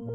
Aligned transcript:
Então, 0.00 0.12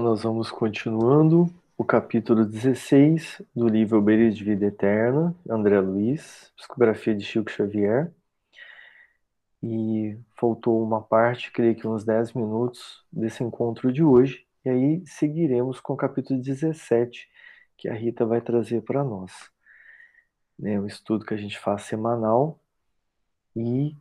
nós 0.00 0.22
vamos 0.22 0.48
continuando 0.52 1.52
o 1.76 1.84
capítulo 1.84 2.44
16 2.44 3.42
do 3.52 3.66
livro 3.66 4.00
Beira 4.00 4.30
de 4.30 4.44
Vida 4.44 4.66
Eterna, 4.66 5.34
André 5.50 5.80
Luiz, 5.80 6.52
psicografia 6.56 7.16
de 7.16 7.24
Chico 7.24 7.50
Xavier. 7.50 8.12
E 9.60 10.16
faltou 10.38 10.80
uma 10.80 11.02
parte, 11.02 11.50
creio 11.50 11.74
que 11.74 11.88
uns 11.88 12.04
10 12.04 12.32
minutos 12.34 13.04
desse 13.12 13.42
encontro 13.42 13.92
de 13.92 14.04
hoje. 14.04 14.46
E 14.64 14.68
aí 14.68 15.02
seguiremos 15.04 15.80
com 15.80 15.94
o 15.94 15.96
capítulo 15.96 16.40
17, 16.40 17.28
que 17.76 17.88
a 17.88 17.94
Rita 17.94 18.24
vai 18.24 18.40
trazer 18.40 18.82
para 18.82 19.04
nós. 19.04 19.32
É 20.62 20.80
um 20.80 20.86
estudo 20.86 21.24
que 21.24 21.34
a 21.34 21.36
gente 21.36 21.58
faz 21.58 21.82
semanal 21.82 22.58
e 23.54 23.94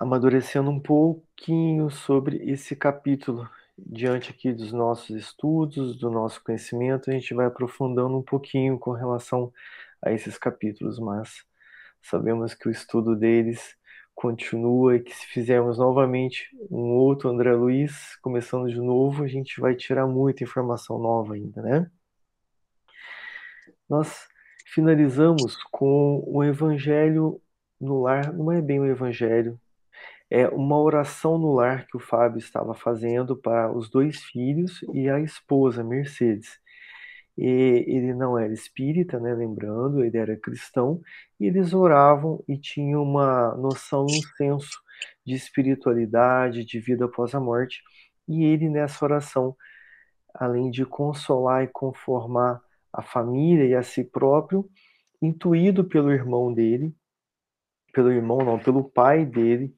amadurecendo 0.00 0.70
um 0.70 0.80
pouquinho 0.80 1.90
sobre 1.90 2.36
esse 2.50 2.76
capítulo 2.76 3.48
diante 3.86 4.30
aqui 4.30 4.52
dos 4.52 4.72
nossos 4.72 5.10
estudos, 5.10 5.96
do 5.96 6.10
nosso 6.10 6.42
conhecimento, 6.42 7.10
a 7.10 7.12
gente 7.12 7.34
vai 7.34 7.46
aprofundando 7.46 8.16
um 8.16 8.22
pouquinho 8.22 8.78
com 8.78 8.92
relação 8.92 9.52
a 10.02 10.12
esses 10.12 10.38
capítulos, 10.38 10.98
mas 10.98 11.44
sabemos 12.02 12.54
que 12.54 12.68
o 12.68 12.70
estudo 12.70 13.16
deles 13.16 13.76
continua 14.14 14.96
e 14.96 15.00
que 15.00 15.14
se 15.14 15.26
fizermos 15.26 15.78
novamente 15.78 16.48
um 16.70 16.90
outro 16.94 17.30
André 17.30 17.54
Luiz, 17.54 18.16
começando 18.16 18.68
de 18.68 18.78
novo, 18.80 19.24
a 19.24 19.28
gente 19.28 19.60
vai 19.60 19.74
tirar 19.74 20.06
muita 20.06 20.44
informação 20.44 20.98
nova 20.98 21.34
ainda, 21.34 21.62
né? 21.62 21.90
Nós 23.90 24.28
finalizamos 24.66 25.56
com 25.64 26.22
o 26.24 26.44
Evangelho 26.44 27.42
no 27.80 28.02
lar, 28.02 28.32
não 28.32 28.52
é 28.52 28.62
bem 28.62 28.78
o 28.78 28.86
Evangelho, 28.86 29.60
é 30.30 30.46
uma 30.46 30.80
oração 30.80 31.36
no 31.36 31.52
lar 31.52 31.88
que 31.88 31.96
o 31.96 32.00
Fábio 32.00 32.38
estava 32.38 32.72
fazendo 32.72 33.36
para 33.36 33.72
os 33.72 33.90
dois 33.90 34.22
filhos 34.22 34.80
e 34.94 35.08
a 35.10 35.18
esposa, 35.18 35.82
Mercedes. 35.82 36.60
E 37.36 37.84
ele 37.88 38.14
não 38.14 38.38
era 38.38 38.52
espírita, 38.52 39.18
né, 39.18 39.34
lembrando, 39.34 40.04
ele 40.04 40.16
era 40.16 40.36
cristão, 40.36 41.00
e 41.40 41.46
eles 41.46 41.74
oravam 41.74 42.44
e 42.46 42.56
tinham 42.56 43.02
uma 43.02 43.56
noção, 43.56 44.04
um 44.04 44.22
senso 44.36 44.80
de 45.26 45.34
espiritualidade, 45.34 46.64
de 46.64 46.78
vida 46.78 47.06
após 47.06 47.34
a 47.34 47.40
morte. 47.40 47.82
E 48.28 48.44
ele, 48.44 48.68
nessa 48.68 49.04
oração, 49.04 49.56
além 50.32 50.70
de 50.70 50.86
consolar 50.86 51.64
e 51.64 51.68
conformar 51.68 52.60
a 52.92 53.02
família 53.02 53.64
e 53.64 53.74
a 53.74 53.82
si 53.82 54.04
próprio, 54.04 54.68
intuído 55.20 55.84
pelo 55.84 56.12
irmão 56.12 56.52
dele, 56.52 56.94
pelo 57.92 58.10
irmão 58.10 58.38
não, 58.38 58.58
pelo 58.58 58.84
pai 58.84 59.24
dele, 59.24 59.74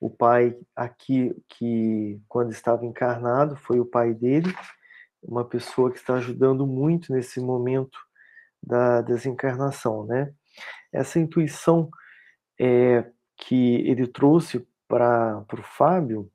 o 0.00 0.08
pai 0.08 0.56
aqui 0.74 1.34
que 1.48 2.20
quando 2.26 2.50
estava 2.50 2.86
encarnado 2.86 3.54
foi 3.56 3.78
o 3.78 3.84
pai 3.84 4.14
dele, 4.14 4.52
uma 5.22 5.44
pessoa 5.44 5.90
que 5.90 5.98
está 5.98 6.14
ajudando 6.14 6.66
muito 6.66 7.12
nesse 7.12 7.40
momento 7.40 7.98
da 8.62 9.02
desencarnação, 9.02 10.06
né? 10.06 10.32
Essa 10.92 11.18
intuição 11.18 11.90
é, 12.58 13.10
que 13.36 13.76
ele 13.86 14.06
trouxe 14.06 14.66
para 14.88 15.44
o 15.52 15.62
Fábio 15.62 16.30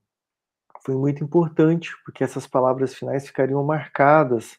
foi 0.83 0.95
muito 0.95 1.23
importante, 1.23 1.91
porque 2.05 2.23
essas 2.23 2.45
palavras 2.45 2.93
finais 2.93 3.25
ficariam 3.25 3.63
marcadas 3.63 4.57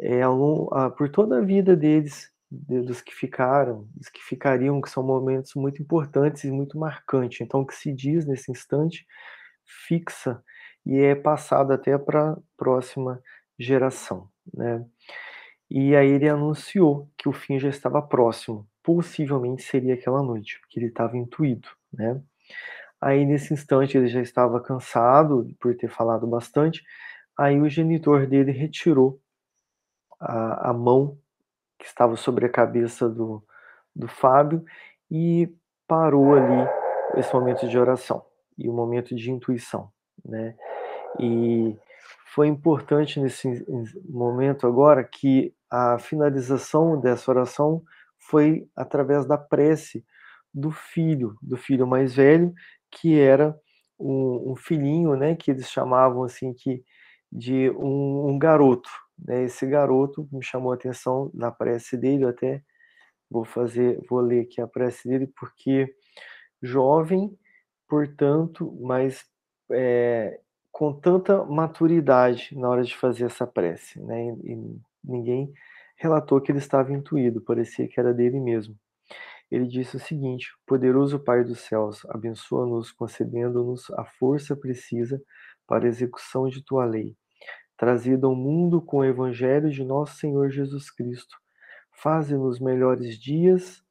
é, 0.00 0.22
ao, 0.22 0.72
a, 0.74 0.90
por 0.90 1.08
toda 1.08 1.38
a 1.38 1.42
vida 1.42 1.76
deles 1.76 2.30
dos 2.50 3.02
que 3.02 3.14
ficaram, 3.14 3.86
dos 3.94 4.08
que 4.08 4.22
ficariam, 4.22 4.80
que 4.80 4.88
são 4.88 5.02
momentos 5.02 5.54
muito 5.54 5.82
importantes 5.82 6.44
e 6.44 6.50
muito 6.50 6.78
marcantes. 6.78 7.40
Então, 7.40 7.60
o 7.60 7.66
que 7.66 7.74
se 7.74 7.92
diz 7.92 8.26
nesse 8.26 8.50
instante 8.50 9.06
fixa 9.86 10.42
e 10.86 10.98
é 10.98 11.14
passado 11.14 11.72
até 11.72 11.98
para 11.98 12.32
a 12.32 12.38
próxima 12.56 13.22
geração, 13.58 14.30
né? 14.54 14.84
E 15.70 15.94
aí 15.94 16.08
ele 16.08 16.28
anunciou 16.28 17.10
que 17.18 17.28
o 17.28 17.32
fim 17.32 17.58
já 17.58 17.68
estava 17.68 18.00
próximo, 18.00 18.66
possivelmente 18.82 19.62
seria 19.62 19.92
aquela 19.92 20.22
noite, 20.22 20.58
porque 20.60 20.78
ele 20.80 20.86
estava 20.86 21.18
intuído, 21.18 21.68
né? 21.92 22.22
Aí 23.00 23.26
nesse 23.26 23.52
instante 23.52 23.98
ele 23.98 24.08
já 24.08 24.22
estava 24.22 24.60
cansado 24.62 25.54
por 25.60 25.76
ter 25.76 25.88
falado 25.88 26.26
bastante, 26.26 26.82
aí 27.36 27.60
o 27.60 27.68
genitor 27.68 28.26
dele 28.26 28.50
retirou 28.50 29.20
a, 30.20 30.70
a 30.70 30.72
mão 30.72 31.18
que 31.78 31.86
estava 31.86 32.16
sobre 32.16 32.46
a 32.46 32.50
cabeça 32.50 33.08
do, 33.08 33.42
do 33.94 34.08
Fábio 34.08 34.64
e 35.10 35.52
parou 35.86 36.34
ali 36.34 36.68
esse 37.16 37.32
momento 37.32 37.68
de 37.68 37.78
oração 37.78 38.24
e 38.56 38.68
o 38.68 38.72
momento 38.72 39.14
de 39.14 39.30
intuição, 39.30 39.90
né? 40.24 40.54
E 41.18 41.76
foi 42.34 42.48
importante 42.48 43.20
nesse 43.20 43.64
momento 44.08 44.66
agora 44.66 45.02
que 45.02 45.54
a 45.70 45.98
finalização 45.98 47.00
dessa 47.00 47.30
oração 47.30 47.82
foi 48.18 48.68
através 48.76 49.26
da 49.26 49.38
prece 49.38 50.04
do 50.52 50.70
filho, 50.70 51.36
do 51.40 51.56
filho 51.56 51.86
mais 51.86 52.14
velho, 52.14 52.52
que 52.90 53.18
era 53.18 53.58
um, 53.98 54.52
um 54.52 54.56
filhinho, 54.56 55.16
né, 55.16 55.34
que 55.34 55.50
eles 55.50 55.68
chamavam 55.70 56.22
assim 56.22 56.52
que 56.52 56.82
de 57.30 57.70
um, 57.70 58.30
um 58.30 58.38
garoto, 58.38 58.88
né, 59.18 59.44
esse 59.44 59.66
garoto 59.66 60.28
me 60.32 60.42
chamou 60.42 60.72
a 60.72 60.74
atenção 60.74 61.30
na 61.34 61.50
prece 61.50 61.96
dele, 61.96 62.24
eu 62.24 62.28
até 62.28 62.62
vou 63.30 63.44
fazer, 63.44 64.00
vou 64.08 64.20
ler 64.20 64.42
aqui 64.42 64.60
a 64.60 64.66
prece 64.66 65.08
dele, 65.08 65.26
porque 65.38 65.94
jovem, 66.62 67.36
portanto, 67.88 68.76
mas 68.80 69.24
é, 69.72 70.40
com 70.72 70.92
tanta 70.92 71.44
maturidade 71.44 72.56
na 72.56 72.68
hora 72.68 72.82
de 72.84 72.96
fazer 72.96 73.26
essa 73.26 73.46
prece, 73.46 74.00
né? 74.00 74.28
E 74.44 74.78
ninguém 75.04 75.52
relatou 75.96 76.40
que 76.40 76.52
ele 76.52 76.58
estava 76.58 76.92
intuído, 76.92 77.40
parecia 77.40 77.88
que 77.88 78.00
era 78.00 78.14
dele 78.14 78.40
mesmo. 78.40 78.76
Ele 79.50 79.66
disse 79.66 79.96
o 79.96 80.00
seguinte: 80.00 80.48
Poderoso 80.66 81.18
Pai 81.20 81.44
dos 81.44 81.60
céus, 81.60 82.04
abençoa-nos, 82.10 82.92
concedendo-nos 82.92 83.90
a 83.92 84.04
força 84.04 84.56
precisa 84.56 85.22
para 85.66 85.86
a 85.86 85.88
execução 85.88 86.48
de 86.48 86.64
tua 86.64 86.84
lei 86.84 87.16
trazida 87.78 88.26
ao 88.26 88.34
mundo 88.34 88.82
com 88.82 88.98
o 88.98 89.04
Evangelho 89.04 89.70
de 89.70 89.84
nosso 89.84 90.16
Senhor 90.16 90.50
Jesus 90.50 90.90
Cristo. 90.90 91.36
Faze-nos 91.92 92.58
melhores 92.58 93.16
dias, 93.16 93.82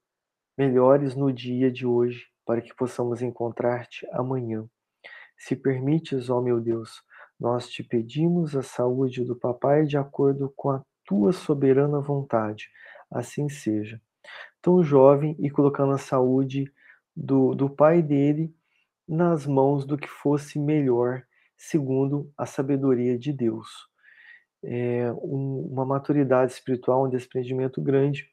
melhores 0.58 1.16
no 1.16 1.31
dia 1.31 1.72
de 1.72 1.88
hoje, 1.88 2.25
para 2.46 2.62
que 2.62 2.75
possamos 2.75 3.22
encontrar-te 3.22 4.06
amanhã. 4.12 4.66
Se 5.38 5.56
permites, 5.56 6.30
ó 6.30 6.42
meu 6.42 6.59
Deus, 6.59 7.02
nós 7.40 7.70
te 7.70 7.81
pedimos 7.81 8.56
a 8.56 8.62
saúde 8.62 9.24
do 9.24 9.36
papai 9.36 9.86
de 9.86 9.98
acordo 9.98 10.52
com 10.56 10.72
a 10.72 10.84
tua 11.06 11.31
soberana 11.31 12.02
vontade. 12.02 12.69
Assim 13.09 13.48
seja. 13.48 14.02
Tão 14.62 14.84
jovem 14.84 15.36
e 15.40 15.50
colocando 15.50 15.94
a 15.94 15.98
saúde 15.98 16.69
do, 17.16 17.56
do 17.56 17.69
pai 17.69 18.02
dele 18.02 18.54
nas 19.08 19.48
mãos 19.48 19.86
do 19.86 19.98
que 19.98 20.09
fosse 20.09 20.59
melhor 20.59 21.27
segundo 21.57 22.31
a 22.38 22.45
sabedoria 22.45 23.18
de 23.18 23.34
Deus. 23.34 23.68
É 24.63 25.12
um, 25.13 25.69
uma 25.72 25.85
maturidade 25.85 26.51
espiritual, 26.51 27.06
um 27.06 27.09
desprendimento 27.09 27.81
grande, 27.81 28.29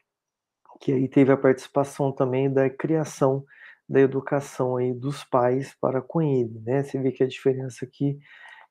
que 0.80 0.92
aí 0.92 1.08
teve 1.08 1.32
a 1.32 1.36
participação 1.36 2.12
também 2.12 2.52
da 2.52 2.68
criação, 2.68 3.44
da 3.88 4.00
educação 4.00 4.76
aí 4.76 4.92
dos 4.92 5.24
pais 5.24 5.74
para 5.80 6.00
com 6.02 6.22
ele, 6.22 6.60
né? 6.60 6.82
Você 6.82 6.98
vê 6.98 7.12
que 7.12 7.22
a 7.22 7.28
diferença 7.28 7.84
aqui 7.84 8.18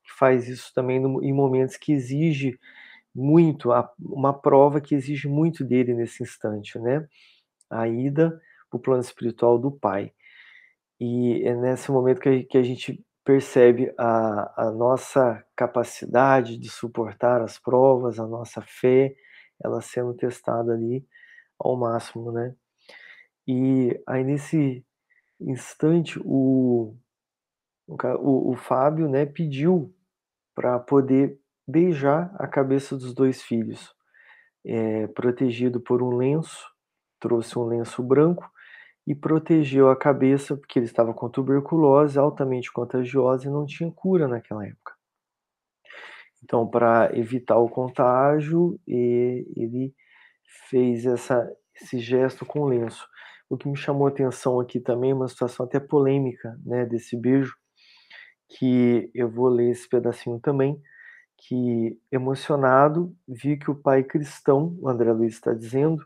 que 0.03 0.11
faz 0.17 0.47
isso 0.49 0.71
também 0.75 0.99
no, 0.99 1.23
em 1.23 1.33
momentos 1.33 1.77
que 1.77 1.93
exige 1.93 2.59
muito, 3.15 3.69
uma 3.99 4.33
prova 4.33 4.81
que 4.81 4.95
exige 4.95 5.27
muito 5.27 5.63
dele 5.63 5.93
nesse 5.93 6.23
instante, 6.23 6.77
né? 6.79 7.07
A 7.69 7.87
ida 7.87 8.41
para 8.69 8.77
o 8.77 8.81
plano 8.81 9.01
espiritual 9.01 9.57
do 9.59 9.71
pai. 9.71 10.11
E 10.99 11.43
é 11.43 11.55
nesse 11.55 11.91
momento 11.91 12.19
que 12.19 12.43
que 12.43 12.57
a 12.57 12.63
gente 12.63 13.03
percebe 13.23 13.93
a, 13.97 14.65
a 14.67 14.71
nossa 14.71 15.43
capacidade 15.55 16.57
de 16.57 16.69
suportar 16.69 17.41
as 17.41 17.57
provas, 17.57 18.19
a 18.19 18.27
nossa 18.27 18.61
fé, 18.61 19.15
ela 19.63 19.81
sendo 19.81 20.13
testada 20.13 20.73
ali 20.73 21.05
ao 21.57 21.77
máximo, 21.77 22.31
né? 22.31 22.53
E 23.47 24.01
aí 24.07 24.23
nesse 24.23 24.85
instante 25.39 26.19
o, 26.23 26.95
o, 27.87 28.51
o 28.51 28.55
Fábio, 28.55 29.09
né, 29.09 29.25
pediu 29.25 29.93
para 30.55 30.79
poder 30.79 31.39
beijar 31.67 32.33
a 32.37 32.47
cabeça 32.47 32.95
dos 32.95 33.13
dois 33.13 33.41
filhos, 33.41 33.93
é, 34.65 35.07
protegido 35.07 35.79
por 35.79 36.01
um 36.01 36.15
lenço, 36.15 36.69
trouxe 37.19 37.57
um 37.57 37.65
lenço 37.65 38.03
branco 38.03 38.52
e 39.05 39.13
protegeu 39.13 39.89
a 39.89 39.95
cabeça, 39.95 40.55
porque 40.55 40.79
ele 40.79 40.85
estava 40.85 41.13
com 41.13 41.29
tuberculose 41.29 42.17
altamente 42.17 42.71
contagiosa 42.71 43.47
e 43.47 43.51
não 43.51 43.65
tinha 43.65 43.91
cura 43.91 44.27
naquela 44.27 44.65
época. 44.65 44.93
Então, 46.43 46.67
para 46.67 47.09
evitar 47.17 47.57
o 47.57 47.69
contágio, 47.69 48.79
ele 48.87 49.93
fez 50.69 51.05
essa, 51.05 51.49
esse 51.75 51.99
gesto 51.99 52.45
com 52.45 52.61
o 52.61 52.67
lenço. 52.67 53.07
O 53.49 53.57
que 53.57 53.67
me 53.67 53.77
chamou 53.77 54.07
a 54.07 54.09
atenção 54.09 54.59
aqui 54.59 54.79
também 54.79 55.11
é 55.11 55.13
uma 55.13 55.27
situação 55.27 55.65
até 55.65 55.79
polêmica, 55.79 56.57
né, 56.65 56.85
desse 56.85 57.15
beijo, 57.15 57.55
que 58.49 59.09
eu 59.13 59.29
vou 59.29 59.47
ler 59.47 59.71
esse 59.71 59.87
pedacinho 59.87 60.39
também, 60.39 60.81
que 61.37 61.97
emocionado 62.11 63.15
vi 63.27 63.57
que 63.57 63.69
o 63.69 63.75
pai 63.75 64.03
cristão, 64.03 64.77
o 64.81 64.87
André 64.87 65.11
Luiz 65.11 65.33
está 65.33 65.53
dizendo, 65.53 66.05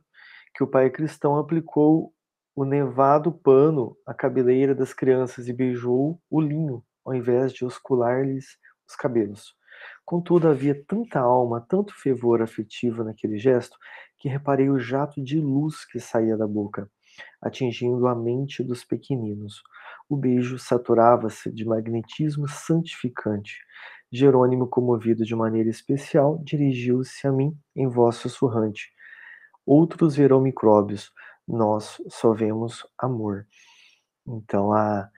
que 0.56 0.64
o 0.64 0.68
pai 0.68 0.90
cristão 0.90 1.38
aplicou 1.38 2.14
o 2.58 2.66
nevado 2.66 3.32
pano 3.32 3.96
à 4.04 4.16
cabeleira 4.16 4.74
das 4.74 4.92
crianças 4.92 5.48
e 5.48 5.54
beijou 5.54 6.20
o 6.28 6.42
linho, 6.42 6.84
ao 7.06 7.14
invés 7.14 7.54
de 7.54 7.64
oscular-lhes 7.64 8.58
os 8.90 8.96
cabelos. 8.96 9.54
Contudo, 10.04 10.48
havia 10.48 10.74
tanta 10.88 11.20
alma, 11.20 11.64
tanto 11.70 11.94
fervor 11.94 12.42
afetivo 12.42 13.04
naquele 13.04 13.38
gesto, 13.38 13.78
que 14.18 14.28
reparei 14.28 14.72
o 14.72 14.80
jato 14.80 15.24
de 15.24 15.40
luz 15.40 15.86
que 15.86 16.00
saía 16.00 16.36
da 16.36 16.48
boca, 16.48 16.90
atingindo 17.40 18.08
a 18.08 18.16
mente 18.16 18.64
dos 18.64 18.84
pequeninos. 18.84 19.62
O 20.10 20.18
beijo 20.18 20.58
saturava-se 20.58 21.52
de 21.52 21.64
magnetismo 21.64 22.48
santificante. 22.48 23.54
Jerônimo, 24.12 24.68
comovido 24.68 25.24
de 25.24 25.36
maneira 25.36 25.70
especial, 25.70 26.42
dirigiu-se 26.44 27.28
a 27.28 27.32
mim 27.32 27.56
em 27.76 27.88
voz 27.88 28.16
sussurrante. 28.16 28.90
Outros 29.64 30.16
verão 30.16 30.42
micróbios, 30.42 31.12
nós 31.48 32.02
só 32.10 32.34
vemos 32.34 32.86
amor. 32.98 33.48
Então, 34.28 34.74
a, 34.74 35.10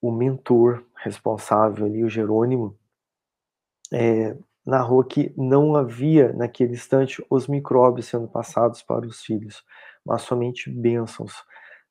o 0.00 0.12
mentor 0.12 0.84
responsável 0.96 1.86
ali, 1.86 2.04
o 2.04 2.08
Jerônimo, 2.08 2.78
é, 3.92 4.36
narrou 4.64 5.02
que 5.02 5.34
não 5.36 5.74
havia 5.74 6.32
naquele 6.32 6.74
instante 6.74 7.24
os 7.28 7.48
micróbios 7.48 8.06
sendo 8.06 8.28
passados 8.28 8.82
para 8.82 9.06
os 9.06 9.22
filhos, 9.22 9.64
mas 10.04 10.22
somente 10.22 10.70
bênçãos. 10.70 11.32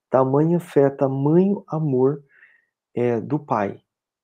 Tamanha 0.10 0.60
fé, 0.60 0.90
tamanho 0.90 1.64
amor 1.68 2.24
é, 2.96 3.20
do 3.20 3.38
pai 3.38 3.82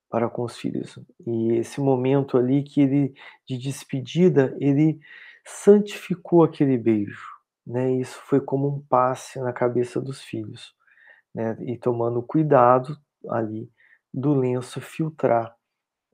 para 0.10 0.30
com 0.30 0.44
os 0.44 0.58
filhos. 0.58 0.98
E 1.28 1.54
esse 1.54 1.82
momento 1.82 2.38
ali 2.38 2.64
que 2.64 2.82
ele 2.82 3.14
de 3.46 3.58
despedida, 3.58 4.56
ele 4.60 5.00
santificou 5.46 6.44
aquele 6.44 6.78
beijo, 6.78 7.35
né? 7.66 7.92
Isso 7.94 8.20
foi 8.24 8.40
como 8.40 8.68
um 8.68 8.82
passe 8.82 9.40
na 9.40 9.52
cabeça 9.52 10.00
dos 10.00 10.22
filhos, 10.22 10.76
né? 11.34 11.58
E 11.62 11.78
tomando 11.78 12.22
cuidado 12.22 12.98
ali 13.30 13.72
do 14.14 14.34
lenço 14.34 14.80
filtrar, 14.80 15.56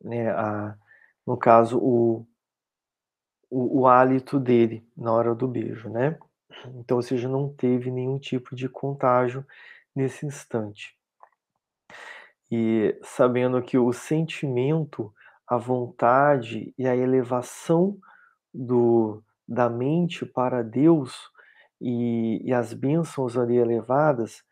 né? 0.01 0.31
A, 0.31 0.75
no 1.25 1.37
caso, 1.37 1.77
o, 1.79 2.25
o, 3.49 3.81
o 3.81 3.87
hálito 3.87 4.39
dele 4.39 4.87
na 4.95 5.11
hora 5.11 5.35
do 5.35 5.47
beijo, 5.47 5.89
né? 5.89 6.17
Então, 6.75 6.97
ou 6.97 7.03
seja, 7.03 7.27
não 7.27 7.53
teve 7.53 7.91
nenhum 7.91 8.19
tipo 8.19 8.55
de 8.55 8.67
contágio 8.67 9.45
nesse 9.95 10.25
instante. 10.25 10.97
E 12.49 12.99
sabendo 13.01 13.61
que 13.61 13.77
o 13.77 13.93
sentimento, 13.93 15.13
a 15.47 15.57
vontade 15.57 16.73
e 16.77 16.85
a 16.85 16.95
elevação 16.95 17.97
do, 18.53 19.23
da 19.47 19.69
mente 19.69 20.25
para 20.25 20.61
Deus 20.61 21.30
e, 21.81 22.41
e 22.47 22.53
as 22.53 22.73
bênçãos 22.73 23.37
ali 23.37 23.57
elevadas 23.57 24.43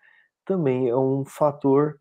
também 0.44 0.90
é 0.90 0.98
um 0.98 1.24
fator 1.24 2.00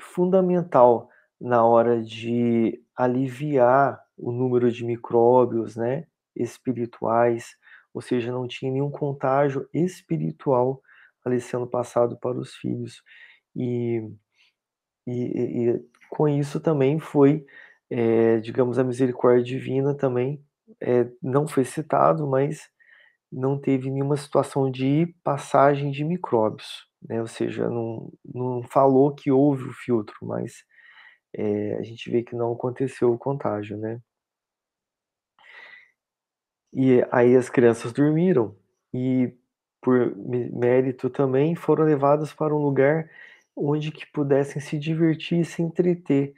fundamental 0.00 1.08
na 1.40 1.64
hora 1.64 2.02
de 2.02 2.82
aliviar 2.96 4.02
o 4.16 4.32
número 4.32 4.72
de 4.72 4.84
micróbios, 4.84 5.76
né, 5.76 6.06
espirituais, 6.34 7.56
ou 7.94 8.02
seja, 8.02 8.32
não 8.32 8.48
tinha 8.48 8.72
nenhum 8.72 8.90
contágio 8.90 9.68
espiritual 9.72 10.82
ali 11.24 11.40
sendo 11.40 11.66
passado 11.66 12.18
para 12.18 12.38
os 12.38 12.54
filhos. 12.56 13.02
E, 13.54 14.02
e, 15.06 15.12
e 15.12 15.84
com 16.10 16.28
isso 16.28 16.60
também 16.60 16.98
foi, 16.98 17.46
é, 17.88 18.38
digamos, 18.40 18.78
a 18.78 18.84
misericórdia 18.84 19.44
divina 19.44 19.94
também 19.94 20.42
é, 20.80 21.08
não 21.22 21.46
foi 21.46 21.64
citado, 21.64 22.26
mas 22.26 22.68
não 23.30 23.58
teve 23.60 23.90
nenhuma 23.90 24.16
situação 24.16 24.70
de 24.70 25.14
passagem 25.22 25.90
de 25.90 26.04
micróbios, 26.04 26.86
né? 27.02 27.20
ou 27.20 27.26
seja, 27.26 27.68
não, 27.68 28.12
não 28.24 28.62
falou 28.62 29.14
que 29.14 29.30
houve 29.30 29.64
o 29.64 29.72
filtro, 29.72 30.16
mas 30.22 30.64
é, 31.34 31.74
a 31.76 31.82
gente 31.82 32.10
vê 32.10 32.22
que 32.22 32.34
não 32.34 32.52
aconteceu 32.52 33.12
o 33.12 33.18
contágio, 33.18 33.76
né? 33.76 34.00
E 36.72 37.02
aí 37.10 37.34
as 37.36 37.48
crianças 37.48 37.92
dormiram 37.92 38.54
e 38.92 39.32
por 39.80 40.14
mérito 40.16 41.08
também 41.08 41.54
foram 41.54 41.84
levadas 41.84 42.32
para 42.32 42.54
um 42.54 42.58
lugar 42.58 43.08
onde 43.56 43.90
que 43.90 44.06
pudessem 44.12 44.60
se 44.60 44.78
divertir 44.78 45.40
e 45.40 45.44
se 45.44 45.62
entreter 45.62 46.34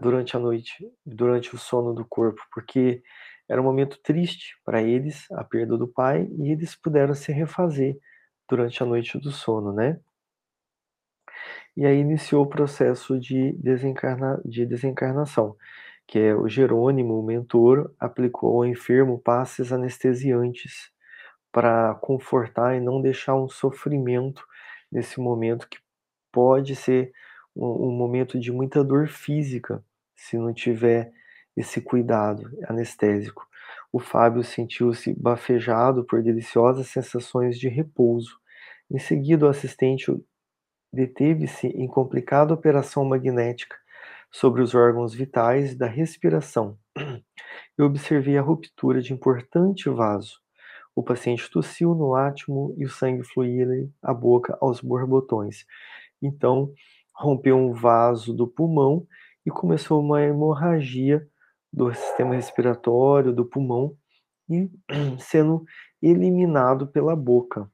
durante 0.00 0.36
a 0.36 0.40
noite, 0.40 0.74
durante 1.04 1.54
o 1.54 1.58
sono 1.58 1.92
do 1.92 2.04
corpo, 2.04 2.40
porque 2.52 3.02
era 3.48 3.60
um 3.60 3.64
momento 3.64 3.98
triste 4.02 4.56
para 4.64 4.82
eles, 4.82 5.30
a 5.32 5.42
perda 5.42 5.76
do 5.76 5.88
pai, 5.88 6.28
e 6.38 6.52
eles 6.52 6.76
puderam 6.76 7.14
se 7.14 7.32
refazer 7.32 7.98
durante 8.48 8.82
a 8.82 8.86
noite 8.86 9.18
do 9.18 9.30
sono, 9.30 9.72
né? 9.72 9.98
E 11.76 11.86
aí 11.86 11.98
iniciou 11.98 12.44
o 12.44 12.48
processo 12.48 13.18
de, 13.18 13.52
desencarna, 13.52 14.40
de 14.44 14.66
desencarnação, 14.66 15.56
que 16.06 16.18
é 16.18 16.34
o 16.34 16.48
Jerônimo, 16.48 17.18
o 17.18 17.22
mentor, 17.22 17.94
aplicou 17.98 18.56
ao 18.56 18.66
enfermo 18.66 19.18
passes 19.18 19.72
anestesiantes 19.72 20.90
para 21.52 21.94
confortar 21.96 22.76
e 22.76 22.80
não 22.80 23.00
deixar 23.00 23.34
um 23.36 23.48
sofrimento 23.48 24.44
nesse 24.90 25.20
momento 25.20 25.68
que 25.68 25.78
pode 26.32 26.74
ser 26.74 27.12
um, 27.54 27.88
um 27.88 27.90
momento 27.92 28.38
de 28.38 28.50
muita 28.50 28.82
dor 28.82 29.08
física 29.08 29.82
se 30.16 30.36
não 30.36 30.52
tiver 30.52 31.12
esse 31.58 31.80
cuidado 31.80 32.50
anestésico. 32.68 33.46
O 33.92 33.98
Fábio 33.98 34.44
sentiu-se 34.44 35.12
bafejado 35.14 36.04
por 36.04 36.22
deliciosas 36.22 36.88
sensações 36.88 37.58
de 37.58 37.68
repouso. 37.68 38.38
Em 38.90 38.98
seguida, 38.98 39.46
o 39.46 39.48
assistente 39.48 40.14
deteve-se 40.92 41.66
em 41.68 41.86
complicada 41.86 42.54
operação 42.54 43.04
magnética 43.04 43.76
sobre 44.30 44.62
os 44.62 44.74
órgãos 44.74 45.14
vitais 45.14 45.76
da 45.76 45.86
respiração. 45.86 46.78
Eu 47.76 47.86
observei 47.86 48.38
a 48.38 48.42
ruptura 48.42 49.00
de 49.00 49.12
importante 49.12 49.88
vaso. 49.88 50.40
O 50.94 51.02
paciente 51.02 51.50
tossiu 51.50 51.94
no 51.94 52.14
átimo 52.14 52.74
e 52.76 52.84
o 52.84 52.90
sangue 52.90 53.22
fluía 53.22 53.66
à 54.02 54.12
boca 54.12 54.56
aos 54.60 54.80
borbotões. 54.80 55.64
Então, 56.20 56.72
rompeu 57.14 57.56
um 57.56 57.72
vaso 57.72 58.34
do 58.34 58.46
pulmão 58.46 59.06
e 59.46 59.50
começou 59.50 60.00
uma 60.00 60.22
hemorragia 60.22 61.26
do 61.72 61.92
sistema 61.94 62.34
respiratório, 62.34 63.32
do 63.32 63.44
pulmão, 63.44 63.96
e 64.48 64.70
sendo 65.20 65.64
eliminado 66.00 66.86
pela 66.86 67.14
boca. 67.14 67.70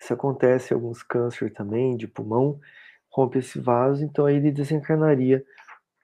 Isso 0.00 0.14
acontece 0.14 0.72
em 0.72 0.76
alguns 0.76 1.02
cânceres 1.02 1.52
também, 1.52 1.96
de 1.96 2.08
pulmão, 2.08 2.58
rompe 3.10 3.38
esse 3.38 3.60
vaso, 3.60 4.02
então 4.02 4.24
aí 4.24 4.36
ele 4.36 4.50
desencarnaria 4.50 5.44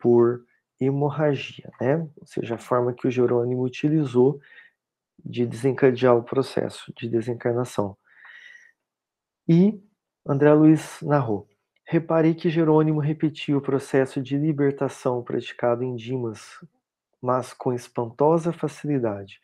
por 0.00 0.44
hemorragia, 0.78 1.70
né? 1.80 1.96
Ou 2.16 2.26
seja, 2.26 2.56
a 2.56 2.58
forma 2.58 2.92
que 2.92 3.06
o 3.08 3.10
Jerônimo 3.10 3.62
utilizou 3.62 4.40
de 5.24 5.46
desencadear 5.46 6.14
o 6.16 6.22
processo 6.22 6.92
de 6.94 7.08
desencarnação. 7.08 7.96
E 9.48 9.80
André 10.26 10.52
Luiz 10.52 11.00
narrou: 11.00 11.48
Reparei 11.88 12.34
que 12.34 12.50
Jerônimo 12.50 12.98
repetia 12.98 13.56
o 13.56 13.60
processo 13.60 14.20
de 14.20 14.36
libertação 14.36 15.22
praticado 15.22 15.84
em 15.84 15.94
Dimas, 15.94 16.58
mas 17.22 17.52
com 17.52 17.72
espantosa 17.72 18.52
facilidade. 18.52 19.40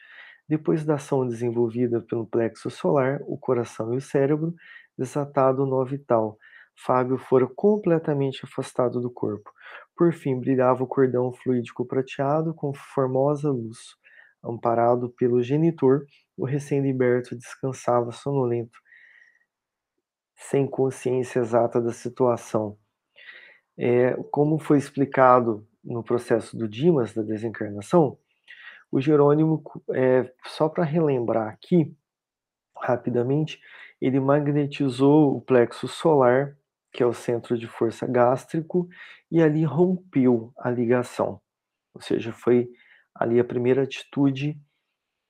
Depois 0.49 0.84
da 0.84 0.94
ação 0.94 1.25
desenvolvida 1.26 2.00
pelo 2.00 2.26
plexo 2.26 2.68
solar, 2.68 3.20
o 3.28 3.38
coração 3.38 3.94
e 3.94 3.99
o 3.99 4.00
cérebro, 4.00 4.52
desatado 4.99 5.64
no 5.64 5.84
vital, 5.84 6.37
Fábio 6.75 7.16
fora 7.16 7.46
completamente 7.46 8.44
afastado 8.44 9.00
do 9.00 9.11
corpo. 9.11 9.52
Por 9.96 10.12
fim, 10.12 10.40
brilhava 10.40 10.82
o 10.82 10.87
cordão 10.87 11.32
fluídico 11.32 11.87
prateado 11.87 12.52
com 12.54 12.75
formosa 12.75 13.50
luz. 13.50 13.78
Amparado 14.44 15.11
pelo 15.11 15.40
genitor, 15.42 16.04
o 16.37 16.44
recém-liberto 16.44 17.37
descansava 17.37 18.11
sonolento, 18.11 18.78
sem 20.49 20.66
consciência 20.66 21.40
exata 21.40 21.80
da 21.80 21.92
situação. 21.92 22.76
É, 23.76 24.14
como 24.30 24.58
foi 24.58 24.78
explicado 24.78 25.66
no 25.82 26.02
processo 26.02 26.56
do 26.56 26.68
Dimas, 26.68 27.12
da 27.12 27.22
desencarnação, 27.22 28.18
o 28.90 29.00
Jerônimo, 29.00 29.62
é, 29.94 30.30
só 30.44 30.68
para 30.68 30.84
relembrar 30.84 31.49
aqui, 31.49 31.96
rapidamente, 32.76 33.61
ele 34.00 34.20
magnetizou 34.20 35.37
o 35.37 35.40
plexo 35.40 35.88
solar, 35.88 36.56
que 36.92 37.02
é 37.02 37.06
o 37.06 37.14
centro 37.14 37.56
de 37.56 37.66
força 37.66 38.06
gástrico, 38.06 38.88
e 39.30 39.40
ali 39.40 39.64
rompeu 39.64 40.52
a 40.58 40.70
ligação. 40.70 41.40
ou 41.94 42.00
seja, 42.00 42.32
foi 42.32 42.68
ali 43.14 43.38
a 43.38 43.44
primeira 43.44 43.82
atitude 43.82 44.58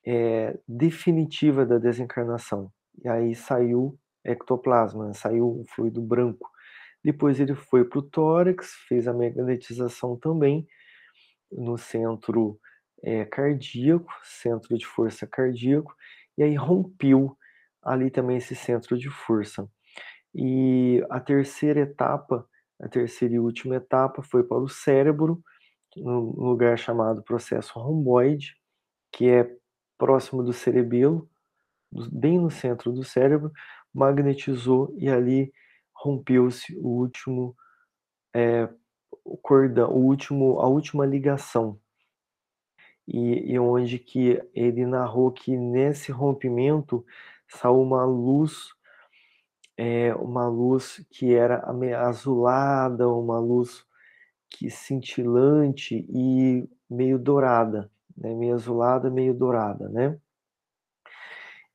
é, 0.05 0.59
definitiva 0.67 1.67
da 1.67 1.79
desencarnação. 1.79 2.73
E 3.05 3.09
aí 3.09 3.35
saiu 3.35 3.99
ectoplasma, 4.25 5.13
saiu 5.15 5.61
um 5.61 5.65
fluido 5.67 6.01
branco. 6.01 6.51
Depois 7.05 7.41
ele 7.41 7.55
foi 7.55 7.85
para 7.85 7.99
o 7.99 8.03
tórax, 8.03 8.73
fez 8.89 9.09
a 9.09 9.13
magnetização 9.13 10.17
também 10.17 10.67
no 11.51 11.77
centro 11.77 12.59
é, 13.03 13.25
cardíaco, 13.25 14.13
centro 14.23 14.77
de 14.79 14.87
força 14.87 15.27
cardíaco, 15.27 15.95
e 16.39 16.43
aí 16.43 16.55
rompeu 16.55 17.37
ali 17.83 18.11
também 18.11 18.37
esse 18.37 18.55
centro 18.55 18.97
de 18.97 19.11
força. 19.11 19.69
E 20.35 21.05
a 21.11 21.21
terceira 21.21 21.81
etapa, 21.81 22.47
a 22.81 22.89
terceira 22.89 23.35
e 23.35 23.39
última 23.39 23.77
etapa 23.77 24.23
foi 24.23 24.45
para 24.45 24.59
o 24.59 24.69
cérebro, 24.69 25.43
num 25.97 26.21
lugar 26.21 26.79
chamado 26.79 27.23
processo 27.23 27.79
romboide, 27.79 28.57
que 29.13 29.29
é 29.29 29.51
próximo 29.99 30.43
do 30.43 30.53
cerebelo, 30.53 31.29
bem 32.11 32.39
no 32.39 32.51
centro 32.51 32.93
do 32.93 33.05
cérebro, 33.05 33.53
magnetizou 33.95 34.95
e 34.97 35.09
ali 35.09 35.53
rompeu-se 35.95 36.77
o 36.77 36.89
último 36.89 37.57
é, 38.35 38.69
o 39.25 39.37
cordão, 39.37 39.91
o 39.91 39.99
último, 40.05 40.61
a 40.61 40.67
última 40.67 41.07
ligação. 41.07 41.79
E, 43.07 43.53
e 43.53 43.59
onde 43.59 43.99
que 43.99 44.41
ele 44.55 44.87
narrou 44.87 45.31
que 45.33 45.57
nesse 45.57 46.13
rompimento 46.13 47.05
saiu 47.49 47.81
uma 47.81 48.05
luz, 48.05 48.69
é, 49.77 50.15
uma 50.15 50.49
luz 50.49 51.05
que 51.11 51.35
era 51.35 51.65
azulada, 52.07 53.09
uma 53.09 53.39
luz 53.39 53.85
que 54.49 54.71
cintilante 54.71 56.07
e 56.09 56.69
meio 56.89 57.19
dourada, 57.19 57.91
né? 58.17 58.35
meio 58.35 58.55
azulada, 58.55 59.11
meio 59.11 59.35
dourada, 59.35 59.89
né? 59.89 60.19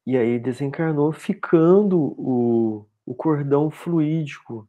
E 0.08 0.16
aí 0.16 0.40
desencarnou, 0.40 1.12
ficando 1.12 2.00
o, 2.18 2.88
o 3.06 3.14
cordão 3.14 3.70
fluídico 3.70 4.66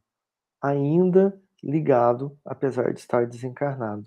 ainda 0.61 1.41
ligado, 1.63 2.37
apesar 2.43 2.93
de 2.93 2.99
estar 2.99 3.25
desencarnado. 3.25 4.05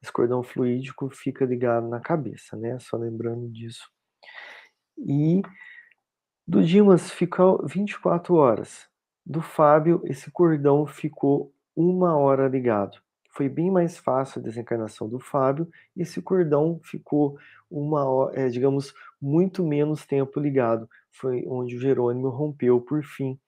Esse 0.00 0.12
cordão 0.12 0.44
fluídico 0.44 1.10
fica 1.10 1.44
ligado 1.44 1.88
na 1.88 1.98
cabeça, 1.98 2.56
né? 2.56 2.78
Só 2.78 2.96
lembrando 2.96 3.48
disso. 3.48 3.90
E 4.96 5.42
do 6.46 6.62
Dimas 6.64 7.10
ficou 7.10 7.66
24 7.66 8.36
horas. 8.36 8.88
Do 9.26 9.42
Fábio, 9.42 10.00
esse 10.04 10.30
cordão 10.30 10.86
ficou 10.86 11.52
uma 11.74 12.16
hora 12.16 12.46
ligado. 12.46 12.96
Foi 13.30 13.48
bem 13.48 13.72
mais 13.72 13.98
fácil 13.98 14.40
a 14.40 14.44
desencarnação 14.44 15.08
do 15.08 15.18
Fábio. 15.18 15.68
Esse 15.96 16.22
cordão 16.22 16.80
ficou 16.84 17.36
uma 17.70 18.30
é, 18.34 18.48
digamos, 18.48 18.92
muito 19.20 19.64
menos 19.64 20.06
tempo 20.06 20.40
ligado. 20.40 20.88
Foi 21.12 21.44
onde 21.46 21.76
o 21.76 21.80
Jerônimo 21.80 22.28
rompeu, 22.28 22.80
por 22.80 23.02
fim, 23.02 23.38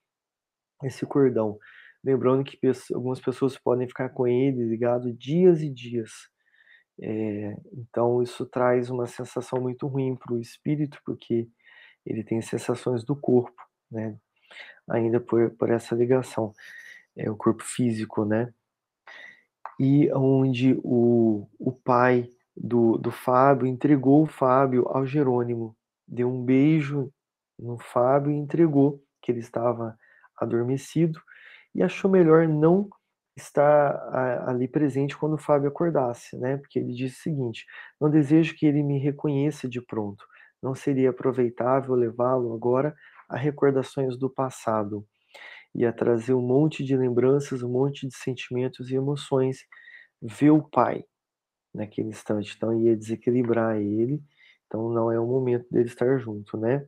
esse 0.83 1.07
cordão. 1.07 1.59
Lembrando 2.05 2.45
que 2.45 2.59
algumas 2.95 3.21
pessoas 3.21 3.57
podem 3.59 3.87
ficar 3.87 4.11
com 4.11 4.27
ele 4.27 4.65
ligado 4.65 5.13
dias 5.13 5.63
e 5.63 5.71
dias. 5.71 6.11
É, 7.01 7.57
então, 7.73 8.23
isso 8.23 8.45
traz 8.47 8.91
uma 8.91 9.07
sensação 9.07 9.61
muito 9.61 9.87
ruim 9.87 10.17
para 10.17 10.35
o 10.35 10.41
espírito, 10.41 10.99
porque 11.05 11.49
ele 12.05 12.25
tem 12.25 12.41
sensações 12.43 13.05
do 13.05 13.17
corpo, 13.17 13.61
né? 13.91 14.17
Ainda 14.91 15.21
por, 15.21 15.51
por 15.53 15.71
essa 15.71 15.95
ligação, 15.95 16.53
é 17.17 17.31
o 17.31 17.37
corpo 17.37 17.63
físico, 17.63 18.25
né? 18.25 18.53
E 19.79 20.13
onde 20.13 20.79
o, 20.83 21.49
o 21.59 21.73
pai 21.73 22.29
do, 22.57 22.99
do 22.99 23.11
Fábio 23.11 23.67
entregou 23.67 24.23
o 24.23 24.27
Fábio 24.27 24.87
ao 24.89 25.07
Jerônimo, 25.07 25.77
deu 26.07 26.29
um 26.31 26.45
beijo 26.45 27.13
no 27.59 27.79
Fábio 27.79 28.33
e 28.33 28.37
entregou, 28.37 29.03
que 29.23 29.31
ele 29.33 29.41
estava 29.41 29.97
adormecido, 30.39 31.21
e 31.75 31.83
achou 31.83 32.11
melhor 32.11 32.47
não 32.49 32.89
estar 33.37 34.49
ali 34.49 34.69
presente 34.69 35.17
quando 35.17 35.35
o 35.35 35.39
Fábio 35.39 35.69
acordasse, 35.69 36.37
né? 36.37 36.59
Porque 36.59 36.79
ele 36.79 36.93
disse 36.93 37.21
o 37.21 37.23
seguinte: 37.23 37.67
não 38.01 38.11
desejo 38.11 38.55
que 38.57 38.67
ele 38.67 38.83
me 38.83 38.99
reconheça 38.99 39.69
de 39.69 39.81
pronto. 39.81 40.25
Não 40.63 40.75
seria 40.75 41.11
aproveitável 41.11 41.95
levá-lo 41.95 42.55
agora 42.55 42.95
a 43.29 43.37
recordações 43.37 44.19
do 44.19 44.29
passado 44.29 45.07
e 45.75 45.87
a 45.87 45.93
trazer 45.93 46.35
um 46.35 46.43
monte 46.47 46.85
de 46.85 46.97
lembranças, 46.97 47.63
um 47.63 47.71
monte 47.71 48.07
de 48.07 48.15
sentimentos 48.17 48.91
e 48.91 48.97
emoções. 48.97 49.59
Ver 50.21 50.51
o 50.51 50.63
pai 50.63 51.05
naquele 51.75 52.09
instante, 52.09 52.55
então 52.57 52.79
ia 52.79 52.97
desequilibrar 52.97 53.77
ele. 53.77 54.23
Então 54.67 54.91
não 54.91 55.11
é 55.11 55.19
o 55.19 55.27
momento 55.27 55.67
dele 55.71 55.89
estar 55.89 56.19
junto, 56.19 56.57
né? 56.57 56.87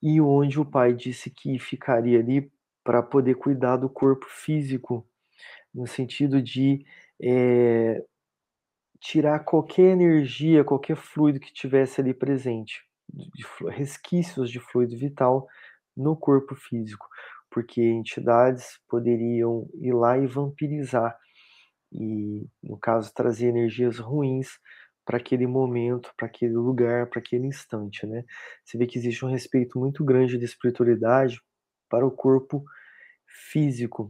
E 0.00 0.20
onde 0.20 0.60
o 0.60 0.64
pai 0.64 0.94
disse 0.94 1.30
que 1.30 1.58
ficaria 1.58 2.20
ali 2.20 2.50
para 2.84 3.02
poder 3.02 3.34
cuidar 3.34 3.76
do 3.76 3.88
corpo 3.88 4.26
físico, 4.28 5.06
no 5.74 5.86
sentido 5.86 6.40
de 6.40 6.86
é, 7.20 8.04
tirar 9.00 9.40
qualquer 9.40 9.92
energia, 9.92 10.64
qualquer 10.64 10.96
fluido 10.96 11.40
que 11.40 11.52
tivesse 11.52 12.00
ali 12.00 12.14
presente, 12.14 12.84
de 13.12 13.44
resquícios 13.70 14.50
de 14.50 14.60
fluido 14.60 14.96
vital 14.96 15.46
no 15.96 16.16
corpo 16.16 16.54
físico, 16.54 17.08
porque 17.50 17.82
entidades 17.82 18.78
poderiam 18.88 19.68
ir 19.74 19.92
lá 19.92 20.16
e 20.18 20.26
vampirizar 20.26 21.16
e, 21.92 22.46
no 22.62 22.78
caso, 22.78 23.12
trazer 23.14 23.48
energias 23.48 23.98
ruins 23.98 24.48
para 25.04 25.16
aquele 25.16 25.46
momento, 25.46 26.12
para 26.16 26.26
aquele 26.26 26.54
lugar, 26.54 27.06
para 27.08 27.18
aquele 27.18 27.46
instante, 27.46 28.06
né? 28.06 28.24
Você 28.64 28.76
vê 28.76 28.86
que 28.86 28.98
existe 28.98 29.24
um 29.24 29.30
respeito 29.30 29.78
muito 29.78 30.04
grande 30.04 30.36
da 30.36 30.44
espiritualidade 30.44 31.40
para 31.88 32.06
o 32.06 32.10
corpo 32.10 32.62
físico, 33.26 34.08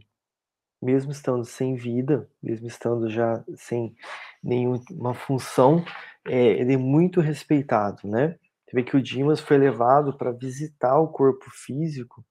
mesmo 0.83 1.13
estando 1.13 1.45
sem 1.45 1.77
vida, 1.77 2.29
mesmo 2.43 2.67
estando 2.67 3.09
já 3.09 3.45
sem 3.57 3.95
nenhuma 4.43 5.15
função, 5.15 5.85
é, 6.27 6.61
ele 6.61 6.75
é 6.75 6.77
muito 6.77 7.21
respeitado, 7.21 8.09
né? 8.09 8.37
Você 8.67 8.77
vê 8.77 8.83
que 8.83 8.97
o 8.97 9.03
Dimas 9.03 9.41
foi 9.41 9.57
levado 9.57 10.17
para 10.17 10.33
visitar 10.33 10.99
o 10.99 11.09
corpo 11.09 11.47
físico 11.51 12.25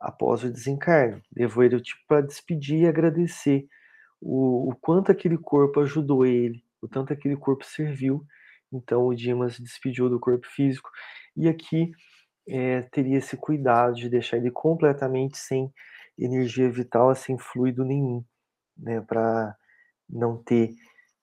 após 0.00 0.42
o 0.42 0.50
desencarne. 0.50 1.22
Levou 1.36 1.62
ele 1.62 1.80
tipo, 1.80 2.00
para 2.08 2.26
despedir 2.26 2.80
e 2.80 2.86
agradecer 2.86 3.66
o, 4.20 4.70
o 4.70 4.76
quanto 4.76 5.12
aquele 5.12 5.38
corpo 5.38 5.80
ajudou 5.80 6.26
ele, 6.26 6.62
o 6.80 6.88
tanto 6.88 7.12
aquele 7.12 7.36
corpo 7.36 7.64
serviu. 7.64 8.24
Então 8.72 9.06
o 9.06 9.14
Dimas 9.14 9.56
se 9.56 9.62
despediu 9.62 10.08
do 10.10 10.20
corpo 10.20 10.46
físico 10.46 10.90
e 11.36 11.48
aqui 11.48 11.90
é, 12.48 12.82
teria 12.82 13.18
esse 13.18 13.36
cuidado 13.36 13.94
de 13.94 14.08
deixar 14.08 14.36
ele 14.36 14.50
completamente 14.50 15.38
sem 15.38 15.72
energia 16.18 16.70
vital, 16.70 17.14
sem 17.14 17.38
fluido 17.38 17.84
nenhum, 17.84 18.24
né, 18.76 19.00
para 19.00 19.56
não 20.08 20.36
ter 20.42 20.74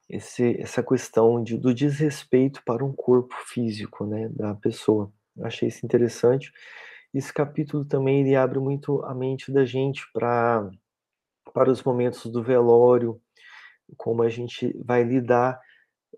esse, 0.09 0.59
essa 0.61 0.83
questão 0.83 1.43
de, 1.43 1.57
do 1.57 1.73
desrespeito 1.73 2.63
para 2.63 2.85
um 2.85 2.93
corpo 2.93 3.35
físico, 3.47 4.05
né, 4.05 4.29
da 4.29 4.55
pessoa. 4.55 5.11
Achei 5.41 5.67
isso 5.67 5.85
interessante. 5.85 6.51
Esse 7.13 7.33
capítulo 7.33 7.85
também 7.85 8.21
ele 8.21 8.35
abre 8.35 8.59
muito 8.59 9.03
a 9.03 9.13
mente 9.13 9.51
da 9.51 9.65
gente 9.65 10.01
para 10.13 10.69
para 11.55 11.71
os 11.71 11.81
momentos 11.81 12.29
do 12.29 12.43
velório, 12.43 13.21
como 13.95 14.21
a 14.21 14.27
gente 14.27 14.77
vai 14.83 15.03
lidar 15.03 15.57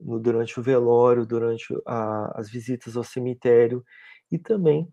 no, 0.02 0.20
durante 0.20 0.60
o 0.60 0.64
velório, 0.64 1.28
durante 1.28 1.68
a, 1.86 2.40
as 2.40 2.50
visitas 2.50 2.98
ao 2.98 3.04
cemitério 3.04 3.86
e 4.32 4.40
também 4.40 4.92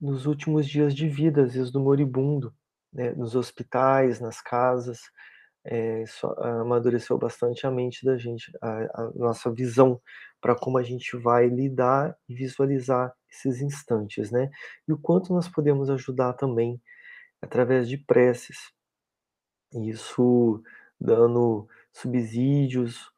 nos 0.00 0.26
últimos 0.26 0.66
dias 0.66 0.92
de 0.96 1.08
vida, 1.08 1.44
às 1.44 1.54
vezes 1.54 1.70
do 1.70 1.78
moribundo, 1.80 2.52
né, 2.92 3.12
nos 3.12 3.36
hospitais, 3.36 4.18
nas 4.18 4.42
casas, 4.42 4.98
é, 5.64 6.02
isso 6.02 6.26
amadureceu 6.40 7.16
bastante 7.16 7.64
a 7.64 7.70
mente 7.70 8.04
da 8.04 8.18
gente, 8.18 8.50
a, 8.60 9.00
a 9.00 9.12
nossa 9.14 9.48
visão 9.52 10.00
para 10.40 10.56
como 10.56 10.76
a 10.76 10.82
gente 10.82 11.16
vai 11.16 11.46
lidar 11.46 12.16
e 12.28 12.34
visualizar 12.34 13.14
esses 13.30 13.62
instantes, 13.62 14.32
né? 14.32 14.50
E 14.88 14.92
o 14.92 14.98
quanto 14.98 15.32
nós 15.32 15.48
podemos 15.48 15.88
ajudar 15.88 16.32
também 16.34 16.82
através 17.40 17.88
de 17.88 17.96
preces, 17.96 18.56
isso 19.82 20.62
dando 21.00 21.68
subsídios 21.92 23.10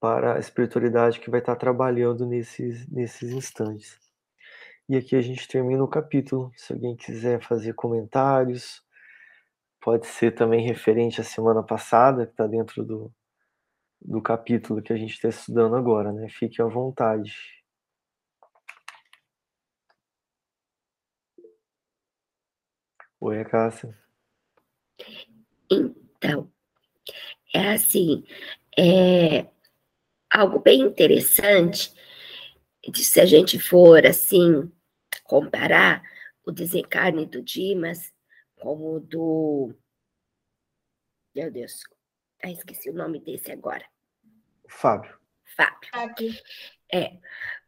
para 0.00 0.36
a 0.36 0.38
espiritualidade 0.38 1.20
que 1.20 1.30
vai 1.30 1.40
estar 1.40 1.56
trabalhando 1.56 2.26
nesses, 2.26 2.86
nesses 2.88 3.32
instantes. 3.32 3.98
E 4.88 4.96
aqui 4.96 5.16
a 5.16 5.20
gente 5.20 5.46
termina 5.48 5.82
o 5.84 5.88
capítulo. 5.88 6.52
Se 6.56 6.72
alguém 6.72 6.96
quiser 6.96 7.42
fazer 7.42 7.74
comentários, 7.74 8.82
pode 9.80 10.06
ser 10.06 10.34
também 10.34 10.66
referente 10.66 11.20
à 11.20 11.24
semana 11.24 11.62
passada, 11.62 12.26
que 12.26 12.32
está 12.32 12.46
dentro 12.46 12.84
do, 12.84 13.12
do 14.00 14.22
capítulo 14.22 14.82
que 14.82 14.92
a 14.92 14.96
gente 14.96 15.14
está 15.14 15.28
estudando 15.28 15.76
agora, 15.76 16.12
né? 16.12 16.28
Fique 16.28 16.62
à 16.62 16.66
vontade. 16.66 17.34
Oi, 23.20 23.44
Cássia. 23.44 23.96
Então, 25.70 26.50
é 27.54 27.72
assim, 27.72 28.24
é, 28.78 29.46
algo 30.30 30.60
bem 30.60 30.80
interessante, 30.80 31.92
de 32.88 33.04
se 33.04 33.20
a 33.20 33.26
gente 33.26 33.58
for 33.58 34.06
assim 34.06 34.70
comparar 35.24 36.02
o 36.44 36.50
desencarne 36.50 37.26
do 37.26 37.42
Dimas 37.42 38.12
com 38.56 38.94
o 38.94 39.00
do 39.00 39.74
meu 41.34 41.50
Deus, 41.52 41.84
ah, 42.42 42.50
esqueci 42.50 42.90
o 42.90 42.94
nome 42.94 43.20
desse 43.20 43.52
agora. 43.52 43.84
Fábio. 44.68 45.16
Fábio. 45.56 45.90
Fábio. 45.90 46.34
É, 46.92 47.18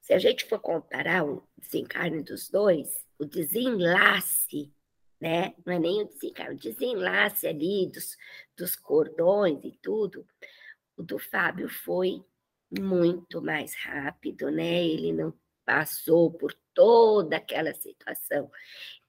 se 0.00 0.12
a 0.12 0.18
gente 0.18 0.44
for 0.46 0.58
comparar 0.58 1.24
o 1.24 1.46
desencarne 1.56 2.22
dos 2.22 2.48
dois, 2.48 3.06
o 3.18 3.24
desenlace, 3.24 4.72
né? 5.20 5.54
Não 5.64 5.74
é 5.74 5.78
nem 5.78 6.02
o 6.02 6.08
o 6.50 6.56
desenlace 6.56 7.46
ali 7.46 7.86
dos, 7.86 8.16
dos 8.56 8.74
cordões 8.76 9.62
e 9.64 9.72
tudo, 9.82 10.26
o 10.96 11.02
do 11.02 11.18
Fábio 11.18 11.68
foi 11.68 12.22
muito 12.78 13.42
mais 13.42 13.74
rápido, 13.74 14.50
né? 14.50 14.84
Ele 14.84 15.12
não 15.12 15.34
passou 15.64 16.30
por 16.32 16.54
toda 16.74 17.36
aquela 17.36 17.74
situação. 17.74 18.50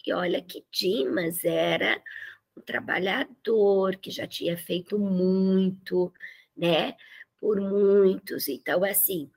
E 0.05 0.13
olha 0.13 0.41
que 0.41 0.65
Dimas 0.71 1.45
era 1.45 2.01
um 2.57 2.61
trabalhador 2.61 3.95
que 3.97 4.11
já 4.11 4.27
tinha 4.27 4.57
feito 4.57 4.97
muito, 4.97 6.11
né? 6.55 6.95
Por 7.39 7.59
muitos. 7.61 8.47
Então, 8.47 8.83
assim, 8.83 9.31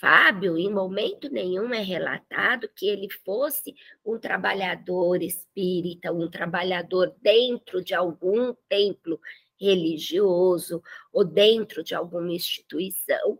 Fábio, 0.00 0.56
em 0.56 0.72
momento 0.72 1.28
nenhum 1.30 1.72
é 1.72 1.80
relatado 1.80 2.68
que 2.68 2.88
ele 2.88 3.08
fosse 3.24 3.74
um 4.04 4.18
trabalhador 4.18 5.22
espírita, 5.22 6.12
um 6.12 6.30
trabalhador 6.30 7.14
dentro 7.20 7.82
de 7.82 7.94
algum 7.94 8.54
templo 8.68 9.20
religioso 9.60 10.82
ou 11.12 11.24
dentro 11.24 11.82
de 11.82 11.94
alguma 11.94 12.32
instituição. 12.32 13.38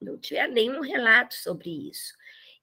Não 0.00 0.18
tiver 0.18 0.48
nenhum 0.48 0.80
relato 0.80 1.34
sobre 1.34 1.90
isso. 1.90 2.14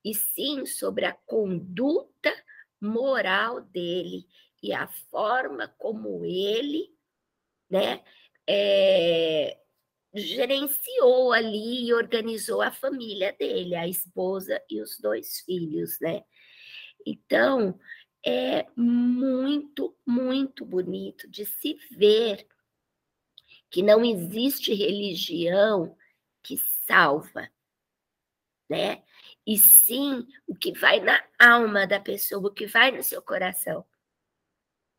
E 0.03 0.13
sim 0.13 0.65
sobre 0.65 1.06
a 1.06 1.13
conduta 1.13 2.34
moral 2.79 3.62
dele 3.62 4.25
e 4.62 4.74
a 4.74 4.88
forma 4.88 5.67
como 5.77 6.24
ele 6.25 6.96
né, 7.70 8.03
é, 8.46 9.58
gerenciou 10.14 11.32
ali 11.34 11.88
e 11.88 11.94
organizou 11.94 12.62
a 12.62 12.72
família 12.72 13.34
dele, 13.34 13.76
a 13.76 13.88
esposa 13.88 14.62
e 14.70 14.82
os 14.82 15.00
dois 15.00 15.42
filhos, 15.42 16.00
né? 16.00 16.24
Então, 17.06 17.80
é 18.26 18.68
muito, 18.76 19.96
muito 20.06 20.66
bonito 20.66 21.30
de 21.30 21.46
se 21.46 21.76
ver 21.92 22.48
que 23.70 23.82
não 23.82 24.04
existe 24.04 24.74
religião 24.74 25.96
que 26.42 26.58
salva, 26.86 27.50
né? 28.70 29.04
E 29.46 29.58
sim 29.58 30.28
o 30.46 30.56
que 30.56 30.78
vai 30.78 31.00
na 31.00 31.24
alma 31.40 31.88
da 31.88 32.00
pessoa, 32.00 32.48
o 32.48 32.54
que 32.54 32.68
vai 32.68 32.92
no 32.92 33.04
seu 33.04 33.22
coração. 33.22 33.86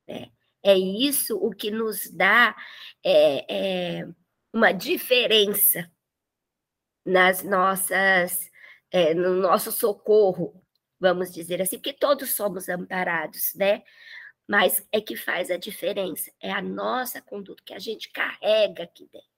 Né? 0.07 0.31
É 0.63 0.77
isso 0.77 1.37
o 1.37 1.51
que 1.51 1.71
nos 1.71 2.11
dá 2.11 2.57
é, 3.05 3.99
é, 4.01 4.09
uma 4.59 4.73
diferença 4.73 5.89
nas 7.07 7.45
nossas, 7.45 8.51
é, 8.91 9.15
no 9.15 9.35
nosso 9.35 9.71
socorro, 9.71 10.61
vamos 10.99 11.33
dizer 11.33 11.63
assim, 11.63 11.77
porque 11.79 11.93
todos 11.93 12.35
somos 12.35 12.69
amparados, 12.69 13.55
né? 13.55 13.85
Mas 14.49 14.85
é 14.91 15.01
que 15.01 15.15
faz 15.15 15.49
a 15.53 15.57
diferença, 15.57 16.33
é 16.43 16.51
a 16.51 16.61
nossa 16.61 17.23
conduta 17.23 17.63
que 17.65 17.73
a 17.73 17.79
gente 17.79 18.11
carrega 18.11 18.83
aqui 18.83 19.09
dentro. 19.13 19.29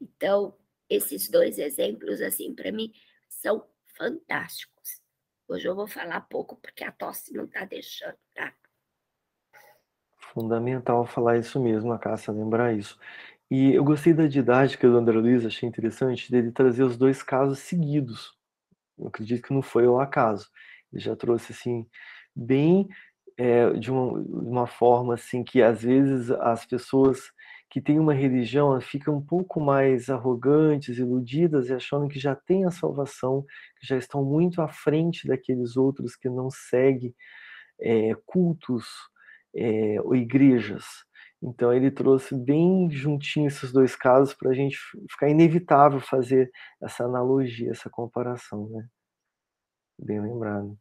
Então, 0.00 0.56
esses 0.88 1.28
dois 1.28 1.58
exemplos, 1.58 2.20
assim, 2.20 2.54
para 2.54 2.70
mim, 2.70 2.92
são 3.28 3.66
fantásticos. 3.98 5.00
Hoje 5.48 5.66
eu 5.66 5.74
vou 5.74 5.88
falar 5.88 6.20
pouco 6.20 6.54
porque 6.56 6.84
a 6.84 6.92
tosse 6.92 7.34
não 7.34 7.44
está 7.44 7.64
deixando, 7.64 8.18
tá? 8.34 8.54
Fundamental 10.32 11.04
falar 11.04 11.38
isso 11.38 11.60
mesmo, 11.60 11.92
a 11.92 11.98
Cássia, 11.98 12.32
lembrar 12.32 12.72
isso. 12.72 12.96
E 13.54 13.74
eu 13.74 13.84
gostei 13.84 14.14
da 14.14 14.26
didática 14.26 14.88
do 14.88 14.96
André 14.96 15.18
Luiz, 15.18 15.44
achei 15.44 15.68
interessante 15.68 16.30
dele 16.30 16.50
trazer 16.50 16.84
os 16.84 16.96
dois 16.96 17.22
casos 17.22 17.58
seguidos. 17.58 18.32
Eu 18.98 19.08
acredito 19.08 19.42
que 19.42 19.52
não 19.52 19.60
foi 19.60 19.84
ao 19.84 20.00
acaso. 20.00 20.48
Ele 20.90 21.02
já 21.02 21.14
trouxe 21.14 21.52
assim 21.52 21.86
bem 22.34 22.88
é, 23.36 23.70
de, 23.74 23.90
uma, 23.90 24.20
uma 24.22 24.66
forma 24.66 25.12
assim 25.12 25.44
que 25.44 25.60
às 25.62 25.82
vezes 25.82 26.30
as 26.30 26.64
pessoas 26.64 27.30
que 27.68 27.78
têm 27.78 28.00
uma 28.00 28.14
religião 28.14 28.80
ficam 28.80 29.16
um 29.16 29.22
pouco 29.22 29.60
mais 29.60 30.08
arrogantes, 30.08 30.96
iludidas 30.96 31.68
e 31.68 31.74
achando 31.74 32.08
que 32.08 32.18
já 32.18 32.34
têm 32.34 32.64
a 32.64 32.70
salvação, 32.70 33.44
que 33.78 33.86
já 33.86 33.98
estão 33.98 34.24
muito 34.24 34.62
à 34.62 34.68
frente 34.68 35.28
daqueles 35.28 35.76
outros 35.76 36.16
que 36.16 36.30
não 36.30 36.48
seguem 36.50 37.14
é, 37.78 38.14
cultos 38.24 38.86
é, 39.54 40.00
ou 40.00 40.16
igrejas. 40.16 40.86
Então 41.42 41.72
ele 41.72 41.90
trouxe 41.90 42.36
bem 42.36 42.88
juntinho 42.90 43.48
esses 43.48 43.72
dois 43.72 43.96
casos 43.96 44.32
para 44.32 44.50
a 44.50 44.54
gente 44.54 44.78
ficar 45.10 45.28
inevitável 45.28 46.00
fazer 46.00 46.50
essa 46.80 47.04
analogia, 47.04 47.70
essa 47.70 47.90
comparação, 47.90 48.68
né? 48.68 48.88
Bem 49.98 50.20
lembrado. 50.20 50.78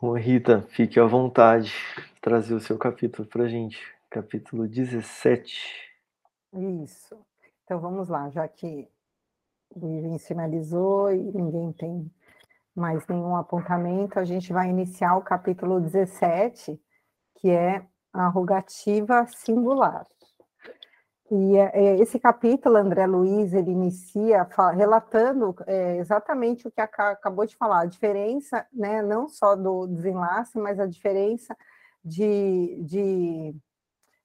Bom, 0.00 0.12
Rita, 0.16 0.62
fique 0.70 1.00
à 1.00 1.04
vontade 1.04 1.72
de 1.96 2.20
trazer 2.20 2.54
o 2.54 2.60
seu 2.60 2.78
capítulo 2.78 3.26
para 3.26 3.44
a 3.44 3.48
gente, 3.48 3.78
capítulo 4.08 4.68
17. 4.68 5.60
Isso. 6.84 7.18
Então 7.64 7.80
vamos 7.80 8.08
lá, 8.08 8.30
já 8.30 8.46
que 8.46 8.88
o 9.70 9.88
Ivan 9.88 10.18
sinalizou 10.18 11.12
e 11.12 11.18
ninguém 11.18 11.72
tem 11.72 12.08
mais 12.78 13.06
nenhum 13.06 13.36
apontamento, 13.36 14.18
a 14.18 14.24
gente 14.24 14.52
vai 14.52 14.70
iniciar 14.70 15.16
o 15.16 15.22
capítulo 15.22 15.80
17, 15.80 16.80
que 17.36 17.50
é 17.50 17.84
a 18.12 18.28
rogativa 18.28 19.26
singular. 19.26 20.06
E 21.30 21.56
é, 21.58 21.70
é, 21.74 22.00
esse 22.00 22.18
capítulo, 22.18 22.76
André 22.76 23.06
Luiz, 23.06 23.52
ele 23.52 23.70
inicia 23.70 24.48
relatando 24.74 25.54
é, 25.66 25.98
exatamente 25.98 26.66
o 26.66 26.70
que 26.70 26.80
acabou 26.80 27.44
de 27.44 27.54
falar, 27.54 27.80
a 27.80 27.86
diferença, 27.86 28.66
né, 28.72 29.02
não 29.02 29.28
só 29.28 29.54
do 29.54 29.86
desenlace, 29.86 30.58
mas 30.58 30.80
a 30.80 30.86
diferença 30.86 31.54
de, 32.02 32.82
de 32.82 33.54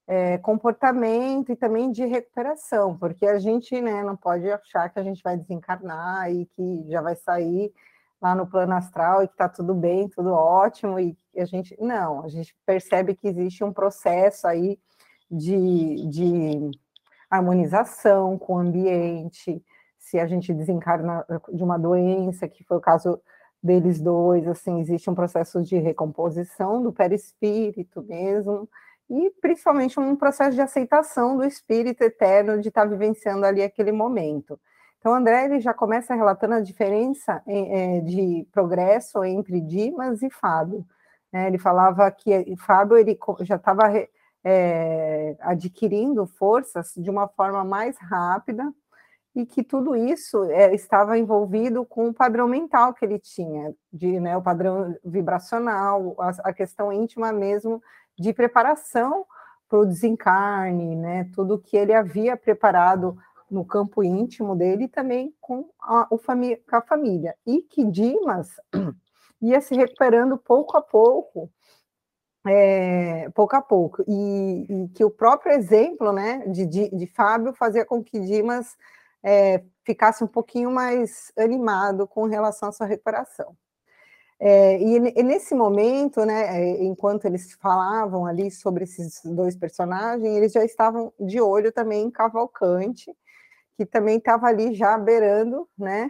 é, 0.07 0.37
comportamento 0.37 1.51
e 1.51 1.55
também 1.57 1.91
de 1.91 2.05
recuperação, 2.05 2.97
porque 2.97 3.25
a 3.25 3.37
gente 3.37 3.81
né, 3.81 4.01
não 4.01 4.15
pode 4.15 4.49
achar 4.49 4.89
que 4.89 4.99
a 4.99 5.03
gente 5.03 5.21
vai 5.21 5.35
desencarnar 5.35 6.31
e 6.31 6.45
que 6.45 6.85
já 6.87 7.01
vai 7.01 7.15
sair 7.15 7.73
lá 8.23 8.33
no 8.33 8.47
plano 8.47 8.73
astral 8.73 9.21
e 9.21 9.27
que 9.27 9.33
está 9.33 9.49
tudo 9.49 9.75
bem, 9.75 10.07
tudo 10.07 10.31
ótimo, 10.31 10.97
e 10.97 11.17
a 11.35 11.43
gente. 11.43 11.75
Não, 11.77 12.23
a 12.23 12.29
gente 12.29 12.55
percebe 12.65 13.15
que 13.15 13.27
existe 13.27 13.65
um 13.65 13.73
processo 13.73 14.47
aí 14.47 14.79
de, 15.29 16.07
de 16.07 16.71
harmonização 17.29 18.37
com 18.37 18.55
o 18.55 18.59
ambiente, 18.59 19.61
se 19.99 20.17
a 20.19 20.25
gente 20.25 20.53
desencarna 20.53 21.25
de 21.51 21.63
uma 21.63 21.77
doença, 21.77 22.47
que 22.47 22.63
foi 22.63 22.77
o 22.77 22.81
caso 22.81 23.19
deles 23.61 23.99
dois, 23.99 24.47
assim, 24.47 24.79
existe 24.79 25.09
um 25.09 25.15
processo 25.15 25.61
de 25.61 25.77
recomposição 25.77 26.81
do 26.81 26.93
perispírito 26.93 28.01
mesmo, 28.03 28.69
e 29.09 29.31
principalmente 29.41 29.99
um 29.99 30.15
processo 30.15 30.55
de 30.55 30.61
aceitação 30.61 31.35
do 31.35 31.43
espírito 31.43 32.03
eterno 32.03 32.61
de 32.61 32.69
estar 32.69 32.83
tá 32.83 32.87
vivenciando 32.87 33.45
ali 33.45 33.63
aquele 33.63 33.91
momento. 33.91 34.57
Então, 35.03 35.15
André 35.15 35.43
ele 35.43 35.59
já 35.59 35.73
começa 35.73 36.15
relatando 36.15 36.53
a 36.53 36.61
diferença 36.61 37.43
é, 37.45 37.99
de 37.99 38.47
progresso 38.53 39.21
entre 39.25 39.59
Dimas 39.59 40.21
e 40.21 40.29
Fábio. 40.29 40.85
Né? 41.29 41.47
Ele 41.47 41.57
falava 41.57 42.09
que 42.09 42.55
Fábio 42.55 42.95
ele 42.95 43.19
já 43.41 43.57
estava 43.57 43.83
é, 44.45 45.35
adquirindo 45.41 46.25
forças 46.25 46.93
de 46.95 47.09
uma 47.09 47.27
forma 47.27 47.65
mais 47.65 47.97
rápida 47.97 48.73
e 49.35 49.45
que 49.45 49.61
tudo 49.61 49.93
isso 49.93 50.41
é, 50.45 50.73
estava 50.73 51.17
envolvido 51.17 51.83
com 51.83 52.07
o 52.07 52.13
padrão 52.13 52.47
mental 52.47 52.93
que 52.93 53.03
ele 53.03 53.19
tinha, 53.19 53.75
de, 53.91 54.21
né, 54.21 54.37
o 54.37 54.41
padrão 54.41 54.95
vibracional, 55.03 56.15
a, 56.17 56.29
a 56.45 56.53
questão 56.53 56.93
íntima 56.93 57.33
mesmo 57.33 57.83
de 58.17 58.31
preparação 58.31 59.25
para 59.67 59.79
o 59.79 59.85
desencarne, 59.85 60.95
né, 60.95 61.29
tudo 61.35 61.59
que 61.59 61.75
ele 61.75 61.93
havia 61.93 62.37
preparado 62.37 63.17
no 63.53 63.63
campo 63.63 64.03
íntimo 64.03 64.55
dele 64.55 64.85
e 64.85 64.89
também 64.89 65.33
com 65.39 65.69
a, 65.79 66.07
o 66.09 66.17
fami 66.17 66.57
com 66.57 66.75
a 66.75 66.81
família. 66.81 67.35
E 67.45 67.61
que 67.61 67.85
Dimas 67.85 68.49
ia 69.41 69.61
se 69.61 69.75
recuperando 69.75 70.37
pouco 70.37 70.75
a 70.75 70.81
pouco, 70.81 71.49
é, 72.45 73.29
pouco 73.29 73.55
a 73.55 73.61
pouco, 73.61 74.03
e, 74.07 74.65
e, 74.69 74.89
que 74.89 75.05
o 75.05 75.11
próprio 75.11 75.53
exemplo 75.53 76.11
né, 76.11 76.45
de, 76.47 76.65
de, 76.65 76.89
de 76.89 77.07
Fábio 77.07 77.53
fazia 77.53 77.85
com 77.85 78.03
que 78.03 78.19
Dimas 78.19 78.75
é, 79.23 79.63
ficasse 79.85 80.23
um 80.23 80.27
pouquinho 80.27 80.71
mais 80.71 81.31
animado 81.37 82.07
com 82.07 82.25
relação 82.25 82.69
à 82.69 82.71
sua 82.71 82.87
recuperação. 82.87 83.55
É, 84.39 84.77
e, 84.77 84.97
e, 85.15 85.23
nesse 85.23 85.55
momento, 85.55 86.25
né, 86.25 86.59
é, 86.59 86.83
enquanto 86.83 87.23
eles 87.23 87.53
falavam 87.53 88.25
ali 88.25 88.51
sobre 88.51 88.83
esses 88.83 89.21
dois 89.23 89.55
personagens, 89.55 90.35
eles 90.35 90.51
já 90.51 90.65
estavam 90.65 91.13
de 91.17 91.39
olho 91.39 91.71
também 91.71 92.03
em 92.03 92.11
Cavalcante, 92.11 93.15
que 93.75 93.85
também 93.85 94.17
estava 94.17 94.47
ali 94.47 94.73
já 94.73 94.97
beirando, 94.97 95.67
né, 95.77 96.09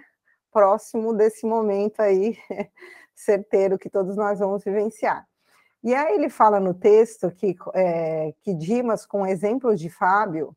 próximo 0.51 1.13
desse 1.13 1.45
momento 1.45 1.99
aí 2.01 2.37
certeiro 3.15 3.77
que 3.77 3.89
todos 3.89 4.15
nós 4.15 4.39
vamos 4.39 4.63
vivenciar. 4.63 5.25
E 5.83 5.93
aí 5.93 6.15
ele 6.15 6.29
fala 6.29 6.59
no 6.59 6.73
texto 6.73 7.29
que, 7.31 7.55
é, 7.73 8.33
que 8.41 8.53
Dimas, 8.53 9.05
com 9.05 9.27
exemplo 9.27 9.75
de 9.75 9.89
Fábio, 9.89 10.55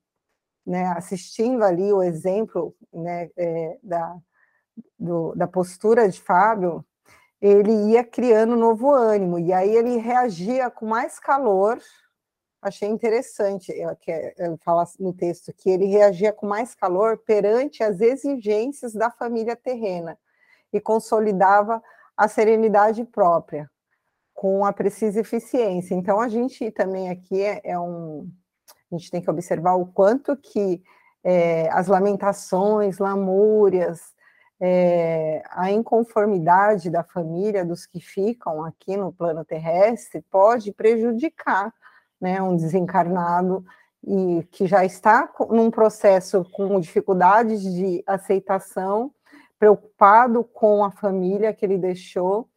né, 0.65 0.87
assistindo 0.97 1.65
ali 1.65 1.93
o 1.93 2.03
exemplo 2.03 2.75
né, 2.93 3.31
é, 3.37 3.79
da, 3.83 4.17
do, 4.99 5.35
da 5.35 5.47
postura 5.47 6.09
de 6.09 6.21
Fábio, 6.21 6.85
ele 7.41 7.73
ia 7.93 8.03
criando 8.05 8.57
novo 8.57 8.91
ânimo, 8.91 9.39
e 9.39 9.53
aí 9.53 9.75
ele 9.75 9.99
reagia 9.99 10.71
com 10.71 10.87
mais 10.87 11.19
calor. 11.19 11.79
Achei 12.67 12.89
interessante 12.89 13.73
que 14.01 14.11
ele 14.11 14.57
fala 14.65 14.85
no 14.99 15.13
texto 15.13 15.53
que 15.53 15.71
ele 15.71 15.87
reagia 15.87 16.33
com 16.33 16.49
mais 16.49 16.75
calor 16.75 17.17
perante 17.17 17.81
as 17.81 18.01
exigências 18.01 18.93
da 18.93 19.09
família 19.09 19.55
terrena 19.55 20.19
e 20.73 20.81
consolidava 20.81 21.81
a 22.17 22.27
serenidade 22.27 23.05
própria 23.05 23.71
com 24.35 24.65
a 24.65 24.73
precisa 24.73 25.21
eficiência. 25.21 25.95
Então 25.95 26.21
a 26.21 26.29
gente 26.29 26.69
também 26.73 27.09
aqui 27.09 27.41
é, 27.41 27.61
é 27.63 27.79
um, 27.79 28.29
a 28.91 28.97
gente 28.97 29.13
tem 29.13 29.23
que 29.23 29.31
observar 29.31 29.75
o 29.75 29.87
quanto 29.87 30.37
que 30.37 30.83
é, 31.23 31.69
as 31.71 31.87
lamentações, 31.87 32.99
lamúrias, 32.99 34.13
é, 34.61 35.41
a 35.51 35.71
inconformidade 35.71 36.91
da 36.91 37.05
família, 37.05 37.65
dos 37.65 37.87
que 37.87 38.01
ficam 38.01 38.65
aqui 38.65 38.97
no 38.97 39.13
plano 39.13 39.45
terrestre, 39.45 40.21
pode 40.29 40.73
prejudicar 40.73 41.73
né, 42.21 42.41
um 42.43 42.57
desencarnado 42.57 43.65
e 44.07 44.47
que 44.51 44.67
já 44.67 44.85
está 44.85 45.29
num 45.51 45.71
processo 45.71 46.45
com 46.53 46.79
dificuldades 46.81 47.63
de 47.63 48.03
aceitação, 48.07 49.13
preocupado 49.59 50.45
com 50.45 50.85
a 50.85 50.91
família 50.91 51.53
que 51.53 51.65
ele 51.65 51.79
deixou, 51.79 52.49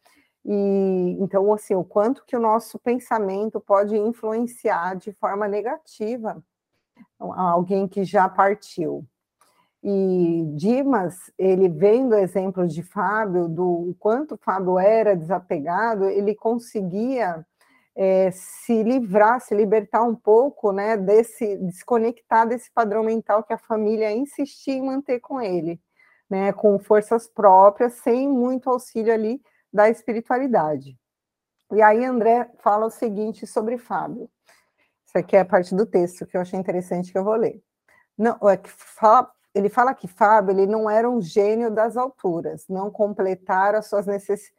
e 0.44 1.16
então 1.20 1.52
assim, 1.52 1.74
o 1.74 1.84
quanto 1.84 2.24
que 2.24 2.36
o 2.36 2.40
nosso 2.40 2.78
pensamento 2.78 3.60
pode 3.60 3.96
influenciar 3.96 4.96
de 4.96 5.12
forma 5.12 5.48
negativa 5.48 6.42
alguém 7.18 7.88
que 7.88 8.04
já 8.04 8.28
partiu. 8.28 9.06
E 9.82 10.44
Dimas, 10.56 11.32
ele 11.38 11.68
vendo 11.68 12.12
o 12.12 12.18
exemplo 12.18 12.66
de 12.66 12.82
Fábio, 12.82 13.48
do 13.48 13.96
quanto 13.98 14.36
Fábio 14.36 14.78
era 14.78 15.16
desapegado, 15.16 16.04
ele 16.04 16.34
conseguia 16.34 17.44
é, 18.02 18.30
se 18.30 18.82
livrar, 18.82 19.42
se 19.42 19.54
libertar 19.54 20.02
um 20.02 20.14
pouco, 20.14 20.72
né, 20.72 20.96
desse, 20.96 21.58
desconectar 21.58 22.48
desse 22.48 22.72
padrão 22.72 23.04
mental 23.04 23.42
que 23.42 23.52
a 23.52 23.58
família 23.58 24.10
insistia 24.10 24.72
em 24.72 24.82
manter 24.82 25.20
com 25.20 25.38
ele, 25.38 25.78
né, 26.30 26.50
com 26.50 26.78
forças 26.78 27.28
próprias, 27.28 27.92
sem 27.96 28.26
muito 28.26 28.70
auxílio 28.70 29.12
ali 29.12 29.38
da 29.70 29.90
espiritualidade. 29.90 30.98
E 31.70 31.82
aí 31.82 32.02
André 32.02 32.50
fala 32.60 32.86
o 32.86 32.90
seguinte 32.90 33.46
sobre 33.46 33.76
Fábio. 33.76 34.30
Isso 35.06 35.18
aqui 35.18 35.36
é 35.36 35.40
a 35.40 35.44
parte 35.44 35.74
do 35.74 35.84
texto 35.84 36.24
que 36.24 36.38
eu 36.38 36.40
achei 36.40 36.58
interessante 36.58 37.12
que 37.12 37.18
eu 37.18 37.24
vou 37.24 37.36
ler. 37.36 37.62
Não, 38.16 38.38
é 38.48 38.56
que 38.56 38.70
fala 38.70 39.30
ele 39.54 39.68
fala 39.68 39.92
que 39.92 40.06
Fábio 40.06 40.52
ele 40.52 40.66
não 40.66 40.88
era 40.88 41.10
um 41.10 41.20
gênio 41.20 41.70
das 41.70 41.96
alturas, 41.96 42.66
não 42.68 42.90
completar 42.90 43.74
as 43.74 43.88
suas 43.88 44.06
necess... 44.06 44.52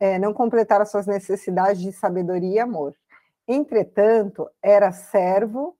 É, 0.00 0.18
não 0.18 0.32
completar 0.32 0.80
as 0.80 0.90
suas 0.90 1.06
necessidades 1.06 1.82
de 1.82 1.92
sabedoria 1.92 2.54
e 2.54 2.58
amor. 2.58 2.94
Entretanto, 3.46 4.48
era 4.62 4.90
servo 4.90 5.76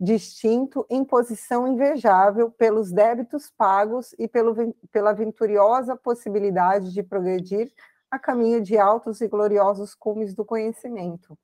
distinto 0.00 0.86
em 0.88 1.04
posição 1.04 1.68
invejável 1.68 2.50
pelos 2.50 2.90
débitos 2.90 3.50
pagos 3.50 4.14
e 4.18 4.26
pelo, 4.26 4.74
pela 4.90 5.12
venturiosa 5.12 5.94
possibilidade 5.94 6.92
de 6.94 7.02
progredir 7.02 7.70
a 8.10 8.18
caminho 8.18 8.62
de 8.62 8.78
altos 8.78 9.20
e 9.20 9.28
gloriosos 9.28 9.94
cumes 9.94 10.34
do 10.34 10.44
conhecimento. 10.44 11.38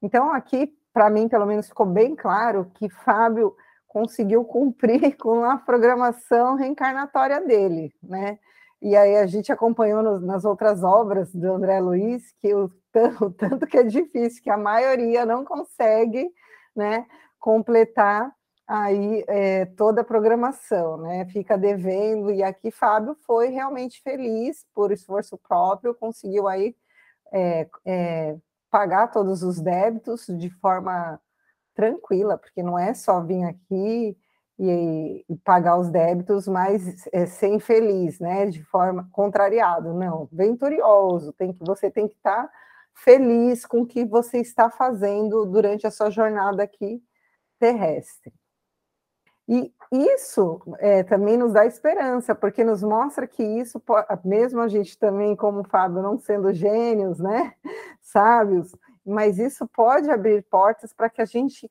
Então, 0.00 0.32
aqui, 0.32 0.74
para 0.94 1.10
mim, 1.10 1.28
pelo 1.28 1.46
menos, 1.46 1.68
ficou 1.68 1.84
bem 1.84 2.16
claro 2.16 2.70
que 2.74 2.88
Fábio 2.88 3.54
conseguiu 3.86 4.44
cumprir 4.44 5.16
com 5.20 5.44
a 5.44 5.58
programação 5.58 6.56
reencarnatória 6.56 7.40
dele, 7.40 7.92
né? 8.02 8.38
E 8.82 8.96
aí 8.96 9.16
a 9.16 9.26
gente 9.26 9.52
acompanhou 9.52 10.20
nas 10.20 10.44
outras 10.44 10.82
obras 10.82 11.34
do 11.34 11.52
André 11.52 11.80
Luiz 11.80 12.32
que 12.40 12.54
o, 12.54 12.70
o 13.20 13.30
tanto 13.30 13.66
que 13.66 13.78
é 13.78 13.82
difícil, 13.82 14.42
que 14.42 14.50
a 14.50 14.56
maioria 14.56 15.26
não 15.26 15.44
consegue, 15.44 16.30
né, 16.74 17.06
completar 17.38 18.32
aí 18.66 19.24
é, 19.26 19.66
toda 19.66 20.02
a 20.02 20.04
programação, 20.04 20.96
né? 20.98 21.26
Fica 21.26 21.58
devendo, 21.58 22.30
e 22.30 22.40
aqui 22.40 22.70
Fábio 22.70 23.16
foi 23.26 23.48
realmente 23.48 24.00
feliz 24.00 24.64
por 24.72 24.92
esforço 24.92 25.36
próprio, 25.36 25.94
conseguiu 25.94 26.46
aí 26.46 26.76
é, 27.32 27.68
é, 27.84 28.36
pagar 28.70 29.08
todos 29.08 29.42
os 29.42 29.60
débitos 29.60 30.26
de 30.28 30.48
forma 30.60 31.20
tranquila, 31.74 32.38
porque 32.38 32.62
não 32.62 32.78
é 32.78 32.94
só 32.94 33.20
vir 33.20 33.42
aqui 33.44 34.16
e, 34.60 35.24
e 35.26 35.36
pagar 35.38 35.78
os 35.78 35.88
débitos, 35.88 36.46
mas 36.46 37.08
é, 37.12 37.24
ser 37.24 37.48
infeliz, 37.48 38.20
né? 38.20 38.44
De 38.46 38.62
forma 38.64 39.08
contrariado, 39.10 39.94
não, 39.94 40.28
venturioso, 40.30 41.32
tem 41.32 41.52
que 41.52 41.64
você 41.64 41.90
tem 41.90 42.06
que 42.06 42.14
estar 42.14 42.44
tá 42.44 42.50
feliz 42.94 43.64
com 43.64 43.80
o 43.80 43.86
que 43.86 44.04
você 44.04 44.38
está 44.38 44.68
fazendo 44.68 45.46
durante 45.46 45.86
a 45.86 45.90
sua 45.90 46.10
jornada 46.10 46.62
aqui 46.62 47.02
terrestre. 47.58 48.32
E 49.48 49.72
isso 49.90 50.60
é, 50.78 51.02
também 51.02 51.36
nos 51.36 51.54
dá 51.54 51.64
esperança, 51.64 52.34
porque 52.34 52.62
nos 52.62 52.82
mostra 52.82 53.26
que 53.26 53.42
isso, 53.42 53.82
mesmo 54.24 54.60
a 54.60 54.68
gente 54.68 54.96
também, 54.98 55.34
como 55.34 55.60
o 55.60 55.68
Fábio, 55.68 56.02
não 56.02 56.18
sendo 56.18 56.52
gênios, 56.52 57.18
né, 57.18 57.54
sábios, 58.00 58.76
mas 59.04 59.38
isso 59.38 59.66
pode 59.74 60.10
abrir 60.10 60.44
portas 60.44 60.92
para 60.92 61.08
que 61.08 61.20
a 61.20 61.24
gente 61.24 61.68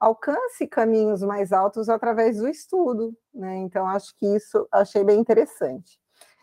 alcance 0.00 0.66
caminhos 0.66 1.22
mais 1.22 1.52
altos 1.52 1.88
através 1.88 2.38
do 2.38 2.48
estudo, 2.48 3.16
né? 3.34 3.56
Então 3.58 3.86
acho 3.86 4.14
que 4.16 4.26
isso 4.26 4.66
achei 4.72 5.04
bem 5.04 5.20
interessante. 5.20 5.98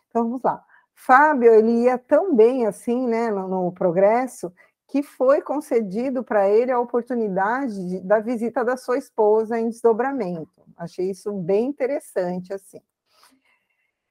Então 0.09 0.23
vamos 0.23 0.41
lá. 0.41 0.63
Fábio 0.95 1.53
ele 1.53 1.83
ia 1.83 1.97
tão 1.97 2.35
bem 2.35 2.65
assim, 2.65 3.07
né, 3.07 3.31
no, 3.31 3.47
no 3.47 3.71
progresso, 3.71 4.53
que 4.87 5.01
foi 5.01 5.41
concedido 5.41 6.23
para 6.23 6.47
ele 6.47 6.71
a 6.71 6.79
oportunidade 6.79 7.73
de, 7.89 8.01
da 8.01 8.19
visita 8.19 8.63
da 8.63 8.77
sua 8.77 8.97
esposa 8.97 9.59
em 9.59 9.69
desdobramento. 9.69 10.63
Achei 10.77 11.09
isso 11.09 11.31
bem 11.33 11.65
interessante 11.65 12.53
assim. 12.53 12.79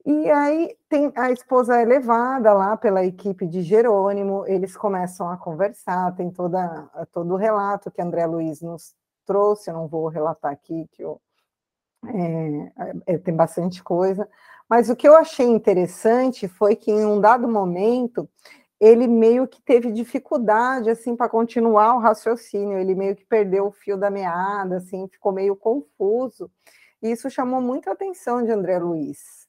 E 0.05 0.29
aí 0.29 0.77
tem 0.89 1.13
a 1.17 1.31
esposa 1.31 1.81
é 1.81 1.85
levada 1.85 2.53
lá 2.53 2.77
pela 2.77 3.05
equipe 3.05 3.47
de 3.47 3.63
Jerônimo, 3.63 4.45
eles 4.49 4.77
começam 4.77 5.31
a 5.31 5.37
conversar, 5.37 6.13
tem 6.17 6.29
toda, 6.29 6.91
todo 7.13 7.35
o 7.35 7.37
relato 7.37 7.91
que 7.91 8.03
André 8.03 8.27
Luiz 8.27 8.61
nos 8.61 8.97
trouxe, 9.25 9.71
eu 9.71 9.75
não 9.75 9.89
vou 9.89 10.09
relatar 10.09 10.53
aqui, 10.53 10.87
que 10.93 11.03
eu, 11.03 11.21
é, 12.07 13.15
é, 13.15 13.19
tem 13.19 13.35
bastante 13.35 13.83
coisa, 13.83 14.29
mas 14.69 14.91
o 14.91 14.97
que 14.97 15.07
eu 15.07 15.17
achei 15.17 15.47
interessante 15.47 16.49
foi 16.49 16.77
que 16.77 16.91
em 16.91 17.05
um 17.05 17.21
dado 17.21 17.49
momento 17.49 18.29
ele 18.81 19.07
meio 19.07 19.47
que 19.47 19.63
teve 19.63 19.93
dificuldade 19.93 20.91
assim 20.91 21.15
para 21.15 21.29
continuar 21.29 21.95
o 21.95 22.01
raciocínio, 22.01 22.79
ele 22.79 22.95
meio 22.95 23.15
que 23.15 23.25
perdeu 23.25 23.67
o 23.67 23.73
fio 23.73 23.97
da 23.97 24.11
meada, 24.11 24.79
assim, 24.79 25.07
ficou 25.09 25.33
meio 25.33 25.55
confuso. 25.55 26.51
E 27.01 27.11
isso 27.13 27.31
chamou 27.31 27.61
muito 27.61 27.89
a 27.89 27.93
atenção 27.93 28.45
de 28.45 28.51
André 28.51 28.79
Luiz 28.79 29.43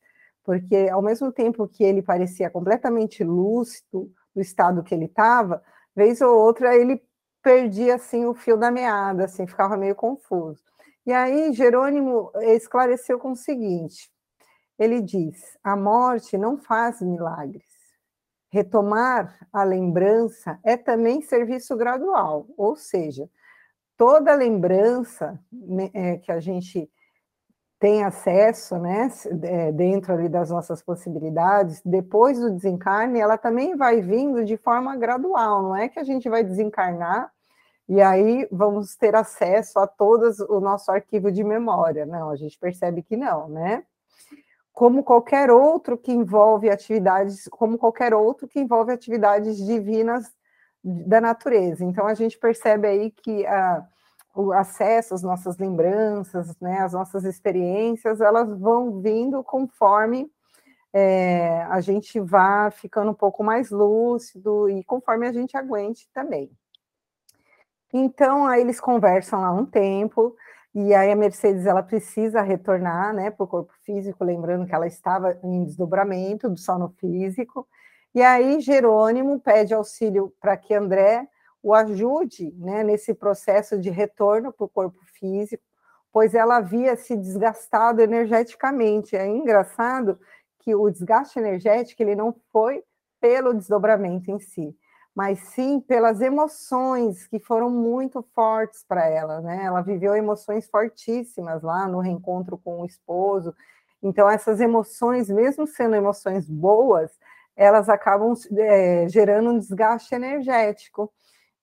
porque 0.44 0.90
ao 0.92 1.02
mesmo 1.02 1.32
tempo 1.32 1.68
que 1.68 1.84
ele 1.84 2.02
parecia 2.02 2.50
completamente 2.50 3.24
lúcido 3.24 4.12
do 4.36 4.42
estado 4.42 4.84
que 4.84 4.94
ele 4.94 5.06
estava, 5.06 5.64
vez 5.96 6.22
ou 6.22 6.38
outra 6.38 6.76
ele 6.76 7.02
perdia 7.43 7.95
assim 7.95 8.25
o 8.25 8.34
fio 8.34 8.58
da 8.58 8.71
meada, 8.71 9.25
assim, 9.25 9.45
ficava 9.45 9.77
meio 9.77 9.95
confuso. 9.95 10.63
E 11.06 11.12
aí 11.12 11.51
Jerônimo 11.53 12.32
esclareceu 12.41 13.19
com 13.19 13.34
o 13.34 13.36
seguinte: 13.36 14.10
ele 14.79 15.01
diz: 15.01 15.58
a 15.63 15.75
morte 15.75 16.38
não 16.38 16.58
faz 16.58 17.01
milagres. 17.01 17.65
Retomar 18.49 19.47
a 19.51 19.63
lembrança 19.63 20.60
é 20.63 20.77
também 20.77 21.21
serviço 21.21 21.75
gradual, 21.75 22.47
ou 22.56 22.75
seja, 22.75 23.29
toda 23.97 24.36
lembrança 24.36 25.39
né, 25.51 25.89
é, 25.93 26.17
que 26.17 26.32
a 26.32 26.39
gente 26.39 26.89
tem 27.84 28.02
acesso, 28.02 28.78
né, 28.78 29.12
é, 29.41 29.69
dentro 29.74 30.13
ali 30.13 30.30
das 30.30 30.50
nossas 30.50 30.82
possibilidades, 30.82 31.82
depois 31.84 32.39
do 32.39 32.50
desencarne, 32.50 33.19
ela 33.19 33.38
também 33.38 33.76
vai 33.76 34.00
vindo 34.00 34.46
de 34.46 34.56
forma 34.56 34.96
gradual, 34.96 35.62
não 35.63 35.76
é 35.76 35.89
que 35.89 36.00
a 36.00 36.04
gente 36.06 36.30
vai 36.30 36.46
desencarnar 36.46 37.30
e 37.89 38.02
aí 38.02 38.48
vamos 38.50 38.96
ter 38.96 39.13
acesso 39.17 39.80
a 39.80 39.86
todo 39.86 40.34
o 40.48 40.62
nosso 40.62 40.89
arquivo 40.93 41.30
de 41.30 41.43
memória, 41.43 42.06
não, 42.06 42.30
a 42.30 42.38
gente 42.38 42.58
percebe 42.58 43.04
que 43.04 43.17
não, 43.17 43.50
né? 43.50 43.84
como 44.72 45.04
qualquer 45.04 45.52
outro 45.52 45.98
que 45.98 46.13
envolve 46.13 46.69
atividades, 46.69 47.50
como 47.50 47.78
qualquer 47.78 48.13
outro 48.13 48.48
que 48.48 48.62
envolve 48.62 48.93
atividades 48.93 49.58
divinas 49.58 50.32
da 50.82 51.19
natureza. 51.19 51.84
Então 51.84 52.08
a 52.08 52.13
gente 52.13 52.39
percebe 52.39 52.88
aí 52.88 53.12
que 53.12 53.46
a, 53.46 53.86
o 54.34 54.52
acesso 54.52 55.13
às 55.13 55.22
nossas 55.22 55.58
lembranças, 55.58 56.56
né, 56.60 56.80
as 56.80 56.93
nossas 56.93 57.24
experiências, 57.24 58.19
elas 58.19 58.50
vão 58.60 59.00
vindo 59.00 59.43
conforme 59.43 60.30
é, 60.91 61.63
a 61.69 61.82
gente 61.82 62.19
vá 62.19 62.69
ficando 62.72 63.12
um 63.12 63.15
pouco 63.15 63.43
mais 63.43 63.72
lúcido 63.72 64.69
e 64.69 64.84
conforme 64.84 65.28
a 65.28 65.34
gente 65.34 65.58
aguente 65.58 66.08
também. 66.13 66.52
Então, 67.91 68.48
aí 68.48 68.62
eles 68.62 68.80
conversam 68.80 69.41
lá 69.41 69.52
um 69.52 69.65
tempo, 69.65 70.36
e 70.74 70.93
aí 70.96 71.12
a 71.12 71.15
Mercedes 71.15 71.67
ela 71.67 71.84
precisa 71.84 72.41
retornar 72.41 73.13
né, 73.13 73.30
para 73.30 73.43
o 73.43 73.48
corpo 73.48 73.72
físico, 73.84 74.24
lembrando 74.24 74.65
que 74.65 74.74
ela 74.74 74.88
estava 74.88 75.38
em 75.43 75.63
desdobramento 75.63 76.50
do 76.50 76.58
sono 76.58 76.89
físico. 76.98 77.67
E 78.13 78.22
aí 78.22 78.60
Jerônimo 78.60 79.39
pede 79.39 79.74
auxílio 79.74 80.34
para 80.39 80.58
que 80.58 80.74
André 80.74 81.28
o 81.63 81.73
ajude 81.73 82.54
né, 82.58 82.84
nesse 82.84 83.13
processo 83.13 83.80
de 83.80 83.89
retorno 83.89 84.52
para 84.52 84.65
o 84.65 84.69
corpo 84.69 84.99
físico, 85.17 85.63
pois 86.12 86.36
ela 86.36 86.58
havia 86.58 86.95
se 86.97 87.15
desgastado 87.15 88.02
energeticamente. 88.02 89.15
É 89.15 89.26
engraçado 89.26 90.19
que 90.60 90.76
o 90.76 90.89
desgaste 90.89 91.39
energético 91.39 92.04
ele 92.04 92.15
não 92.15 92.36
foi 92.52 92.84
pelo 93.19 93.54
desdobramento 93.54 94.30
em 94.30 94.39
si, 94.39 94.76
mas 95.15 95.39
sim 95.39 95.80
pelas 95.80 96.19
emoções 96.19 97.26
que 97.28 97.39
foram 97.39 97.69
muito 97.69 98.21
fortes 98.36 98.84
para 98.86 99.08
ela, 99.08 99.39
né? 99.39 99.63
Ela 99.63 99.82
viveu 99.82 100.15
emoções 100.15 100.67
fortíssimas 100.67 101.63
lá 101.63 101.88
no 101.88 101.99
reencontro 101.99 102.58
com 102.58 102.82
o 102.82 102.86
esposo. 102.86 103.56
Então, 104.02 104.30
essas 104.30 104.60
emoções, 104.60 105.30
mesmo 105.30 105.65
sendo 105.65 105.95
emoções 105.95 106.49
boas, 106.49 107.17
elas 107.56 107.88
acabam 107.88 108.34
é, 108.58 109.08
gerando 109.08 109.52
um 109.52 109.60
desgaste 109.60 110.13
energético. 110.13 111.12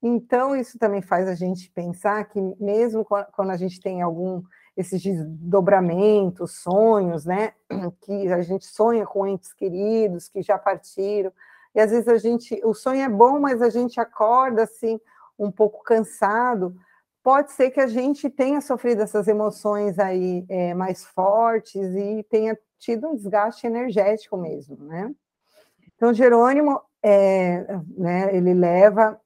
Então, 0.03 0.57
isso 0.57 0.79
também 0.79 1.03
faz 1.03 1.29
a 1.29 1.35
gente 1.35 1.71
pensar 1.71 2.25
que, 2.25 2.41
mesmo 2.59 3.05
quando 3.05 3.51
a 3.51 3.57
gente 3.57 3.81
tem 3.81 4.01
algum 4.01 4.43
esses 4.77 5.03
desdobramentos, 5.03 6.63
sonhos, 6.63 7.25
né? 7.25 7.53
Que 8.01 8.33
a 8.33 8.41
gente 8.41 8.67
sonha 8.67 9.05
com 9.07 9.27
entes 9.27 9.53
queridos 9.53 10.29
que 10.29 10.43
já 10.43 10.57
partiram, 10.57 11.33
e 11.75 11.81
às 11.81 11.91
vezes 11.91 12.09
a 12.09 12.17
gente, 12.19 12.61
o 12.65 12.75
sonho 12.75 13.03
é 13.03 13.09
bom, 13.09 13.39
mas 13.39 13.63
a 13.63 13.71
gente 13.71 14.01
acorda 14.01 14.65
assim 14.65 14.99
um 15.39 15.51
pouco 15.51 15.83
cansado. 15.85 16.75
Pode 17.23 17.53
ser 17.53 17.71
que 17.71 17.81
a 17.81 17.87
gente 17.87 18.29
tenha 18.29 18.61
sofrido 18.61 19.03
essas 19.03 19.29
emoções 19.29 19.99
aí 19.99 20.45
é, 20.49 20.75
mais 20.75 21.05
fortes 21.05 21.95
e 21.95 22.25
tenha 22.29 22.59
tido 22.79 23.09
um 23.09 23.15
desgaste 23.15 23.67
energético 23.67 24.37
mesmo, 24.37 24.77
né? 24.85 25.15
Então 25.95 26.13
Jerônimo, 26.13 26.81
é, 27.03 27.65
né, 27.97 28.35
ele 28.35 28.55
leva 28.55 29.19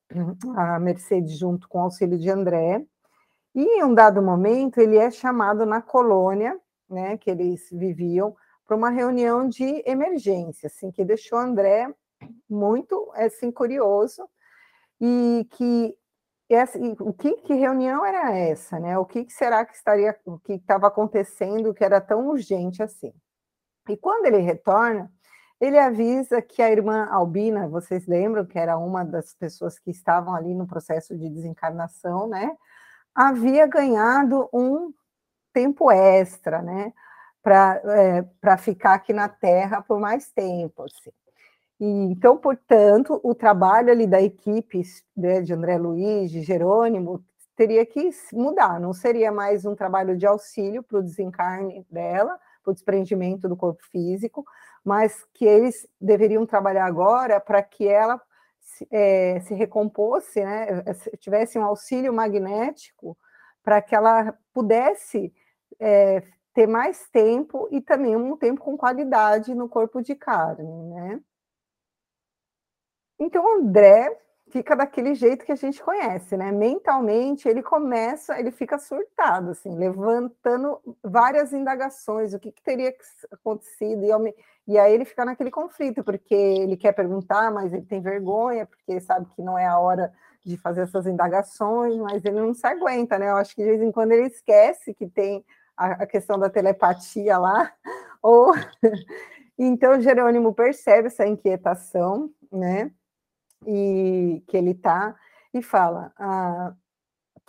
a 0.57 0.79
Mercedes 0.79 1.37
junto 1.39 1.69
com 1.69 1.79
o 1.79 1.83
auxílio 1.83 2.19
de 2.19 2.31
André 2.31 2.85
e 3.55 3.79
em 3.79 3.85
um 3.85 3.95
dado 3.95 4.23
momento 4.23 4.79
ele 4.79 4.97
é 4.97 5.11
chamado 5.11 5.65
na 5.67 5.81
colônia, 5.81 6.59
né, 6.89 7.17
que 7.17 7.31
eles 7.31 7.69
viviam, 7.71 8.37
para 8.67 8.77
uma 8.77 8.91
reunião 8.91 9.49
de 9.49 9.83
emergência, 9.87 10.69
assim, 10.69 10.91
que 10.91 11.05
deixou 11.05 11.39
André 11.39 11.93
muito 12.49 13.11
assim 13.15 13.51
curioso 13.51 14.27
e 15.01 15.47
que 15.51 15.97
essa, 16.49 16.79
e 16.79 16.95
o 17.01 17.13
que, 17.13 17.33
que, 17.39 17.55
reunião 17.55 18.05
era 18.05 18.37
essa, 18.37 18.79
né? 18.79 18.99
O 18.99 19.05
que, 19.05 19.25
que 19.25 19.33
será 19.33 19.65
que 19.65 19.75
estaria, 19.75 20.17
o 20.25 20.39
que 20.39 20.55
estava 20.55 20.87
acontecendo 20.87 21.75
que 21.75 21.83
era 21.85 22.01
tão 22.01 22.29
urgente 22.29 22.83
assim? 22.83 23.13
E 23.89 23.97
quando 23.97 24.27
ele 24.27 24.39
retorna, 24.39 25.11
ele 25.61 25.79
avisa 25.79 26.43
que 26.43 26.61
a 26.61 26.71
irmã 26.71 27.07
Albina, 27.11 27.69
vocês 27.69 28.07
lembram 28.07 28.45
que 28.45 28.59
era 28.59 28.77
uma 28.77 29.05
das 29.05 29.35
pessoas 29.35 29.79
que 29.79 29.91
estavam 29.91 30.35
ali 30.35 30.55
no 30.55 30.67
processo 30.67 31.17
de 31.17 31.29
desencarnação, 31.29 32.27
né? 32.29 32.57
Havia 33.15 33.67
ganhado 33.67 34.49
um 34.53 34.93
tempo 35.53 35.91
extra, 35.91 36.61
né? 36.61 36.93
Para 37.43 37.81
é, 37.85 38.57
ficar 38.59 38.95
aqui 38.95 39.13
na 39.13 39.29
Terra 39.29 39.83
por 39.83 40.01
mais 40.01 40.31
tempo. 40.33 40.83
Assim. 40.83 41.11
E, 41.81 41.87
então, 41.87 42.37
portanto, 42.37 43.21
o 43.23 43.35
trabalho 43.35 43.91
ali 43.91 44.07
da 44.07 44.21
equipe 44.21 44.83
né, 45.17 45.41
de 45.41 45.53
André 45.53 45.77
Luiz, 45.79 46.31
de 46.31 46.43
Jerônimo, 46.43 47.25
teria 47.57 47.87
que 47.87 48.11
mudar, 48.33 48.81
não 48.81 48.93
seria 48.93 49.31
mais 49.31 49.65
um 49.65 49.75
trabalho 49.75 50.17
de 50.17 50.27
auxílio 50.27 50.83
para 50.83 50.99
o 50.99 51.03
desencarne 51.03 51.87
dela, 51.91 52.39
para 52.63 52.71
o 52.73 52.75
desprendimento 52.75 53.49
do 53.49 53.57
corpo 53.57 53.83
físico, 53.91 54.45
mas 54.85 55.25
que 55.33 55.45
eles 55.45 55.89
deveriam 56.01 56.45
trabalhar 56.45 56.85
agora 56.85 57.41
para 57.41 57.63
que 57.63 57.89
ela 57.89 58.21
se, 58.61 58.87
é, 58.91 59.41
se 59.41 59.55
recomposse, 59.55 60.45
né, 60.45 60.83
tivesse 61.19 61.59
um 61.59 61.65
auxílio 61.65 62.13
magnético 62.13 63.17
para 63.63 63.81
que 63.81 63.95
ela 63.95 64.37
pudesse 64.53 65.33
é, 65.81 66.23
ter 66.53 66.67
mais 66.67 67.09
tempo 67.11 67.67
e 67.71 67.81
também 67.81 68.15
um 68.15 68.37
tempo 68.37 68.61
com 68.61 68.77
qualidade 68.77 69.55
no 69.55 69.69
corpo 69.69 70.03
de 70.03 70.15
carne, 70.15 70.91
né? 70.91 71.21
Então, 73.19 73.59
André 73.59 74.24
fica 74.55 74.77
daquele 74.77 75.17
jeito 75.17 75.45
que 75.45 75.51
a 75.51 75.57
gente 75.57 75.83
conhece, 75.83 76.37
né? 76.37 76.53
Mentalmente, 76.53 77.49
ele 77.49 77.61
começa, 77.61 78.39
ele 78.39 78.53
fica 78.53 78.79
surtado, 78.79 79.51
assim, 79.51 79.77
levantando 79.77 80.79
várias 81.03 81.53
indagações, 81.53 82.33
o 82.33 82.39
que, 82.39 82.53
que 82.53 82.63
teria 82.63 82.95
acontecido, 83.33 84.05
e, 84.05 84.35
e, 84.69 84.79
aí 84.79 84.95
ele 84.95 85.05
fica 85.05 85.25
naquele 85.25 85.51
conflito, 85.51 86.05
porque 86.05 86.37
ele 86.37 86.77
quer 86.77 86.93
perguntar, 86.93 87.51
mas 87.51 87.73
ele 87.73 87.85
tem 87.85 88.01
vergonha, 88.01 88.65
porque 88.65 89.01
sabe 89.01 89.27
que 89.35 89.43
não 89.43 89.59
é 89.59 89.67
a 89.67 89.77
hora 89.77 90.13
de 90.45 90.57
fazer 90.57 90.83
essas 90.83 91.05
indagações, 91.05 91.97
mas 91.97 92.25
ele 92.25 92.41
não 92.41 92.55
se 92.55 92.65
aguenta, 92.65 93.19
né? 93.19 93.31
Eu 93.31 93.37
acho 93.39 93.57
que 93.57 93.63
de 93.65 93.71
vez 93.71 93.83
em 93.83 93.91
quando 93.91 94.13
ele 94.13 94.29
esquece 94.29 94.95
que 94.95 95.09
tem 95.09 95.45
a, 95.77 96.05
a 96.05 96.07
questão 96.07 96.39
da 96.39 96.49
telepatia 96.49 97.39
lá, 97.39 97.73
ou... 98.23 98.55
então, 99.59 100.01
Jerônimo 100.01 100.55
percebe 100.55 101.09
essa 101.09 101.27
inquietação, 101.27 102.31
né? 102.53 102.93
E 103.67 104.43
que 104.47 104.57
ele 104.57 104.73
está, 104.73 105.15
e 105.53 105.63
fala 105.63 106.13
ah, 106.19 106.75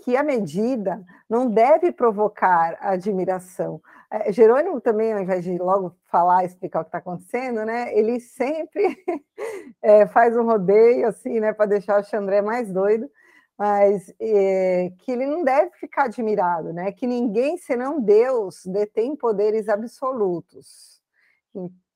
que 0.03 0.15
a 0.15 0.23
medida 0.23 1.03
não 1.29 1.49
deve 1.49 1.91
provocar 1.91 2.77
admiração. 2.79 3.81
É, 4.11 4.31
Jerônimo 4.31 4.79
também, 4.79 5.13
ao 5.13 5.19
invés 5.19 5.43
de 5.43 5.57
logo 5.57 5.95
falar, 6.05 6.45
explicar 6.45 6.81
o 6.81 6.83
que 6.83 6.89
está 6.89 6.99
acontecendo, 6.99 7.65
né, 7.65 7.95
ele 7.97 8.19
sempre 8.19 8.97
é, 9.81 10.05
faz 10.05 10.35
um 10.37 10.45
rodeio 10.45 11.07
assim, 11.07 11.39
né, 11.39 11.53
para 11.53 11.65
deixar 11.65 11.99
o 11.99 12.03
Xandré 12.03 12.41
mais 12.41 12.71
doido, 12.71 13.09
mas 13.57 14.13
é, 14.19 14.91
que 14.99 15.11
ele 15.11 15.25
não 15.25 15.43
deve 15.43 15.71
ficar 15.77 16.05
admirado, 16.05 16.73
né, 16.73 16.91
que 16.91 17.07
ninguém 17.07 17.57
senão 17.57 17.99
Deus 17.99 18.61
detém 18.65 19.15
poderes 19.15 19.69
absolutos 19.69 20.95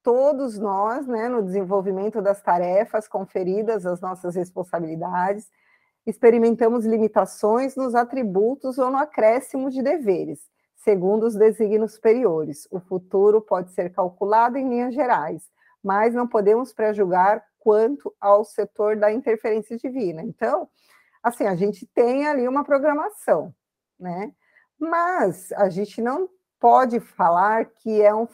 todos 0.03 0.57
nós, 0.57 1.07
né, 1.07 1.27
no 1.27 1.43
desenvolvimento 1.43 2.21
das 2.21 2.41
tarefas 2.41 3.07
conferidas 3.07 3.85
às 3.85 4.01
nossas 4.01 4.35
responsabilidades, 4.35 5.49
experimentamos 6.05 6.85
limitações 6.85 7.75
nos 7.75 7.93
atributos 7.95 8.77
ou 8.77 8.89
no 8.89 8.97
acréscimo 8.97 9.69
de 9.69 9.81
deveres, 9.81 10.49
segundo 10.75 11.25
os 11.25 11.35
desígnios 11.35 11.93
superiores. 11.93 12.67
O 12.71 12.79
futuro 12.79 13.41
pode 13.41 13.71
ser 13.71 13.91
calculado 13.91 14.57
em 14.57 14.67
linhas 14.67 14.93
gerais, 14.93 15.43
mas 15.83 16.13
não 16.13 16.27
podemos 16.27 16.73
prejulgar 16.73 17.43
quanto 17.59 18.13
ao 18.19 18.43
setor 18.43 18.95
da 18.95 19.11
interferência 19.11 19.77
divina. 19.77 20.23
Então, 20.23 20.67
assim, 21.21 21.45
a 21.45 21.55
gente 21.55 21.85
tem 21.93 22.25
ali 22.25 22.47
uma 22.47 22.63
programação, 22.63 23.53
né? 23.99 24.31
Mas 24.79 25.51
a 25.51 25.69
gente 25.69 26.01
não 26.01 26.29
pode 26.59 26.99
falar 26.99 27.65
que 27.65 28.01
é 28.01 28.13
um 28.13 28.27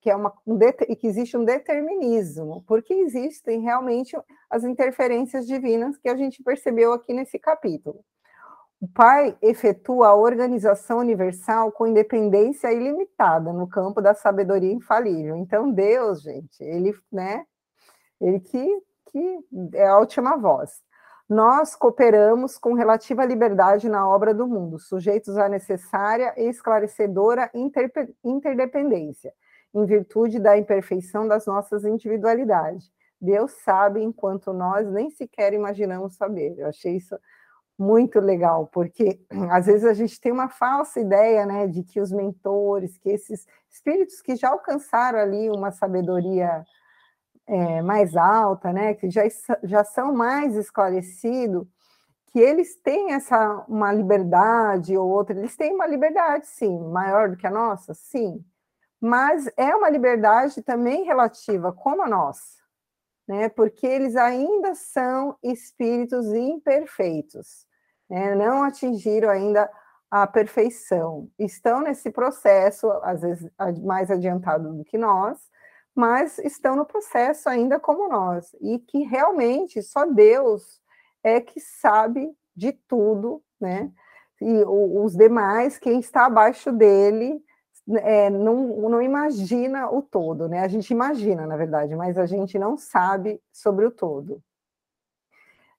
que 0.00 0.10
é 0.10 0.16
uma 0.16 0.32
um, 0.46 0.58
que 0.98 1.06
existe 1.06 1.36
um 1.36 1.44
determinismo, 1.44 2.64
porque 2.66 2.92
existem 2.92 3.60
realmente 3.60 4.16
as 4.50 4.64
interferências 4.64 5.46
divinas 5.46 5.96
que 5.96 6.08
a 6.08 6.16
gente 6.16 6.42
percebeu 6.42 6.92
aqui 6.92 7.12
nesse 7.12 7.38
capítulo. 7.38 8.04
O 8.80 8.88
Pai 8.88 9.36
efetua 9.40 10.08
a 10.08 10.16
organização 10.16 10.98
universal 10.98 11.70
com 11.70 11.86
independência 11.86 12.72
ilimitada 12.72 13.52
no 13.52 13.68
campo 13.68 14.00
da 14.00 14.12
sabedoria 14.12 14.72
infalível. 14.72 15.36
Então 15.36 15.70
Deus, 15.70 16.22
gente, 16.22 16.62
ele, 16.64 16.92
né, 17.12 17.44
ele 18.20 18.40
que, 18.40 18.82
que 19.06 19.38
é 19.74 19.86
a 19.86 19.98
última 19.98 20.36
voz. 20.36 20.82
Nós 21.28 21.76
cooperamos 21.76 22.58
com 22.58 22.74
relativa 22.74 23.24
liberdade 23.24 23.88
na 23.88 24.06
obra 24.06 24.34
do 24.34 24.46
mundo, 24.46 24.78
sujeitos 24.78 25.38
à 25.38 25.48
necessária 25.48 26.34
e 26.36 26.48
esclarecedora 26.48 27.50
interdependência, 28.24 29.32
em 29.74 29.84
virtude 29.86 30.38
da 30.38 30.56
imperfeição 30.56 31.26
das 31.26 31.46
nossas 31.46 31.84
individualidades. 31.84 32.90
Deus 33.20 33.52
sabe 33.64 34.02
enquanto 34.02 34.52
nós 34.52 34.90
nem 34.90 35.10
sequer 35.10 35.52
imaginamos 35.52 36.16
saber. 36.16 36.58
Eu 36.58 36.68
achei 36.68 36.96
isso 36.96 37.16
muito 37.78 38.20
legal, 38.20 38.66
porque 38.66 39.20
às 39.50 39.66
vezes 39.66 39.84
a 39.84 39.94
gente 39.94 40.20
tem 40.20 40.32
uma 40.32 40.48
falsa 40.48 41.00
ideia, 41.00 41.46
né, 41.46 41.66
de 41.66 41.82
que 41.82 42.00
os 42.00 42.12
mentores, 42.12 42.98
que 42.98 43.10
esses 43.10 43.46
espíritos 43.70 44.20
que 44.20 44.36
já 44.36 44.50
alcançaram 44.50 45.18
ali 45.18 45.50
uma 45.50 45.72
sabedoria 45.72 46.64
é, 47.46 47.82
mais 47.82 48.16
alta, 48.16 48.72
né, 48.72 48.94
que 48.94 49.10
já, 49.10 49.22
já 49.64 49.84
são 49.84 50.12
mais 50.12 50.56
esclarecidos, 50.56 51.66
que 52.26 52.38
eles 52.38 52.76
têm 52.76 53.12
essa 53.12 53.64
uma 53.68 53.92
liberdade 53.92 54.96
ou 54.96 55.08
outra, 55.08 55.36
eles 55.38 55.56
têm 55.56 55.74
uma 55.74 55.86
liberdade, 55.86 56.46
sim, 56.46 56.78
maior 56.88 57.30
do 57.30 57.36
que 57.36 57.46
a 57.46 57.50
nossa, 57.50 57.92
sim, 57.94 58.42
mas 59.02 59.50
é 59.56 59.74
uma 59.74 59.90
liberdade 59.90 60.62
também 60.62 61.02
relativa, 61.02 61.72
como 61.72 62.02
a 62.02 62.08
nossa, 62.08 62.62
né, 63.26 63.48
porque 63.48 63.84
eles 63.84 64.14
ainda 64.14 64.76
são 64.76 65.36
espíritos 65.42 66.32
imperfeitos, 66.32 67.66
né, 68.08 68.32
não 68.36 68.62
atingiram 68.62 69.28
ainda 69.28 69.68
a 70.08 70.24
perfeição, 70.24 71.28
estão 71.36 71.80
nesse 71.80 72.12
processo, 72.12 72.88
às 73.02 73.22
vezes 73.22 73.50
mais 73.82 74.08
adiantado 74.08 74.72
do 74.72 74.84
que 74.84 74.96
nós, 74.96 75.50
mas 75.94 76.38
estão 76.38 76.76
no 76.76 76.86
processo 76.86 77.48
ainda 77.48 77.80
como 77.80 78.08
nós, 78.08 78.54
e 78.60 78.78
que 78.78 79.02
realmente 79.02 79.82
só 79.82 80.06
Deus 80.06 80.80
é 81.24 81.40
que 81.40 81.58
sabe 81.58 82.32
de 82.54 82.72
tudo, 82.72 83.42
né? 83.60 83.90
E 84.40 84.64
os 84.64 85.14
demais, 85.16 85.78
quem 85.78 86.00
está 86.00 86.26
abaixo 86.26 86.72
dele, 86.72 87.42
é, 87.90 88.30
não, 88.30 88.88
não 88.88 89.02
imagina 89.02 89.90
o 89.90 90.02
todo, 90.02 90.48
né? 90.48 90.60
A 90.60 90.68
gente 90.68 90.90
imagina, 90.90 91.46
na 91.46 91.56
verdade, 91.56 91.94
mas 91.96 92.16
a 92.18 92.26
gente 92.26 92.58
não 92.58 92.76
sabe 92.76 93.40
sobre 93.52 93.84
o 93.86 93.90
todo. 93.90 94.42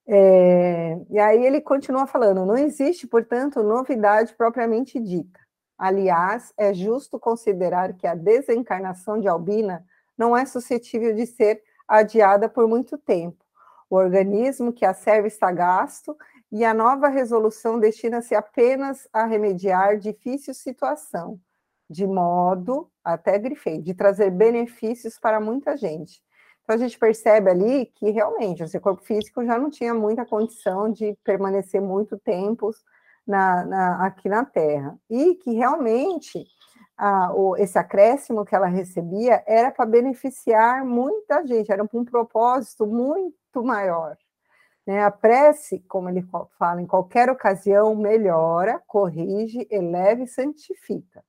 É, 0.06 1.00
e 1.10 1.18
aí 1.20 1.46
ele 1.46 1.62
continua 1.62 2.06
falando: 2.06 2.46
não 2.46 2.58
existe, 2.58 3.08
portanto, 3.08 3.64
novidade 3.64 4.34
propriamente 4.36 5.00
dita. 5.00 5.40
Aliás, 5.78 6.54
é 6.58 6.74
justo 6.74 7.20
considerar 7.20 7.94
que 7.94 8.06
a 8.06 8.16
desencarnação 8.16 9.20
de 9.20 9.28
Albina 9.28 9.86
não 10.18 10.36
é 10.36 10.46
suscetível 10.46 11.16
de 11.16 11.26
ser 11.26 11.62
adiada 11.88 12.48
por 12.48 12.68
muito 12.68 12.98
tempo. 12.98 13.44
O 13.90 13.96
organismo 13.96 14.74
que 14.74 14.86
a 14.86 14.94
serve 14.94 15.28
está 15.28 15.52
gasto 15.52 16.16
e 16.52 16.64
a 16.64 16.74
nova 16.74 17.08
resolução 17.08 17.80
destina-se 17.80 18.36
apenas 18.36 19.08
a 19.12 19.26
remediar 19.26 19.98
difícil 19.98 20.54
situação, 20.54 21.40
de 21.90 22.08
modo, 22.08 22.90
até 23.04 23.38
grifei, 23.38 23.82
de 23.82 23.94
trazer 23.94 24.32
benefícios 24.32 25.20
para 25.20 25.40
muita 25.40 25.76
gente. 25.78 26.22
Então 26.64 26.76
a 26.76 26.80
gente 26.80 26.98
percebe 26.98 27.50
ali 27.50 27.86
que 27.88 28.10
realmente 28.10 28.64
o 28.64 28.68
seu 28.68 28.80
corpo 28.80 29.04
físico 29.04 29.44
já 29.46 29.58
não 29.58 29.70
tinha 29.70 29.94
muita 29.94 30.26
condição 30.26 30.90
de 30.92 31.18
permanecer 31.24 31.82
muito 31.82 32.18
tempo 32.18 32.72
na, 33.28 33.66
na, 33.66 34.06
aqui 34.06 34.30
na 34.30 34.46
Terra. 34.46 34.98
E 35.10 35.36
que 35.36 35.52
realmente 35.54 36.46
a, 36.98 37.34
o, 37.34 37.58
esse 37.58 37.78
acréscimo 37.78 38.46
que 38.46 38.56
ela 38.56 38.68
recebia 38.68 39.44
era 39.46 39.72
para 39.72 39.86
beneficiar 39.86 40.86
muita 40.86 41.46
gente, 41.46 41.72
era 41.72 41.86
para 41.86 42.00
um 42.00 42.06
propósito 42.06 42.86
muito 42.86 43.64
maior. 43.64 44.16
Né? 44.86 45.04
A 45.04 45.12
prece, 45.12 45.80
como 45.88 46.10
ele 46.10 46.26
fala, 46.58 46.82
em 46.82 46.88
qualquer 46.88 47.30
ocasião, 47.30 47.96
melhora, 47.96 48.82
corrige, 48.88 49.68
eleva 49.70 50.24
e 50.24 50.28
santifica. 50.28 51.24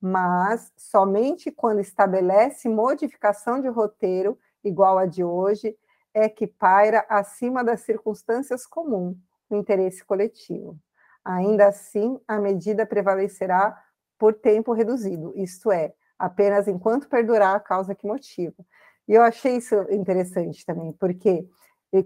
Mas 0.00 0.72
somente 0.76 1.50
quando 1.50 1.80
estabelece 1.80 2.68
modificação 2.68 3.60
de 3.60 3.68
roteiro 3.68 4.38
igual 4.62 4.98
a 4.98 5.06
de 5.06 5.24
hoje 5.24 5.76
é 6.14 6.28
que 6.28 6.46
paira 6.46 7.04
acima 7.08 7.62
das 7.64 7.80
circunstâncias 7.80 8.66
comuns 8.66 9.16
o 9.50 9.56
interesse 9.56 10.04
coletivo. 10.04 10.78
Ainda 11.24 11.68
assim, 11.68 12.18
a 12.26 12.38
medida 12.38 12.86
prevalecerá 12.86 13.76
por 14.18 14.34
tempo 14.34 14.72
reduzido, 14.72 15.32
isto 15.36 15.70
é, 15.70 15.92
apenas 16.18 16.66
enquanto 16.66 17.08
perdurar 17.08 17.54
a 17.54 17.60
causa 17.60 17.94
que 17.94 18.06
motiva. 18.06 18.56
E 19.06 19.14
eu 19.14 19.22
achei 19.22 19.56
isso 19.56 19.74
interessante 19.90 20.64
também, 20.66 20.92
porque, 20.92 21.48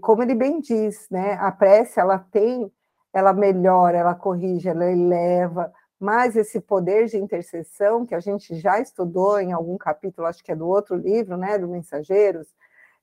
como 0.01 0.23
ele 0.23 0.35
bem 0.35 0.59
diz, 0.59 1.07
né, 1.09 1.33
a 1.33 1.51
prece, 1.51 1.99
ela 1.99 2.19
tem, 2.19 2.71
ela 3.11 3.33
melhora, 3.33 3.97
ela 3.97 4.15
corrige, 4.15 4.69
ela 4.69 4.89
eleva, 4.89 5.73
mas 6.03 6.35
esse 6.35 6.59
poder 6.59 7.05
de 7.05 7.17
intercessão, 7.17 8.05
que 8.05 8.13
a 8.13 8.19
gente 8.19 8.53
já 8.59 8.77
estudou 8.77 9.39
em 9.39 9.53
algum 9.53 9.77
capítulo, 9.77 10.27
acho 10.27 10.43
que 10.43 10.51
é 10.51 10.55
do 10.55 10.67
outro 10.67 10.97
livro, 10.97 11.37
né, 11.37 11.57
do 11.57 11.65
Mensageiros, 11.65 12.53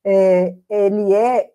é, 0.03 0.55
ele, 0.69 1.11
é, 1.11 1.51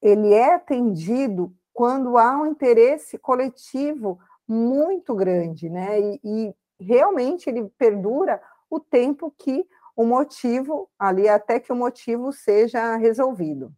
ele 0.00 0.32
é 0.32 0.54
atendido 0.54 1.52
quando 1.72 2.16
há 2.16 2.40
um 2.40 2.46
interesse 2.46 3.18
coletivo 3.18 4.20
muito 4.46 5.16
grande, 5.16 5.68
né, 5.68 6.00
e, 6.00 6.20
e 6.22 6.54
realmente 6.78 7.50
ele 7.50 7.68
perdura 7.76 8.40
o 8.70 8.78
tempo 8.78 9.34
que 9.36 9.66
o 9.96 10.04
motivo, 10.04 10.88
ali 10.96 11.28
até 11.28 11.58
que 11.58 11.72
o 11.72 11.76
motivo 11.76 12.32
seja 12.32 12.94
resolvido. 12.94 13.74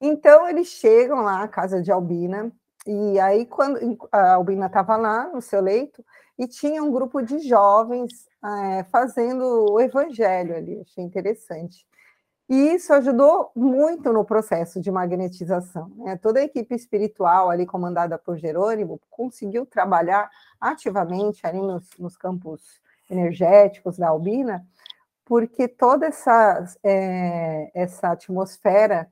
Então, 0.00 0.48
eles 0.48 0.68
chegam 0.68 1.20
lá 1.20 1.42
à 1.42 1.48
casa 1.48 1.82
de 1.82 1.92
Albina, 1.92 2.50
e 2.90 3.20
aí, 3.20 3.44
quando 3.44 3.98
a 4.10 4.32
Albina 4.32 4.64
estava 4.64 4.96
lá 4.96 5.28
no 5.28 5.42
seu 5.42 5.60
leito, 5.60 6.02
e 6.38 6.46
tinha 6.46 6.82
um 6.82 6.90
grupo 6.90 7.20
de 7.20 7.38
jovens 7.40 8.26
é, 8.42 8.84
fazendo 8.84 9.72
o 9.72 9.78
evangelho 9.78 10.56
ali, 10.56 10.80
achei 10.80 11.04
interessante. 11.04 11.86
E 12.48 12.74
isso 12.74 12.94
ajudou 12.94 13.50
muito 13.54 14.10
no 14.10 14.24
processo 14.24 14.80
de 14.80 14.90
magnetização. 14.90 15.90
Né? 15.96 16.16
Toda 16.16 16.40
a 16.40 16.44
equipe 16.44 16.74
espiritual 16.74 17.50
ali 17.50 17.66
comandada 17.66 18.16
por 18.16 18.38
Jerônimo 18.38 18.98
conseguiu 19.10 19.66
trabalhar 19.66 20.30
ativamente 20.58 21.46
ali 21.46 21.60
nos, 21.60 21.90
nos 21.98 22.16
campos 22.16 22.80
energéticos 23.10 23.98
da 23.98 24.08
Albina, 24.08 24.66
porque 25.26 25.68
toda 25.68 26.06
essa, 26.06 26.64
é, 26.82 27.70
essa 27.74 28.12
atmosfera 28.12 29.10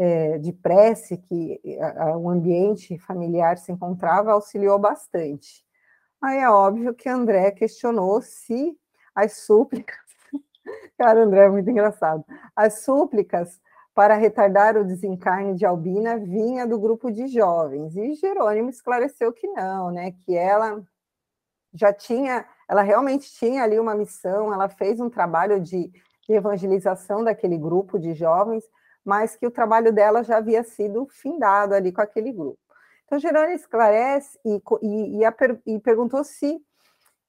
é, 0.00 0.38
de 0.38 0.52
prece 0.52 1.18
que 1.18 1.60
a, 1.78 2.04
a, 2.04 2.16
o 2.16 2.30
ambiente 2.30 2.98
familiar 2.98 3.58
se 3.58 3.70
encontrava 3.70 4.32
auxiliou 4.32 4.78
bastante. 4.78 5.62
Aí 6.22 6.38
é 6.38 6.48
óbvio 6.48 6.94
que 6.94 7.08
André 7.08 7.50
questionou 7.50 8.22
se 8.22 8.74
as 9.14 9.38
súplicas 9.38 9.98
Cara, 10.98 11.22
André, 11.24 11.46
é 11.46 11.48
muito 11.48 11.68
engraçado. 11.70 12.24
As 12.54 12.80
súplicas 12.80 13.60
para 13.94 14.14
retardar 14.14 14.76
o 14.76 14.84
desencarne 14.84 15.54
de 15.54 15.66
Albina 15.66 16.16
vinha 16.16 16.66
do 16.66 16.78
grupo 16.78 17.10
de 17.10 17.26
jovens, 17.26 17.96
e 17.96 18.14
Jerônimo 18.14 18.70
esclareceu 18.70 19.32
que 19.32 19.46
não, 19.48 19.90
né? 19.90 20.12
Que 20.12 20.36
ela 20.36 20.82
já 21.74 21.92
tinha, 21.92 22.46
ela 22.68 22.82
realmente 22.82 23.30
tinha 23.32 23.62
ali 23.62 23.78
uma 23.78 23.94
missão, 23.94 24.52
ela 24.52 24.68
fez 24.68 25.00
um 25.00 25.10
trabalho 25.10 25.60
de, 25.60 25.88
de 25.88 26.32
evangelização 26.32 27.22
daquele 27.22 27.58
grupo 27.58 27.98
de 27.98 28.14
jovens, 28.14 28.64
mas 29.04 29.36
que 29.36 29.46
o 29.46 29.50
trabalho 29.50 29.92
dela 29.92 30.22
já 30.22 30.36
havia 30.38 30.62
sido 30.62 31.06
findado 31.10 31.74
ali 31.74 31.92
com 31.92 32.00
aquele 32.00 32.32
grupo. 32.32 32.58
Então, 33.04 33.18
Jerônimo 33.18 33.54
esclarece 33.54 34.38
e, 34.44 34.62
e, 34.82 35.18
e, 35.18 35.24
a, 35.24 35.34
e 35.66 35.78
perguntou 35.80 36.22
se 36.22 36.60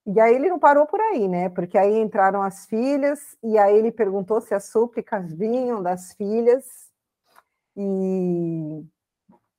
e 0.06 0.20
aí 0.20 0.34
ele 0.34 0.50
não 0.50 0.58
parou 0.58 0.88
por 0.88 1.00
aí, 1.00 1.28
né? 1.28 1.50
Porque 1.50 1.78
aí 1.78 2.00
entraram 2.00 2.42
as 2.42 2.66
filhas, 2.66 3.20
e 3.44 3.58
aí 3.58 3.78
ele 3.78 3.92
perguntou 3.92 4.42
se 4.42 4.54
as 4.54 4.66
súplicas 4.66 5.32
vinham 5.32 5.82
das 5.82 6.14
filhas. 6.14 6.66
E 7.78 8.84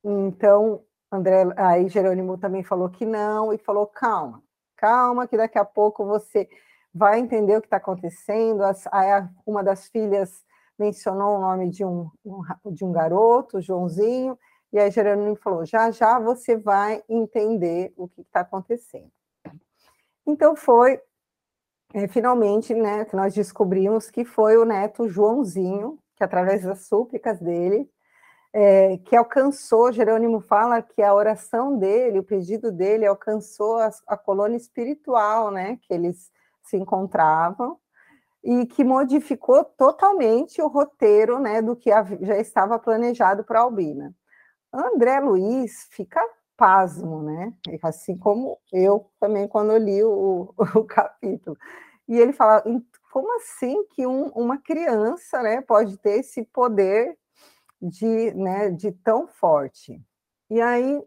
então 0.04 0.84
André, 1.10 1.44
aí 1.56 1.88
Jerônimo 1.88 2.38
também 2.38 2.64
falou 2.64 2.88
que 2.88 3.06
não, 3.06 3.52
e 3.52 3.58
falou: 3.58 3.86
calma, 3.86 4.42
calma, 4.76 5.28
que 5.28 5.36
daqui 5.36 5.58
a 5.58 5.64
pouco 5.64 6.04
você 6.04 6.48
vai 6.92 7.20
entender 7.20 7.56
o 7.56 7.60
que 7.60 7.66
está 7.68 7.76
acontecendo. 7.76 8.62
Aí 8.64 9.28
uma 9.46 9.62
das 9.62 9.88
filhas 9.88 10.44
mencionou 10.78 11.36
o 11.36 11.40
nome 11.40 11.70
de 11.70 11.84
um, 11.84 12.10
de 12.72 12.84
um 12.84 12.92
garoto, 12.92 13.60
Joãozinho, 13.60 14.38
e 14.72 14.78
aí 14.78 14.90
Jerônimo 14.90 15.36
falou: 15.36 15.64
já 15.64 15.90
já 15.90 16.18
você 16.18 16.56
vai 16.56 17.02
entender 17.08 17.92
o 17.96 18.08
que 18.08 18.22
está 18.22 18.40
acontecendo. 18.40 19.10
Então 20.26 20.56
foi 20.56 21.00
é, 21.94 22.08
finalmente, 22.08 22.74
né, 22.74 23.04
que 23.04 23.14
nós 23.14 23.34
descobrimos 23.34 24.10
que 24.10 24.24
foi 24.24 24.56
o 24.56 24.64
neto 24.64 25.08
Joãozinho, 25.08 25.98
que 26.16 26.24
através 26.24 26.62
das 26.62 26.86
súplicas 26.86 27.38
dele, 27.38 27.88
é, 28.52 28.98
que 28.98 29.14
alcançou, 29.14 29.92
Jerônimo 29.92 30.40
fala 30.40 30.80
que 30.80 31.02
a 31.02 31.14
oração 31.14 31.78
dele, 31.78 32.18
o 32.18 32.24
pedido 32.24 32.72
dele 32.72 33.06
alcançou 33.06 33.76
a, 33.76 33.90
a 34.06 34.16
colônia 34.16 34.56
espiritual, 34.56 35.50
né, 35.50 35.78
que 35.82 35.92
eles 35.92 36.30
se 36.62 36.76
encontravam, 36.76 37.78
e 38.44 38.66
que 38.66 38.84
modificou 38.84 39.64
totalmente 39.64 40.60
o 40.62 40.68
roteiro, 40.68 41.38
né, 41.38 41.62
do 41.62 41.76
que 41.76 41.90
já 42.22 42.38
estava 42.38 42.78
planejado 42.78 43.44
para 43.44 43.60
Albina. 43.60 44.14
André 44.72 45.20
Luiz 45.20 45.88
fica 45.90 46.20
pasmo, 46.56 47.22
né? 47.22 47.52
Assim 47.82 48.16
como 48.16 48.58
eu 48.72 49.10
também 49.20 49.48
quando 49.48 49.76
li 49.76 50.02
o, 50.04 50.54
o 50.76 50.84
capítulo. 50.86 51.56
E 52.08 52.18
ele 52.18 52.32
fala, 52.32 52.62
como 53.12 53.36
assim 53.36 53.84
que 53.90 54.06
um, 54.06 54.28
uma 54.30 54.58
criança, 54.58 55.42
né, 55.42 55.60
pode 55.60 55.98
ter 55.98 56.20
esse 56.20 56.44
poder 56.44 57.16
de, 57.80 58.34
né, 58.34 58.70
de 58.70 58.92
tão 58.92 59.26
forte? 59.28 60.00
E 60.50 60.60
aí 60.60 61.02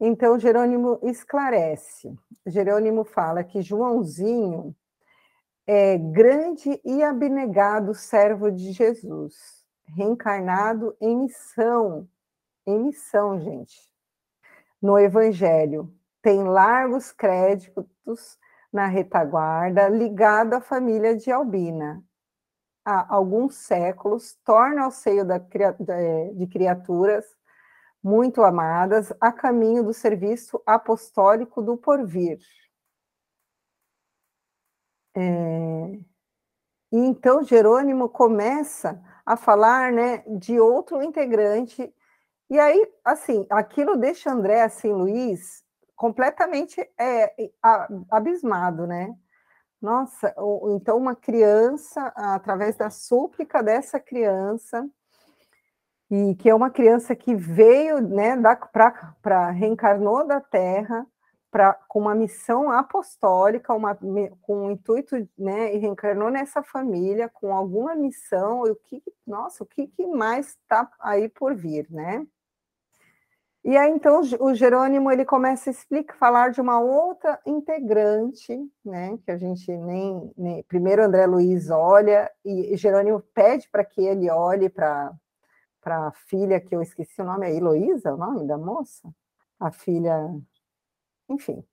Então, 0.00 0.38
Jerônimo 0.38 0.98
esclarece. 1.02 2.14
Jerônimo 2.46 3.04
fala 3.04 3.44
que 3.44 3.62
Joãozinho 3.62 4.74
é 5.72 5.96
grande 5.96 6.80
e 6.84 7.00
abnegado 7.00 7.94
servo 7.94 8.50
de 8.50 8.72
Jesus, 8.72 9.64
reencarnado 9.86 10.96
em 11.00 11.16
missão, 11.16 12.08
em 12.66 12.86
missão, 12.86 13.38
gente, 13.38 13.78
no 14.82 14.98
Evangelho. 14.98 15.94
Tem 16.20 16.42
largos 16.42 17.12
créditos 17.12 18.36
na 18.72 18.86
retaguarda, 18.86 19.88
ligado 19.88 20.54
à 20.54 20.60
família 20.60 21.16
de 21.16 21.30
Albina. 21.30 22.02
Há 22.84 23.14
alguns 23.14 23.54
séculos, 23.54 24.36
torna 24.44 24.82
ao 24.82 24.90
seio 24.90 25.24
da, 25.24 25.38
de 25.38 26.48
criaturas 26.48 27.24
muito 28.02 28.42
amadas 28.42 29.12
a 29.20 29.30
caminho 29.30 29.84
do 29.84 29.94
serviço 29.94 30.60
apostólico 30.66 31.62
do 31.62 31.76
porvir. 31.76 32.40
É... 35.16 35.98
E 36.92 36.98
então 36.98 37.42
Jerônimo 37.42 38.08
começa 38.08 39.00
a 39.24 39.36
falar 39.36 39.92
né, 39.92 40.24
de 40.26 40.58
outro 40.58 41.02
integrante, 41.02 41.94
e 42.50 42.58
aí, 42.58 42.84
assim, 43.04 43.46
aquilo 43.48 43.96
deixa 43.96 44.32
André, 44.32 44.62
assim, 44.62 44.92
Luiz, 44.92 45.62
completamente 45.94 46.80
é, 46.98 47.32
abismado, 48.10 48.88
né? 48.88 49.14
Nossa, 49.80 50.34
então 50.74 50.98
uma 50.98 51.14
criança, 51.14 52.12
através 52.16 52.76
da 52.76 52.90
súplica 52.90 53.62
dessa 53.62 54.00
criança, 54.00 54.84
e 56.10 56.34
que 56.34 56.50
é 56.50 56.54
uma 56.54 56.70
criança 56.70 57.14
que 57.14 57.36
veio, 57.36 58.00
né, 58.00 58.34
para 58.72 59.50
reencarnou 59.50 60.26
da 60.26 60.40
Terra 60.40 61.06
pra, 61.50 61.74
com 61.88 62.00
uma 62.00 62.14
missão 62.14 62.70
apostólica, 62.70 63.74
uma, 63.74 63.94
com 64.42 64.66
um 64.66 64.70
intuito, 64.70 65.16
né, 65.36 65.74
e 65.74 65.78
reencarnou 65.78 66.30
nessa 66.30 66.62
família 66.62 67.28
com 67.28 67.54
alguma 67.54 67.94
missão, 67.94 68.66
e 68.66 68.70
o 68.70 68.76
que, 68.76 69.02
nossa, 69.26 69.64
o 69.64 69.66
que, 69.66 69.88
que 69.88 70.06
mais 70.06 70.50
está 70.50 70.90
aí 71.00 71.28
por 71.28 71.54
vir, 71.54 71.86
né? 71.90 72.26
E 73.62 73.76
aí, 73.76 73.90
então, 73.90 74.22
o 74.40 74.54
Jerônimo, 74.54 75.10
ele 75.10 75.22
começa 75.22 75.68
a 75.68 75.72
explicar, 75.72 76.16
falar 76.16 76.50
de 76.50 76.62
uma 76.62 76.80
outra 76.80 77.38
integrante, 77.44 78.58
né, 78.82 79.18
que 79.22 79.30
a 79.30 79.36
gente 79.36 79.70
nem, 79.76 80.32
nem 80.36 80.62
primeiro 80.62 81.04
André 81.04 81.26
Luiz 81.26 81.68
olha, 81.68 82.30
e 82.42 82.74
Jerônimo 82.76 83.20
pede 83.34 83.68
para 83.68 83.84
que 83.84 84.00
ele 84.00 84.30
olhe 84.30 84.70
para 84.70 85.12
a 85.84 86.12
filha, 86.26 86.58
que 86.58 86.74
eu 86.74 86.80
esqueci 86.80 87.20
o 87.20 87.24
nome, 87.24 87.48
é 87.48 87.54
Heloísa, 87.54 88.14
o 88.14 88.16
nome 88.16 88.46
da 88.46 88.56
moça? 88.56 89.12
A 89.58 89.70
filha, 89.70 90.34
enfim. 91.30 91.64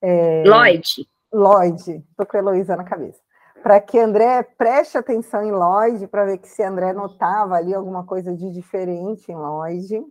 É, 0.00 0.44
Lloyd. 0.46 1.08
Lloyd, 1.32 2.04
estou 2.10 2.26
com 2.26 2.36
a 2.36 2.40
Heloísa 2.40 2.76
na 2.76 2.84
cabeça. 2.84 3.20
Para 3.62 3.80
que 3.80 3.98
André 3.98 4.42
preste 4.56 4.96
atenção 4.96 5.42
em 5.42 5.50
Lloyd, 5.50 6.06
para 6.06 6.24
ver 6.24 6.38
que 6.38 6.48
se 6.48 6.62
André 6.62 6.92
notava 6.92 7.56
ali 7.56 7.74
alguma 7.74 8.04
coisa 8.04 8.34
de 8.34 8.50
diferente 8.52 9.30
em 9.30 9.34
Lloyd. 9.34 10.04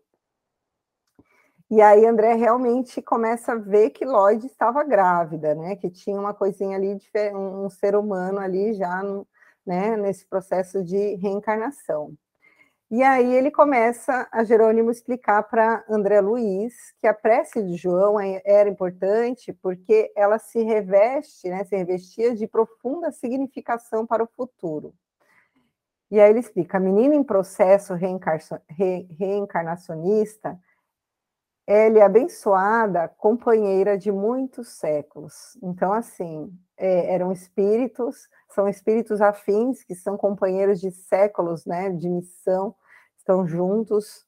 E 1.69 1.81
aí 1.81 2.05
André 2.05 2.33
realmente 2.33 3.01
começa 3.01 3.53
a 3.53 3.55
ver 3.55 3.89
que 3.91 4.05
Lloyd 4.05 4.45
estava 4.45 4.83
grávida, 4.83 5.55
né? 5.55 5.75
Que 5.75 5.89
tinha 5.89 6.19
uma 6.19 6.33
coisinha 6.33 6.77
ali, 6.77 6.97
um 7.33 7.69
ser 7.69 7.95
humano 7.95 8.39
ali 8.39 8.73
já 8.73 9.01
no, 9.03 9.27
né, 9.65 9.97
nesse 9.97 10.25
processo 10.25 10.81
de 10.81 11.15
reencarnação. 11.15 12.13
E 12.89 13.03
aí 13.03 13.35
ele 13.35 13.51
começa 13.51 14.29
a 14.31 14.45
Jerônimo 14.45 14.89
explicar 14.89 15.43
para 15.43 15.83
André 15.89 16.21
Luiz 16.21 16.73
que 17.01 17.07
a 17.07 17.13
prece 17.13 17.61
de 17.61 17.75
João 17.75 18.17
é, 18.17 18.41
era 18.45 18.69
importante 18.69 19.51
porque 19.51 20.09
ela 20.15 20.39
se 20.39 20.63
reveste, 20.63 21.49
né, 21.49 21.65
se 21.65 21.75
revestia 21.75 22.33
de 22.33 22.47
profunda 22.47 23.11
significação 23.11 24.07
para 24.07 24.23
o 24.23 24.27
futuro. 24.27 24.93
E 26.09 26.17
aí 26.19 26.29
ele 26.29 26.39
explica: 26.39 26.77
a 26.77 26.79
menina 26.79 27.13
em 27.13 27.23
processo 27.23 27.93
reencarnacionista, 27.93 30.57
ela 31.67 31.99
é 31.99 32.01
abençoada, 32.01 33.09
companheira 33.17 33.97
de 33.97 34.13
muitos 34.13 34.69
séculos. 34.69 35.57
Então, 35.61 35.91
assim, 35.91 36.49
é, 36.78 37.13
eram 37.13 37.32
espíritos, 37.32 38.30
são 38.49 38.67
espíritos 38.67 39.21
afins, 39.21 39.84
que 39.84 39.95
são 39.95 40.17
companheiros 40.17 40.80
de 40.80 40.91
séculos, 40.91 41.65
né, 41.65 41.89
de 41.89 42.09
missão, 42.09 42.75
estão 43.17 43.47
juntos, 43.47 44.25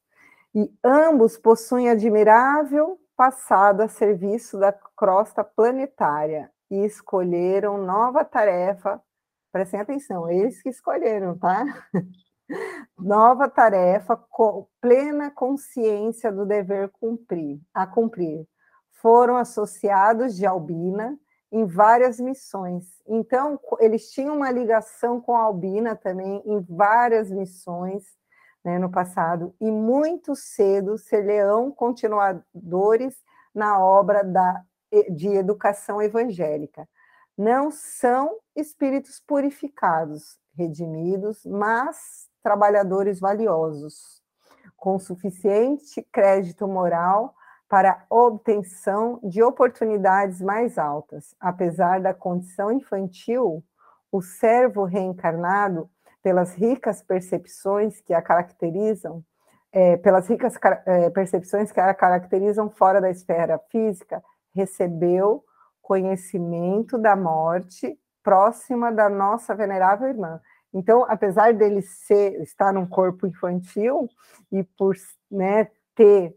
e 0.53 0.71
ambos 0.83 1.37
possuem 1.37 1.89
admirável 1.89 2.99
passado 3.15 3.81
a 3.81 3.87
serviço 3.87 4.57
da 4.57 4.73
crosta 4.73 5.43
planetária 5.43 6.51
e 6.71 6.85
escolheram 6.85 7.77
nova 7.77 8.23
tarefa, 8.23 9.01
prestem 9.51 9.79
atenção, 9.79 10.29
eles 10.29 10.61
que 10.61 10.69
escolheram, 10.69 11.37
tá? 11.37 11.65
nova 12.97 13.49
tarefa 13.49 14.17
com 14.29 14.67
plena 14.81 15.29
consciência 15.29 16.31
do 16.31 16.45
dever 16.45 16.89
cumprir, 16.89 17.59
a 17.73 17.85
cumprir. 17.85 18.47
Foram 19.01 19.37
associados 19.37 20.35
de 20.35 20.45
Albina, 20.45 21.17
em 21.51 21.65
várias 21.65 22.19
missões. 22.19 22.85
Então, 23.07 23.59
eles 23.79 24.11
tinham 24.11 24.35
uma 24.35 24.51
ligação 24.51 25.19
com 25.19 25.35
a 25.35 25.41
Albina 25.41 25.95
também 25.95 26.41
em 26.45 26.61
várias 26.61 27.31
missões 27.31 28.03
né, 28.63 28.77
no 28.77 28.91
passado, 28.91 29.55
e 29.59 29.71
muito 29.71 30.35
cedo 30.35 30.97
ser 30.97 31.21
leão 31.21 31.71
continuadores 31.71 33.15
na 33.55 33.79
obra 33.79 34.23
da, 34.23 34.63
de 35.09 35.29
educação 35.29 36.01
evangélica. 36.01 36.87
Não 37.37 37.71
são 37.71 38.37
espíritos 38.55 39.21
purificados, 39.25 40.37
redimidos, 40.57 41.45
mas 41.45 42.27
trabalhadores 42.43 43.19
valiosos, 43.19 44.21
com 44.75 44.99
suficiente 44.99 46.01
crédito 46.11 46.67
moral 46.67 47.33
para 47.69 48.03
obtenção 48.09 49.19
de 49.23 49.43
oportunidades 49.43 50.41
mais 50.41 50.79
altas. 50.79 51.35
Apesar 51.39 52.01
da 52.01 52.15
condição 52.15 52.71
infantil, 52.71 53.63
o 54.11 54.23
servo 54.23 54.85
reencarnado, 54.85 55.87
pelas 56.23 56.55
ricas 56.55 57.03
percepções 57.03 58.01
que 58.01 58.13
a 58.13 58.23
caracterizam, 58.23 59.23
é, 59.71 59.95
pelas 59.97 60.27
ricas 60.27 60.55
é, 60.87 61.11
percepções 61.11 61.71
que 61.71 61.79
a 61.79 61.93
caracterizam 61.93 62.71
fora 62.71 62.99
da 62.99 63.11
esfera 63.11 63.59
física, 63.69 64.21
recebeu 64.53 65.43
conhecimento 65.79 66.97
da 66.97 67.15
morte 67.15 67.97
próxima 68.23 68.91
da 68.91 69.07
nossa 69.09 69.53
venerável 69.55 70.07
irmã. 70.09 70.41
Então, 70.73 71.05
apesar 71.07 71.53
dele 71.53 71.83
ser, 71.83 72.41
estar 72.41 72.73
num 72.73 72.85
corpo 72.85 73.27
infantil 73.27 74.09
e 74.51 74.63
por 74.63 74.95
né, 75.31 75.67
ter 75.95 76.35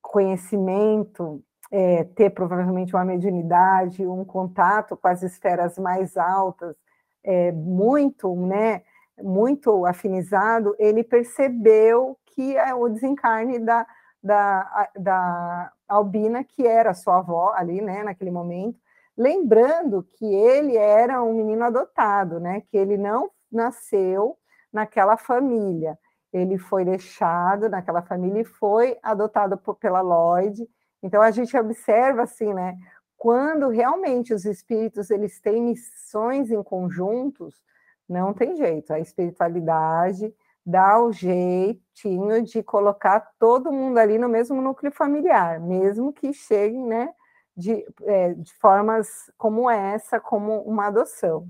conhecimento, 0.00 1.42
é, 1.70 2.04
ter 2.04 2.30
provavelmente 2.30 2.94
uma 2.94 3.04
mediunidade, 3.04 4.06
um 4.06 4.24
contato 4.24 4.96
com 4.96 5.08
as 5.08 5.22
esferas 5.22 5.78
mais 5.78 6.16
altas, 6.16 6.76
é, 7.24 7.50
muito, 7.52 8.34
né, 8.36 8.82
muito 9.22 9.84
afinizado, 9.84 10.74
ele 10.78 11.02
percebeu 11.02 12.16
que 12.26 12.56
é 12.56 12.74
o 12.74 12.88
desencarne 12.88 13.58
da, 13.58 13.86
da, 14.22 14.90
da 14.96 15.72
Albina, 15.88 16.44
que 16.44 16.66
era 16.66 16.94
sua 16.94 17.18
avó 17.18 17.52
ali, 17.54 17.80
né, 17.80 18.02
naquele 18.02 18.30
momento, 18.30 18.78
lembrando 19.16 20.06
que 20.18 20.26
ele 20.26 20.76
era 20.76 21.22
um 21.22 21.34
menino 21.34 21.64
adotado, 21.64 22.38
né, 22.38 22.62
que 22.68 22.76
ele 22.76 22.96
não 22.96 23.30
nasceu 23.50 24.36
naquela 24.72 25.16
família, 25.16 25.98
ele 26.36 26.58
foi 26.58 26.84
deixado 26.84 27.68
naquela 27.68 28.02
família 28.02 28.42
e 28.42 28.44
foi 28.44 28.98
adotado 29.02 29.56
por, 29.56 29.76
pela 29.76 30.02
Lloyd. 30.02 30.68
Então 31.02 31.22
a 31.22 31.30
gente 31.30 31.56
observa 31.56 32.22
assim, 32.22 32.52
né? 32.52 32.76
Quando 33.16 33.68
realmente 33.68 34.34
os 34.34 34.44
espíritos 34.44 35.10
eles 35.10 35.40
têm 35.40 35.62
missões 35.62 36.50
em 36.50 36.62
conjuntos, 36.62 37.62
não 38.06 38.34
tem 38.34 38.54
jeito. 38.54 38.92
A 38.92 39.00
espiritualidade 39.00 40.34
dá 40.64 41.00
o 41.00 41.10
jeitinho 41.10 42.42
de 42.42 42.62
colocar 42.62 43.32
todo 43.38 43.72
mundo 43.72 43.98
ali 43.98 44.18
no 44.18 44.28
mesmo 44.28 44.60
núcleo 44.60 44.92
familiar, 44.92 45.58
mesmo 45.58 46.12
que 46.12 46.32
cheguem, 46.34 46.84
né? 46.84 47.08
De, 47.56 47.86
é, 48.02 48.34
de 48.34 48.52
formas 48.54 49.32
como 49.38 49.70
essa, 49.70 50.20
como 50.20 50.60
uma 50.62 50.88
adoção. 50.88 51.48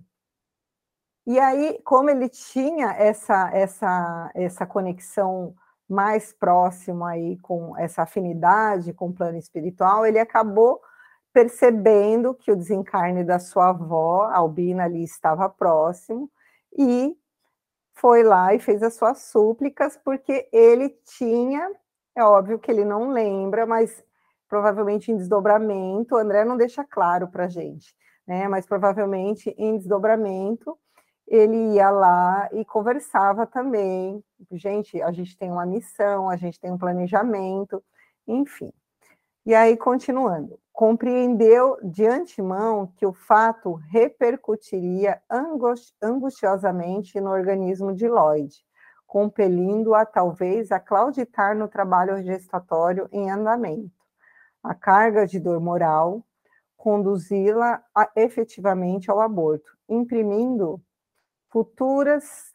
E 1.26 1.40
aí, 1.40 1.80
como 1.84 2.08
ele 2.08 2.28
tinha 2.28 2.92
essa, 2.92 3.50
essa, 3.52 4.30
essa 4.32 4.64
conexão 4.64 5.54
mais 5.88 6.32
próxima 6.32 7.10
aí 7.10 7.36
com 7.38 7.76
essa 7.76 8.02
afinidade 8.02 8.92
com 8.92 9.08
o 9.08 9.12
plano 9.12 9.36
espiritual, 9.36 10.06
ele 10.06 10.20
acabou 10.20 10.80
percebendo 11.32 12.32
que 12.32 12.50
o 12.50 12.56
desencarne 12.56 13.24
da 13.24 13.38
sua 13.38 13.70
avó, 13.70 14.30
Albina, 14.32 14.84
ali 14.84 15.02
estava 15.02 15.48
próximo, 15.48 16.30
e 16.78 17.16
foi 17.94 18.22
lá 18.22 18.54
e 18.54 18.60
fez 18.60 18.82
as 18.82 18.94
suas 18.94 19.22
súplicas, 19.22 19.98
porque 20.04 20.48
ele 20.52 20.90
tinha, 21.04 21.70
é 22.14 22.22
óbvio 22.24 22.58
que 22.58 22.70
ele 22.70 22.84
não 22.84 23.10
lembra, 23.10 23.66
mas 23.66 24.04
provavelmente 24.48 25.10
em 25.10 25.16
desdobramento, 25.16 26.14
o 26.14 26.18
André 26.18 26.44
não 26.44 26.56
deixa 26.56 26.84
claro 26.84 27.28
para 27.28 27.46
a 27.46 27.48
gente, 27.48 27.94
né? 28.26 28.48
Mas 28.48 28.64
provavelmente 28.64 29.54
em 29.58 29.76
desdobramento 29.76 30.78
ele 31.26 31.74
ia 31.74 31.90
lá 31.90 32.48
e 32.52 32.64
conversava 32.64 33.46
também. 33.46 34.22
Gente, 34.52 35.02
a 35.02 35.10
gente 35.10 35.36
tem 35.36 35.50
uma 35.50 35.66
missão, 35.66 36.30
a 36.30 36.36
gente 36.36 36.60
tem 36.60 36.70
um 36.70 36.78
planejamento, 36.78 37.82
enfim. 38.26 38.72
E 39.44 39.54
aí, 39.54 39.76
continuando, 39.76 40.58
compreendeu 40.72 41.78
de 41.82 42.06
antemão 42.06 42.92
que 42.96 43.06
o 43.06 43.12
fato 43.12 43.74
repercutiria 43.74 45.20
angustiosamente 46.02 47.20
no 47.20 47.30
organismo 47.30 47.94
de 47.94 48.08
Lloyd, 48.08 48.54
compelindo-a 49.06 50.04
talvez 50.04 50.72
a 50.72 50.80
clauditar 50.80 51.56
no 51.56 51.68
trabalho 51.68 52.22
gestatório 52.22 53.08
em 53.12 53.30
andamento. 53.30 53.90
A 54.62 54.74
carga 54.74 55.26
de 55.26 55.38
dor 55.38 55.60
moral 55.60 56.24
conduzi-la 56.76 57.82
efetivamente 58.14 59.10
ao 59.10 59.20
aborto, 59.20 59.76
imprimindo 59.88 60.80
futuras 61.56 62.52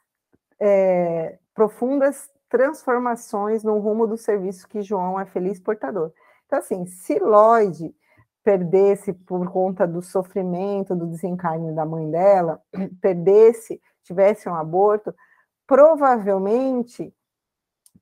é, 0.59 1.39
profundas 1.55 2.29
transformações 2.47 3.63
no 3.63 3.79
rumo 3.79 4.05
do 4.05 4.15
serviço 4.15 4.67
que 4.67 4.83
João 4.83 5.19
é 5.19 5.25
feliz 5.25 5.59
portador. 5.59 6.11
Então, 6.45 6.59
assim, 6.59 6.85
se 6.85 7.17
Lloyd 7.17 7.95
perdesse 8.43 9.11
por 9.11 9.51
conta 9.51 9.87
do 9.87 10.03
sofrimento, 10.03 10.95
do 10.95 11.07
desencarne 11.07 11.73
da 11.73 11.83
mãe 11.83 12.11
dela, 12.11 12.61
perdesse, 13.01 13.81
tivesse 14.03 14.47
um 14.47 14.53
aborto, 14.53 15.15
provavelmente 15.65 17.11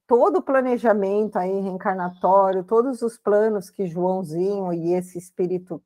todo 0.06 0.40
o 0.40 0.44
planejamento 0.44 1.40
aí 1.40 1.62
reencarnatório, 1.62 2.66
todos 2.66 3.02
os 3.02 3.18
planos 3.18 3.70
que 3.70 3.88
Joãozinho 3.88 4.74
e 4.74 4.92
esse 4.92 5.18
espírito 5.18 5.82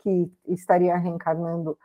que 0.00 0.28
estaria 0.48 0.96
reencarnando 0.96 1.78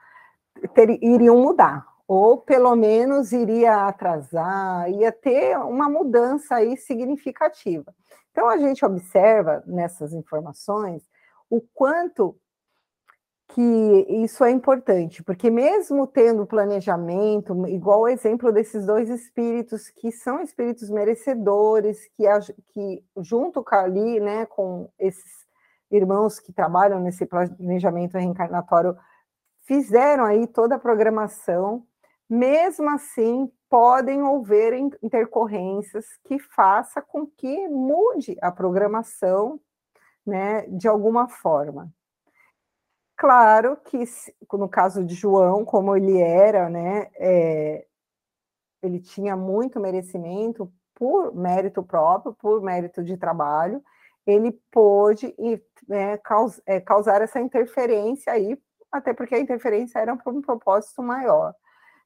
ter, 0.74 0.89
iriam 1.03 1.38
mudar 1.38 1.92
ou 2.08 2.38
pelo 2.38 2.76
menos 2.76 3.32
iria 3.32 3.88
atrasar, 3.88 4.89
ia 4.91 5.12
ter 5.12 5.58
uma 5.58 5.89
mudança 5.89 6.56
aí 6.56 6.76
significativa. 6.78 7.93
Então 8.32 8.49
a 8.49 8.58
gente 8.58 8.84
observa 8.86 9.64
nessas 9.66 10.14
informações 10.14 11.04
o 11.49 11.62
quanto 11.74 12.36
que 13.49 13.62
isso 14.10 14.43
é 14.43 14.49
importante, 14.49 15.22
porque 15.22 15.51
mesmo 15.51 16.08
tendo 16.08 16.45
planejamento, 16.45 17.68
igual 17.68 18.01
o 18.01 18.08
exemplo 18.08 18.51
desses 18.51 18.86
dois 18.86 19.10
espíritos 19.10 19.89
que 19.89 20.12
são 20.12 20.41
espíritos 20.41 20.89
merecedores, 20.89 21.99
que, 22.16 22.24
que 22.74 23.06
junto 23.18 23.64
ali, 23.70 24.20
né, 24.20 24.47
com 24.47 24.89
esses 24.97 25.45
irmãos 25.91 26.39
que 26.39 26.51
trabalham 26.51 26.99
nesse 26.99 27.28
planejamento 27.28 28.18
reencarnatório, 28.18 28.97
fizeram 29.62 30.26
aí 30.26 30.47
toda 30.47 30.76
a 30.76 30.80
programação 30.80 31.86
mesmo 32.30 32.89
assim, 32.89 33.51
podem 33.69 34.21
haver 34.21 34.74
intercorrências 35.01 36.05
que 36.26 36.39
faça 36.39 37.01
com 37.01 37.26
que 37.26 37.67
mude 37.67 38.38
a 38.41 38.51
programação, 38.51 39.59
né, 40.26 40.61
de 40.67 40.88
alguma 40.88 41.28
forma. 41.28 41.91
Claro 43.15 43.78
que 43.78 44.03
no 44.53 44.69
caso 44.69 45.03
de 45.03 45.15
João, 45.15 45.63
como 45.63 45.95
ele 45.95 46.19
era, 46.19 46.69
né, 46.69 47.09
é, 47.15 47.86
ele 48.82 48.99
tinha 48.99 49.36
muito 49.36 49.80
merecimento 49.80 50.71
por 50.93 51.34
mérito 51.36 51.82
próprio, 51.84 52.34
por 52.34 52.61
mérito 52.61 53.03
de 53.03 53.17
trabalho, 53.17 53.84
ele 54.26 54.51
pôde 54.71 55.36
né, 55.88 56.19
é, 56.65 56.80
causar 56.80 57.21
essa 57.21 57.39
interferência 57.39 58.34
aí, 58.34 58.57
até 58.91 59.13
porque 59.13 59.36
a 59.36 59.39
interferência 59.39 59.99
era 59.99 60.15
para 60.15 60.32
um 60.32 60.41
propósito 60.41 61.01
maior. 61.01 61.53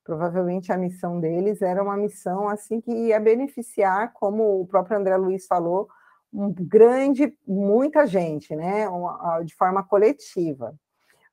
Provavelmente 0.08 0.72
a 0.72 0.78
missão 0.78 1.20
deles 1.20 1.62
era 1.62 1.84
uma 1.84 1.97
missão 1.97 2.47
assim 2.47 2.80
que 2.80 2.89
ia 2.89 3.20
beneficiar, 3.20 4.14
como 4.14 4.62
o 4.62 4.66
próprio 4.66 4.97
André 4.97 5.18
Luiz 5.18 5.45
falou, 5.45 5.89
um 6.32 6.49
grande, 6.49 7.38
muita 7.45 8.08
gente, 8.08 8.55
né, 8.55 8.86
de 9.43 9.53
forma 9.53 9.84
coletiva. 9.84 10.74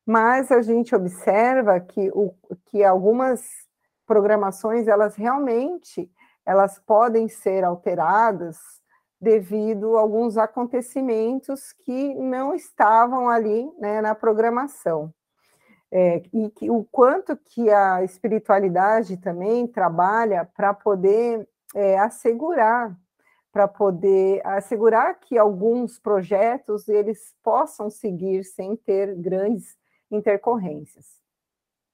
Mas 0.05 0.51
a 0.51 0.61
gente 0.61 0.93
observa 0.93 1.79
que, 1.79 2.11
o, 2.12 2.35
que 2.66 2.83
algumas 2.83 3.45
programações, 4.05 4.89
elas 4.89 5.14
realmente, 5.14 6.11
elas 6.45 6.77
podem 6.81 7.29
ser 7.29 7.62
alteradas 7.62 8.59
devido 9.20 9.97
a 9.97 10.01
alguns 10.01 10.37
acontecimentos 10.37 11.72
que 11.72 12.12
não 12.16 12.53
estavam 12.53 13.29
ali 13.29 13.70
né, 13.79 14.01
na 14.01 14.16
programação 14.16 15.14
é, 15.97 16.24
e 16.32 16.51
que, 16.51 16.68
o 16.68 16.82
quanto 16.90 17.36
que 17.36 17.70
a 17.70 18.03
espiritualidade 18.03 19.16
também 19.16 19.64
trabalha 19.64 20.45
para 20.45 20.74
poder 20.74 21.49
é, 21.72 21.97
assegurar, 22.01 22.99
para 23.53 23.68
poder 23.68 24.45
assegurar 24.45 25.20
que 25.20 25.38
alguns 25.38 25.97
projetos 26.01 26.88
eles 26.88 27.32
possam 27.45 27.88
seguir 27.88 28.42
sem 28.42 28.74
ter 28.74 29.14
grandes 29.14 29.76
intercorrências. 30.11 31.07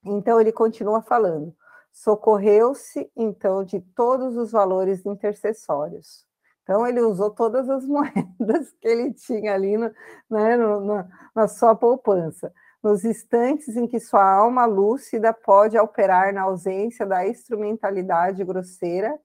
Então 0.03 0.41
ele 0.41 0.51
continua 0.51 1.03
falando, 1.03 1.55
socorreu-se 1.93 3.13
então 3.15 3.63
de 3.63 3.81
todos 3.95 4.35
os 4.35 4.51
valores 4.51 5.05
intercessórios. 5.05 6.25
Então 6.63 6.87
ele 6.87 7.03
usou 7.03 7.29
todas 7.29 7.69
as 7.69 7.85
moedas 7.85 8.73
que 8.81 8.89
ele 8.89 9.13
tinha 9.13 9.53
ali 9.53 9.77
no, 9.77 9.93
né, 10.31 10.57
no, 10.57 10.81
no, 10.81 11.05
na 11.35 11.47
sua 11.47 11.75
poupança 11.75 12.51
nos 12.83 13.05
instantes 13.05 13.77
em 13.77 13.87
que 13.87 14.01
sua 14.01 14.25
alma 14.25 14.65
lúcida 14.65 15.33
pode 15.33 15.79
operar 15.79 16.33
na 16.33 16.43
ausência 16.43 17.05
da 17.05 17.27
instrumentalidade 17.27 18.43
grosseira 18.45 19.19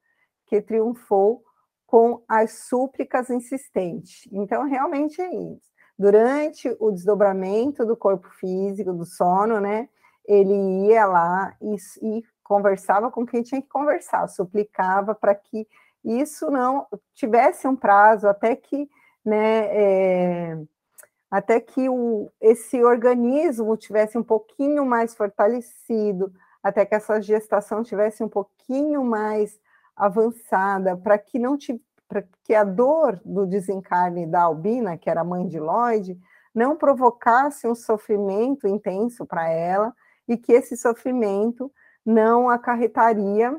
que 0.46 0.62
triunfou 0.62 1.44
com 1.86 2.24
as 2.28 2.66
súplicas 2.68 3.30
insistentes. 3.30 4.28
Então, 4.32 4.64
realmente 4.64 5.22
é 5.22 5.34
isso. 5.34 5.74
Durante 5.98 6.76
o 6.80 6.92
desdobramento 6.92 7.86
do 7.86 7.96
corpo 7.96 8.28
físico, 8.32 8.92
do 8.92 9.06
sono, 9.06 9.62
né, 9.62 9.88
ele 10.26 10.88
ia 10.88 11.06
lá 11.06 11.56
e, 11.62 11.76
e 12.02 12.24
conversava 12.44 13.10
com 13.10 13.26
quem 13.26 13.42
tinha 13.42 13.62
que 13.62 13.70
conversar, 13.70 14.28
suplicava 14.28 15.16
para 15.16 15.34
que 15.34 15.68
isso 16.04 16.52
não 16.52 16.86
tivesse 17.14 17.68
um 17.68 17.76
prazo 17.76 18.28
até 18.28 18.56
que 18.56 18.90
né, 19.24 19.68
é, 19.72 20.58
até 21.30 21.60
que 21.60 21.90
o, 21.90 22.32
esse 22.40 22.84
organismo 22.84 23.76
tivesse 23.76 24.18
um 24.18 24.24
pouquinho 24.24 24.86
mais 24.86 25.16
fortalecido, 25.16 26.32
até 26.64 26.86
que 26.86 26.96
essa 26.96 27.22
gestação 27.22 27.84
tivesse 27.84 28.24
um 28.24 28.30
pouquinho 28.30 29.04
mais 29.04 29.60
avançada, 29.96 30.96
para 30.98 31.18
que 31.18 31.40
não 31.40 31.58
que 32.44 32.54
a 32.54 32.64
dor 32.64 33.20
do 33.26 33.46
desencarne 33.46 34.28
da 34.28 34.44
Albina, 34.44 34.98
que 34.98 35.10
era 35.10 35.24
mãe 35.24 35.48
de 35.48 35.60
Lloyd, 35.60 36.18
não 36.54 36.78
provocasse 36.78 37.68
um 37.68 37.76
sofrimento 37.76 38.68
intenso 38.68 39.26
para 39.26 39.50
ela 39.50 39.94
e 40.28 40.38
que 40.38 40.54
esse 40.54 40.78
sofrimento 40.78 41.72
não 42.06 42.50
acarretaria 42.50 43.58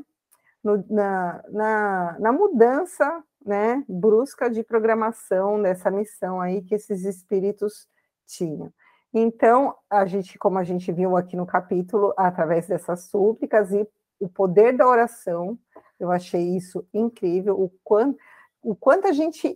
no, 0.63 0.85
na, 0.89 1.45
na, 1.51 2.17
na 2.19 2.33
mudança 2.33 3.23
né, 3.47 3.85
brusca 3.89 4.51
de 4.51 4.63
programação 4.65 5.63
dessa 5.63 5.91
missão 5.91 6.41
aí 6.41 6.63
que 6.63 6.75
esses 6.75 7.05
espíritos 7.05 7.87
tinham. 8.27 8.73
Então, 9.15 9.75
a 9.89 10.05
gente, 10.05 10.37
como 10.39 10.59
a 10.59 10.65
gente 10.65 10.91
viu 10.93 11.17
aqui 11.17 11.37
no 11.37 11.47
capítulo, 11.47 12.13
através 12.17 12.67
dessas 12.67 13.05
súplicas 13.05 13.73
e 13.73 13.89
o 14.19 14.29
poder 14.29 14.77
da 14.77 14.87
oração, 14.87 15.59
eu 15.99 16.11
achei 16.11 16.57
isso 16.57 16.87
incrível, 16.93 17.59
o 17.59 17.71
quanto, 17.85 18.19
o 18.63 18.75
quanto 18.75 19.07
a 19.07 19.13
gente, 19.13 19.55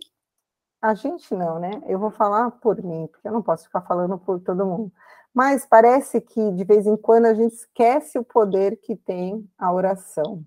a 0.81 0.93
gente 0.93 1.35
não, 1.35 1.59
né? 1.59 1.69
Eu 1.85 1.99
vou 1.99 2.09
falar 2.09 2.49
por 2.51 2.81
mim, 2.81 3.07
porque 3.11 3.27
eu 3.27 3.31
não 3.31 3.43
posso 3.43 3.65
ficar 3.65 3.81
falando 3.81 4.17
por 4.17 4.39
todo 4.39 4.65
mundo. 4.65 4.91
Mas 5.33 5.65
parece 5.65 6.19
que 6.21 6.51
de 6.53 6.63
vez 6.63 6.87
em 6.87 6.97
quando 6.97 7.25
a 7.25 7.33
gente 7.33 7.53
esquece 7.53 8.17
o 8.17 8.23
poder 8.23 8.77
que 8.77 8.95
tem 8.95 9.47
a 9.57 9.71
oração 9.71 10.43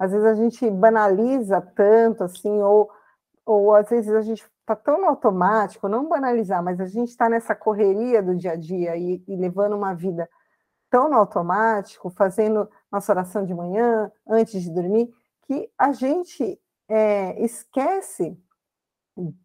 às 0.00 0.12
vezes 0.12 0.26
a 0.26 0.34
gente 0.34 0.70
banaliza 0.70 1.60
tanto 1.60 2.24
assim, 2.24 2.62
ou, 2.62 2.90
ou 3.44 3.74
às 3.74 3.90
vezes 3.90 4.10
a 4.14 4.22
gente 4.22 4.42
está 4.60 4.74
tão 4.74 4.98
no 4.98 5.08
automático, 5.08 5.90
não 5.90 6.08
banalizar, 6.08 6.64
mas 6.64 6.80
a 6.80 6.86
gente 6.86 7.10
está 7.10 7.28
nessa 7.28 7.54
correria 7.54 8.22
do 8.22 8.34
dia 8.34 8.52
a 8.52 8.56
dia 8.56 8.96
e, 8.96 9.22
e 9.28 9.36
levando 9.36 9.76
uma 9.76 9.92
vida 9.92 10.26
tão 10.88 11.10
no 11.10 11.16
automático, 11.16 12.08
fazendo 12.08 12.66
nossa 12.90 13.12
oração 13.12 13.44
de 13.44 13.52
manhã, 13.52 14.10
antes 14.26 14.62
de 14.62 14.70
dormir, 14.70 15.12
que 15.42 15.70
a 15.76 15.92
gente 15.92 16.58
é, 16.88 17.38
esquece 17.44 18.36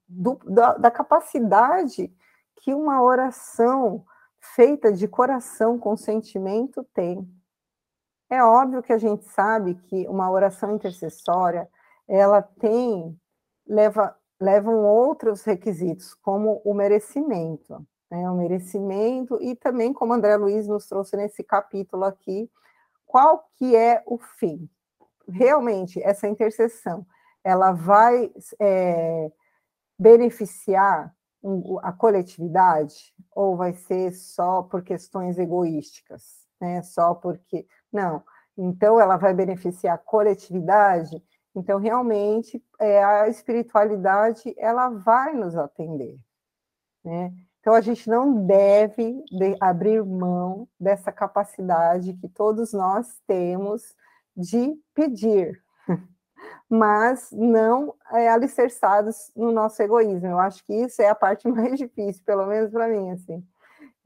do, 0.07 0.39
da, 0.45 0.77
da 0.77 0.89
capacidade 0.89 2.15
que 2.55 2.73
uma 2.73 3.03
oração 3.03 4.05
feita 4.39 4.89
de 4.93 5.05
coração 5.05 5.77
com 5.77 5.97
sentimento 5.97 6.81
tem. 6.93 7.27
É 8.29 8.43
óbvio 8.43 8.81
que 8.81 8.93
a 8.93 8.97
gente 8.97 9.25
sabe 9.25 9.75
que 9.75 10.07
uma 10.07 10.29
oração 10.31 10.75
intercessória, 10.75 11.69
ela 12.07 12.41
tem, 12.41 13.19
leva, 13.67 14.15
levam 14.39 14.83
outros 14.83 15.43
requisitos, 15.43 16.13
como 16.15 16.61
o 16.65 16.73
merecimento, 16.73 17.85
né? 18.09 18.29
O 18.29 18.35
merecimento 18.35 19.37
e 19.41 19.55
também, 19.55 19.93
como 19.93 20.13
André 20.13 20.35
Luiz 20.37 20.67
nos 20.67 20.87
trouxe 20.87 21.15
nesse 21.15 21.43
capítulo 21.43 22.03
aqui, 22.03 22.49
qual 23.05 23.49
que 23.57 23.75
é 23.75 24.03
o 24.05 24.17
fim? 24.17 24.69
Realmente, 25.27 26.01
essa 26.03 26.27
intercessão, 26.27 27.05
ela 27.43 27.71
vai 27.71 28.31
é, 28.59 29.31
beneficiar 29.97 31.15
a 31.83 31.91
coletividade 31.91 33.13
ou 33.31 33.55
vai 33.55 33.73
ser 33.73 34.11
só 34.11 34.63
por 34.63 34.83
questões 34.83 35.37
egoísticas, 35.37 36.47
né? 36.59 36.81
Só 36.81 37.13
porque 37.13 37.67
não. 37.95 38.23
Então 38.57 38.99
ela 38.99 39.17
vai 39.17 39.33
beneficiar 39.33 39.95
a 39.95 39.97
coletividade. 39.97 41.23
Então 41.55 41.79
realmente 41.79 42.63
é, 42.79 43.03
a 43.03 43.27
espiritualidade 43.27 44.53
ela 44.57 44.89
vai 44.89 45.33
nos 45.33 45.55
atender, 45.55 46.17
né? 47.03 47.33
Então 47.59 47.73
a 47.73 47.81
gente 47.81 48.07
não 48.07 48.45
deve 48.45 49.23
de 49.31 49.57
abrir 49.59 50.03
mão 50.03 50.67
dessa 50.79 51.11
capacidade 51.11 52.13
que 52.13 52.29
todos 52.29 52.73
nós 52.73 53.19
temos 53.25 53.95
de 54.37 54.79
pedir, 54.93 55.63
mas 56.69 57.31
não 57.31 57.95
é, 58.11 58.29
alicerçados 58.29 59.31
no 59.35 59.51
nosso 59.51 59.81
egoísmo. 59.81 60.27
Eu 60.27 60.37
acho 60.37 60.63
que 60.63 60.73
isso 60.73 61.01
é 61.01 61.09
a 61.09 61.15
parte 61.15 61.47
mais 61.49 61.79
difícil, 61.79 62.21
pelo 62.23 62.45
menos 62.45 62.69
para 62.69 62.87
mim, 62.87 63.09
assim. 63.09 63.43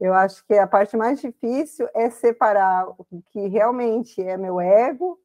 Eu 0.00 0.14
acho 0.14 0.44
que 0.46 0.54
a 0.54 0.66
parte 0.66 0.96
mais 0.96 1.20
difícil 1.20 1.86
é 1.94 2.08
separar 2.08 2.88
o 2.88 3.22
que 3.30 3.48
realmente 3.48 4.22
é 4.22 4.34
meu 4.36 4.58
ego 4.58 5.20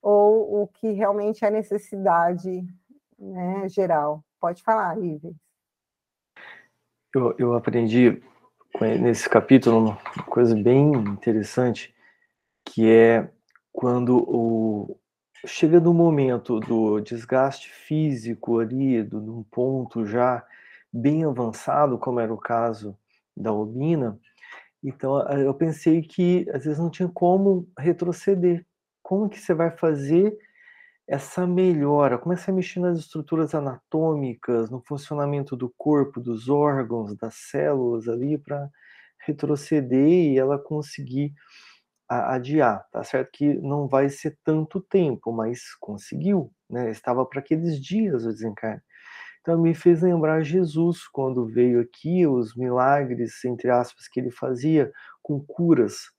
ou 0.00 0.62
o 0.62 0.66
que 0.66 0.92
realmente 0.92 1.44
é 1.44 1.50
necessidade 1.50 2.66
né, 3.18 3.68
geral. 3.68 4.24
Pode 4.40 4.62
falar, 4.62 4.96
Lívia. 4.98 5.32
Eu, 7.14 7.34
eu 7.38 7.54
aprendi 7.54 8.22
nesse 8.80 9.28
capítulo 9.28 9.78
uma 9.78 10.24
coisa 10.24 10.54
bem 10.54 10.92
interessante, 10.92 11.94
que 12.64 12.90
é 12.90 13.30
quando 13.70 14.16
o, 14.18 14.98
chega 15.46 15.80
no 15.80 15.92
momento 15.92 16.60
do 16.60 16.98
desgaste 17.00 17.70
físico 17.70 18.58
ali, 18.58 19.02
do, 19.02 19.20
num 19.20 19.42
ponto 19.42 20.06
já 20.06 20.46
bem 20.90 21.24
avançado, 21.24 21.98
como 21.98 22.20
era 22.20 22.32
o 22.32 22.38
caso 22.38 22.96
da 23.40 23.52
Obina, 23.52 24.18
então 24.82 25.20
eu 25.32 25.54
pensei 25.54 26.02
que 26.02 26.46
às 26.52 26.64
vezes 26.64 26.78
não 26.78 26.90
tinha 26.90 27.08
como 27.08 27.68
retroceder. 27.78 28.64
Como 29.02 29.28
que 29.28 29.38
você 29.38 29.54
vai 29.54 29.70
fazer 29.70 30.36
essa 31.06 31.46
melhora? 31.46 32.18
Como 32.18 32.32
é 32.32 32.36
que 32.36 32.42
você 32.42 32.46
vai 32.48 32.56
mexer 32.56 32.80
nas 32.80 32.98
estruturas 32.98 33.54
anatômicas, 33.54 34.70
no 34.70 34.80
funcionamento 34.86 35.56
do 35.56 35.72
corpo, 35.76 36.20
dos 36.20 36.48
órgãos, 36.48 37.16
das 37.16 37.34
células 37.34 38.08
ali 38.08 38.38
para 38.38 38.68
retroceder 39.26 40.08
e 40.08 40.38
ela 40.38 40.58
conseguir 40.58 41.32
adiar, 42.08 42.86
tá 42.90 43.04
certo 43.04 43.30
que 43.32 43.54
não 43.60 43.86
vai 43.86 44.08
ser 44.08 44.38
tanto 44.42 44.80
tempo, 44.80 45.30
mas 45.30 45.74
conseguiu, 45.78 46.50
né? 46.70 46.90
Estava 46.90 47.24
para 47.26 47.40
aqueles 47.40 47.78
dias 47.80 48.24
o 48.24 48.32
desencarne. 48.32 48.80
Então 49.40 49.58
me 49.60 49.74
fez 49.74 50.02
lembrar 50.02 50.42
Jesus 50.42 51.06
quando 51.08 51.46
veio 51.46 51.80
aqui, 51.80 52.26
os 52.26 52.54
milagres, 52.54 53.44
entre 53.44 53.70
aspas, 53.70 54.08
que 54.08 54.20
ele 54.20 54.30
fazia 54.30 54.92
com 55.22 55.40
curas. 55.40 56.10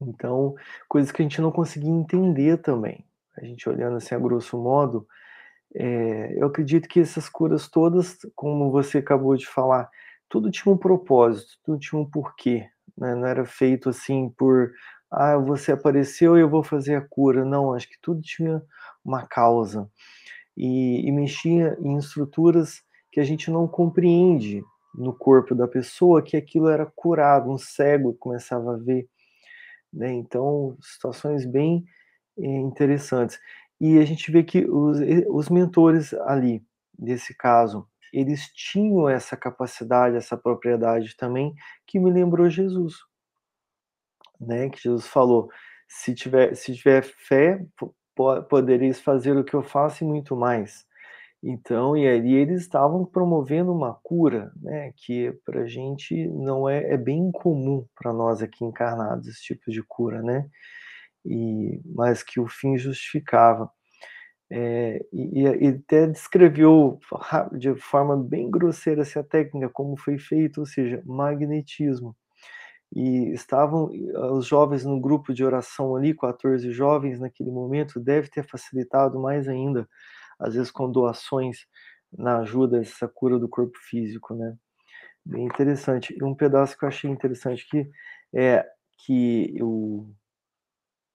Então, 0.00 0.54
coisas 0.88 1.12
que 1.12 1.22
a 1.22 1.24
gente 1.24 1.40
não 1.40 1.52
conseguia 1.52 1.90
entender 1.90 2.58
também. 2.58 3.04
A 3.36 3.44
gente 3.44 3.68
olhando 3.68 3.96
assim 3.96 4.14
a 4.14 4.18
grosso 4.18 4.58
modo, 4.58 5.06
é, 5.74 6.34
eu 6.38 6.46
acredito 6.46 6.88
que 6.88 7.00
essas 7.00 7.28
curas 7.28 7.68
todas, 7.68 8.18
como 8.34 8.70
você 8.70 8.98
acabou 8.98 9.36
de 9.36 9.46
falar, 9.46 9.88
tudo 10.28 10.50
tinha 10.50 10.72
um 10.72 10.78
propósito, 10.78 11.52
tudo 11.64 11.78
tinha 11.78 12.00
um 12.00 12.08
porquê, 12.08 12.66
né? 12.96 13.14
Não 13.14 13.26
era 13.26 13.44
feito 13.44 13.88
assim 13.88 14.28
por, 14.30 14.72
ah, 15.10 15.36
você 15.38 15.72
apareceu 15.72 16.36
e 16.36 16.40
eu 16.40 16.48
vou 16.48 16.62
fazer 16.62 16.96
a 16.96 17.00
cura. 17.00 17.44
Não, 17.44 17.74
acho 17.74 17.88
que 17.88 17.98
tudo 18.00 18.20
tinha 18.22 18.62
uma 19.04 19.26
causa. 19.26 19.88
E, 20.56 21.06
e 21.08 21.12
mexia 21.12 21.76
em 21.80 21.96
estruturas 21.96 22.82
que 23.10 23.20
a 23.20 23.24
gente 23.24 23.50
não 23.50 23.66
compreende 23.68 24.62
no 24.94 25.14
corpo 25.14 25.54
da 25.54 25.66
pessoa 25.66 26.22
que 26.22 26.36
aquilo 26.36 26.68
era 26.68 26.84
curado, 26.84 27.50
um 27.50 27.58
cego 27.58 28.14
começava 28.14 28.74
a 28.74 28.78
ver. 28.78 29.08
Né? 29.92 30.12
Então, 30.12 30.76
situações 30.80 31.46
bem 31.46 31.84
eh, 32.38 32.44
interessantes. 32.46 33.38
E 33.80 33.98
a 33.98 34.04
gente 34.04 34.30
vê 34.30 34.42
que 34.42 34.64
os, 34.64 34.98
os 35.28 35.48
mentores 35.48 36.14
ali, 36.14 36.64
nesse 36.98 37.34
caso, 37.34 37.88
eles 38.12 38.48
tinham 38.52 39.08
essa 39.08 39.36
capacidade, 39.36 40.16
essa 40.16 40.36
propriedade 40.36 41.16
também, 41.16 41.54
que 41.86 41.98
me 41.98 42.10
lembrou 42.10 42.48
Jesus. 42.50 42.94
Né? 44.40 44.68
Que 44.68 44.80
Jesus 44.80 45.06
falou: 45.06 45.48
se 45.88 46.14
tiver, 46.14 46.54
se 46.54 46.74
tiver 46.74 47.02
fé, 47.02 47.64
podereis 48.14 49.00
fazer 49.00 49.36
o 49.36 49.44
que 49.44 49.54
eu 49.54 49.62
faço 49.62 50.04
e 50.04 50.06
muito 50.06 50.36
mais. 50.36 50.86
Então, 51.42 51.96
e 51.96 52.06
ali 52.08 52.34
eles 52.34 52.62
estavam 52.62 53.04
promovendo 53.04 53.72
uma 53.72 53.94
cura, 54.02 54.52
né, 54.62 54.92
que 54.96 55.32
para 55.44 55.62
a 55.62 55.66
gente 55.66 56.28
não 56.28 56.68
é, 56.68 56.92
é 56.92 56.96
bem 56.96 57.32
comum 57.32 57.84
para 57.96 58.12
nós 58.12 58.40
aqui 58.42 58.64
encarnados 58.64 59.26
esse 59.26 59.42
tipo 59.42 59.70
de 59.70 59.82
cura, 59.82 60.22
né, 60.22 60.48
e, 61.26 61.80
mas 61.84 62.22
que 62.22 62.40
o 62.40 62.48
fim 62.48 62.78
justificava. 62.78 63.70
É, 64.50 65.00
e, 65.12 65.42
e, 65.44 65.68
até 65.68 66.06
descreveu 66.06 67.00
de 67.58 67.74
forma 67.76 68.16
bem 68.16 68.50
grosseira 68.50 69.02
essa 69.02 69.24
técnica, 69.24 69.70
como 69.70 69.96
foi 69.96 70.18
feito, 70.18 70.60
ou 70.60 70.66
seja, 70.66 71.02
magnetismo. 71.06 72.14
E 72.94 73.32
estavam 73.32 73.90
os 74.32 74.46
jovens 74.46 74.84
no 74.84 75.00
grupo 75.00 75.32
de 75.32 75.44
oração 75.44 75.96
ali, 75.96 76.14
14 76.14 76.70
jovens 76.72 77.18
naquele 77.18 77.50
momento, 77.50 77.98
deve 77.98 78.28
ter 78.28 78.46
facilitado 78.46 79.18
mais 79.18 79.48
ainda, 79.48 79.88
às 80.38 80.54
vezes 80.54 80.70
com 80.70 80.90
doações 80.90 81.66
na 82.12 82.40
ajuda 82.40 82.78
dessa 82.78 83.08
cura 83.08 83.38
do 83.38 83.48
corpo 83.48 83.78
físico, 83.78 84.34
né? 84.34 84.54
Bem 85.24 85.46
interessante. 85.46 86.14
E 86.18 86.22
um 86.22 86.34
pedaço 86.34 86.76
que 86.76 86.84
eu 86.84 86.88
achei 86.88 87.10
interessante 87.10 87.64
aqui 87.66 87.90
é 88.34 88.66
que 88.98 89.56
o, 89.62 90.10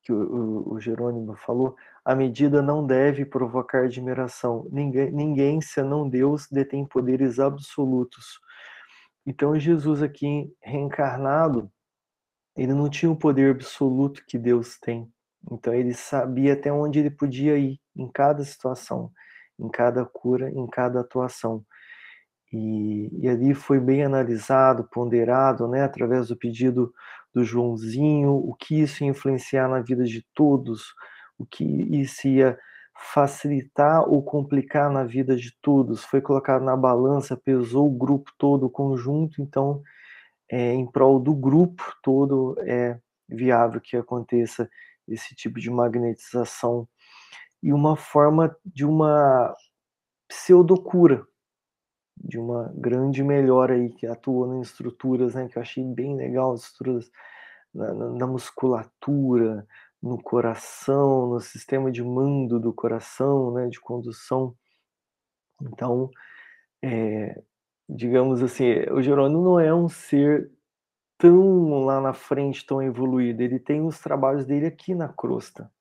que 0.01 0.13
o, 0.13 0.73
o 0.73 0.79
Jerônimo 0.79 1.35
falou, 1.35 1.75
a 2.03 2.15
medida 2.15 2.61
não 2.61 2.85
deve 2.85 3.25
provocar 3.25 3.83
admiração. 3.83 4.65
Ninguém, 4.71 5.11
ninguém, 5.11 5.61
senão 5.61 6.09
Deus, 6.09 6.47
detém 6.49 6.85
poderes 6.85 7.39
absolutos. 7.39 8.39
Então, 9.27 9.59
Jesus 9.59 10.01
aqui 10.01 10.49
reencarnado, 10.63 11.69
ele 12.55 12.73
não 12.73 12.89
tinha 12.89 13.11
o 13.11 13.15
poder 13.15 13.51
absoluto 13.51 14.23
que 14.25 14.37
Deus 14.37 14.79
tem. 14.79 15.11
Então, 15.51 15.73
ele 15.73 15.93
sabia 15.93 16.53
até 16.53 16.71
onde 16.71 16.99
ele 16.99 17.11
podia 17.11 17.57
ir 17.57 17.77
em 17.93 18.09
cada 18.09 18.41
situação, 18.45 19.11
em 19.59 19.67
cada 19.69 20.05
cura, 20.05 20.49
em 20.49 20.65
cada 20.65 21.01
atuação. 21.01 21.65
E, 22.53 23.09
e 23.21 23.27
ali 23.27 23.53
foi 23.53 23.81
bem 23.81 24.01
analisado, 24.01 24.87
ponderado, 24.89 25.67
né, 25.67 25.83
através 25.83 26.29
do 26.29 26.37
pedido 26.37 26.93
do 27.33 27.43
Joãozinho, 27.43 28.31
o 28.31 28.55
que 28.55 28.79
isso 28.79 29.03
ia 29.03 29.09
influenciar 29.09 29.67
na 29.67 29.81
vida 29.81 30.05
de 30.05 30.25
todos, 30.33 30.93
o 31.37 31.45
que 31.45 31.65
isso 31.65 32.29
ia 32.29 32.57
facilitar 32.97 34.07
ou 34.09 34.23
complicar 34.23 34.91
na 34.91 35.03
vida 35.03 35.35
de 35.35 35.51
todos. 35.61 36.03
Foi 36.03 36.21
colocado 36.21 36.63
na 36.63 36.75
balança, 36.75 37.37
pesou 37.37 37.87
o 37.87 37.97
grupo 37.97 38.31
todo, 38.37 38.65
o 38.65 38.69
conjunto, 38.69 39.41
então, 39.41 39.81
é, 40.49 40.73
em 40.73 40.85
prol 40.85 41.19
do 41.19 41.35
grupo 41.35 41.83
todo, 42.01 42.55
é 42.61 42.99
viável 43.29 43.81
que 43.81 43.97
aconteça 43.97 44.69
esse 45.07 45.35
tipo 45.35 45.59
de 45.59 45.69
magnetização 45.69 46.87
e 47.61 47.73
uma 47.73 47.95
forma 47.95 48.55
de 48.65 48.85
uma 48.85 49.55
pseudocura, 50.27 51.25
de 52.15 52.39
uma 52.39 52.71
grande 52.75 53.23
melhora 53.23 53.75
aí 53.75 53.89
que 53.89 54.05
atua 54.07 54.55
em 54.55 54.61
estruturas, 54.61 55.35
né, 55.35 55.47
que 55.47 55.57
eu 55.57 55.61
achei 55.61 55.83
bem 55.83 56.15
legal, 56.15 56.55
estruturas 56.55 57.09
na, 57.73 57.93
na 57.93 58.27
musculatura, 58.27 59.65
no 60.07 60.21
coração, 60.21 61.27
no 61.27 61.39
sistema 61.39 61.91
de 61.91 62.03
mando 62.03 62.59
do 62.59 62.73
coração, 62.73 63.53
né, 63.53 63.67
de 63.67 63.79
condução. 63.79 64.55
Então, 65.61 66.09
é, 66.83 67.41
digamos 67.89 68.41
assim, 68.41 68.65
o 68.91 69.01
Jerônimo 69.01 69.43
não 69.43 69.59
é 69.59 69.73
um 69.73 69.89
ser 69.89 70.51
tão 71.17 71.85
lá 71.85 71.99
na 71.99 72.13
frente, 72.13 72.65
tão 72.65 72.81
evoluído. 72.81 73.41
Ele 73.41 73.59
tem 73.59 73.81
os 73.81 73.99
trabalhos 73.99 74.45
dele 74.45 74.67
aqui 74.67 74.93
na 74.93 75.09
crosta. 75.09 75.71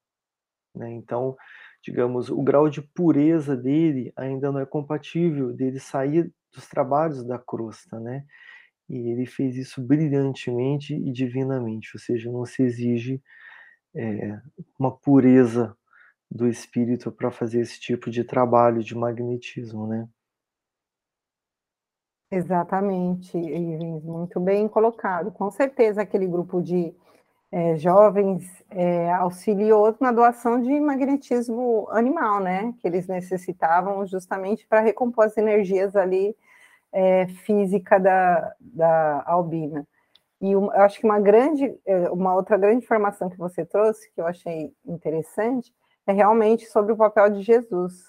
Né? 0.75 0.91
Então, 0.93 1.37
digamos, 1.83 2.31
o 2.31 2.43
grau 2.43 2.69
de 2.69 2.83
pureza 2.83 3.57
dele 3.57 4.13
ainda 4.17 4.51
não 4.51 4.61
é 4.61 4.67
compatível 4.67 5.53
dele 5.53 5.79
sair 5.79 6.33
dos 6.53 6.67
trabalhos 6.67 7.25
da 7.25 7.39
crosta, 7.39 8.01
né? 8.01 8.25
E 8.89 9.11
ele 9.11 9.27
fez 9.27 9.57
isso 9.57 9.83
brilhantemente 9.83 10.95
e 10.95 11.13
divinamente, 11.13 11.91
ou 11.95 12.01
seja, 12.01 12.31
não 12.31 12.45
se 12.45 12.63
exige 12.63 13.21
é, 13.97 14.41
uma 14.79 14.91
pureza 14.91 15.77
do 16.31 16.47
espírito 16.47 17.11
para 17.11 17.31
fazer 17.31 17.61
esse 17.61 17.81
tipo 17.81 18.11
de 18.11 18.25
trabalho 18.25 18.83
de 18.83 18.95
magnetismo, 18.95 19.87
né? 19.87 20.09
Exatamente, 22.31 23.39
Ivens, 23.39 24.03
muito 24.05 24.41
bem 24.41 24.69
colocado. 24.69 25.31
Com 25.31 25.51
certeza 25.51 26.03
aquele 26.03 26.27
grupo 26.27 26.61
de 26.61 26.93
é, 27.53 27.77
jovens 27.77 28.45
é, 28.69 29.13
auxiliou 29.13 29.97
na 30.01 30.11
doação 30.11 30.61
de 30.61 30.81
magnetismo 30.81 31.89
animal, 31.91 32.41
né? 32.41 32.75
Que 32.81 32.89
eles 32.89 33.07
necessitavam 33.07 34.05
justamente 34.07 34.67
para 34.67 34.81
recompor 34.81 35.27
as 35.27 35.37
energias 35.37 35.95
ali 35.95 36.37
é, 36.93 37.27
física 37.29 38.01
da, 38.01 38.55
da 38.59 39.23
albina. 39.25 39.87
E 40.41 40.53
eu 40.53 40.71
acho 40.73 41.01
que 41.01 41.07
uma 41.07 41.19
grande, 41.19 41.75
é, 41.87 42.11
uma 42.11 42.35
outra 42.35 42.57
grande 42.59 42.85
informação 42.85 43.31
que 43.31 43.39
você 43.39 43.65
trouxe, 43.65 44.11
que 44.13 44.21
eu 44.21 44.27
achei 44.27 44.73
interessante, 44.85 45.75
é 46.07 46.13
realmente 46.13 46.67
sobre 46.67 46.93
o 46.93 46.97
papel 46.97 47.31
de 47.31 47.43
Jesus, 47.43 48.05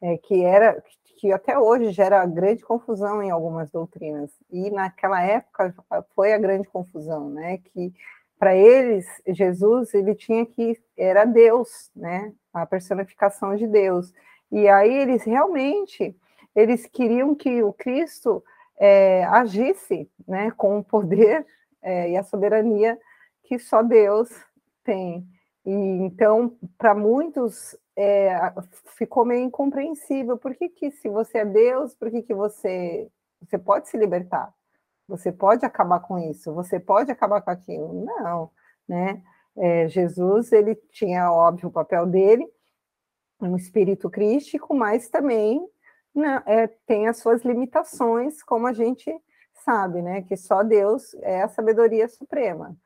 é, 0.00 0.16
que 0.16 0.42
era 0.42 0.82
que 1.20 1.30
até 1.32 1.58
hoje 1.58 1.90
gera 1.90 2.24
grande 2.24 2.64
confusão 2.64 3.22
em 3.22 3.30
algumas 3.30 3.70
doutrinas. 3.70 4.30
E 4.50 4.70
naquela 4.70 5.22
época 5.22 5.74
foi 6.14 6.32
a 6.32 6.38
grande 6.38 6.66
confusão, 6.66 7.28
né? 7.28 7.58
Que 7.58 7.92
para 8.38 8.56
eles 8.56 9.06
Jesus 9.28 9.92
ele 9.92 10.14
tinha 10.14 10.46
que 10.46 10.80
era 10.96 11.26
Deus, 11.26 11.90
né? 11.94 12.32
A 12.54 12.64
personificação 12.64 13.54
de 13.54 13.66
Deus. 13.66 14.14
E 14.50 14.66
aí 14.66 14.94
eles 14.94 15.22
realmente 15.24 16.16
eles 16.56 16.86
queriam 16.86 17.34
que 17.34 17.62
o 17.62 17.70
Cristo 17.70 18.42
é, 18.80 19.24
agisse, 19.26 20.10
né? 20.26 20.50
Com 20.52 20.78
o 20.78 20.84
poder 20.84 21.46
é, 21.82 22.10
e 22.10 22.16
a 22.16 22.22
soberania 22.22 22.98
que 23.44 23.58
só 23.58 23.82
Deus 23.82 24.30
tem. 24.82 25.26
E 25.66 25.70
então 25.70 26.56
para 26.78 26.94
muitos 26.94 27.76
é, 27.94 28.34
ficou 28.96 29.24
meio 29.26 29.44
incompreensível. 29.44 30.38
Por 30.38 30.54
que, 30.54 30.70
que 30.70 30.90
se 30.90 31.08
você 31.10 31.38
é 31.38 31.44
Deus, 31.44 31.94
por 31.94 32.10
que, 32.10 32.22
que 32.22 32.34
você 32.34 33.08
você 33.42 33.58
pode 33.58 33.88
se 33.88 33.96
libertar? 33.98 34.52
Você 35.06 35.30
pode 35.32 35.64
acabar 35.66 36.00
com 36.00 36.18
isso, 36.18 36.52
você 36.54 36.80
pode 36.80 37.10
acabar 37.10 37.42
com 37.42 37.50
aquilo. 37.50 38.04
Não, 38.04 38.50
né? 38.88 39.22
É, 39.56 39.88
Jesus, 39.88 40.52
ele 40.52 40.74
tinha, 40.90 41.30
óbvio, 41.32 41.68
o 41.68 41.72
papel 41.72 42.06
dele, 42.06 42.46
um 43.40 43.56
espírito 43.56 44.08
crístico, 44.08 44.74
mas 44.74 45.08
também 45.08 45.66
né, 46.14 46.42
é, 46.46 46.66
tem 46.86 47.08
as 47.08 47.18
suas 47.18 47.42
limitações, 47.42 48.42
como 48.42 48.66
a 48.66 48.72
gente 48.72 49.10
sabe, 49.64 50.02
né? 50.02 50.22
Que 50.22 50.36
só 50.36 50.62
Deus 50.62 51.14
é 51.22 51.42
a 51.42 51.48
sabedoria 51.48 52.08
suprema. 52.08 52.76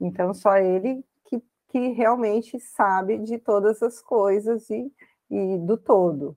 Então, 0.00 0.34
só 0.34 0.56
ele 0.56 1.04
que, 1.26 1.42
que 1.68 1.88
realmente 1.88 2.58
sabe 2.58 3.18
de 3.18 3.38
todas 3.38 3.82
as 3.82 4.00
coisas 4.02 4.68
e, 4.70 4.92
e 5.30 5.58
do 5.58 5.76
todo. 5.76 6.36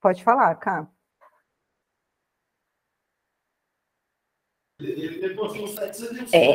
Pode 0.00 0.22
falar, 0.22 0.54
Cá. 0.56 0.88
É, 6.32 6.54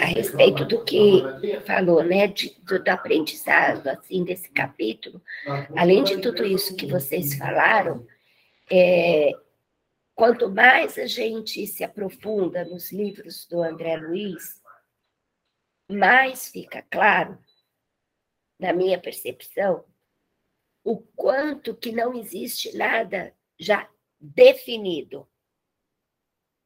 a 0.00 0.04
respeito 0.04 0.64
do 0.64 0.84
que 0.84 1.24
falou, 1.66 2.04
né, 2.04 2.28
de, 2.28 2.56
do, 2.62 2.78
do, 2.78 2.88
aprendizado, 2.88 3.88
assim, 3.88 4.22
desse 4.22 4.48
capítulo, 4.48 5.20
além 5.76 6.04
de 6.04 6.18
tudo 6.18 6.44
isso 6.44 6.76
que 6.76 6.86
vocês 6.86 7.34
falaram, 7.34 8.06
é, 8.76 9.30
quanto 10.14 10.50
mais 10.50 10.98
a 10.98 11.06
gente 11.06 11.66
se 11.66 11.84
aprofunda 11.84 12.64
nos 12.64 12.90
livros 12.92 13.46
do 13.46 13.62
André 13.62 13.96
Luiz, 13.96 14.62
mais 15.90 16.48
fica 16.48 16.82
claro, 16.90 17.38
na 18.58 18.72
minha 18.72 19.00
percepção, 19.00 19.84
o 20.82 21.00
quanto 21.00 21.74
que 21.76 21.92
não 21.92 22.14
existe 22.14 22.76
nada 22.76 23.34
já 23.58 23.88
definido, 24.20 25.28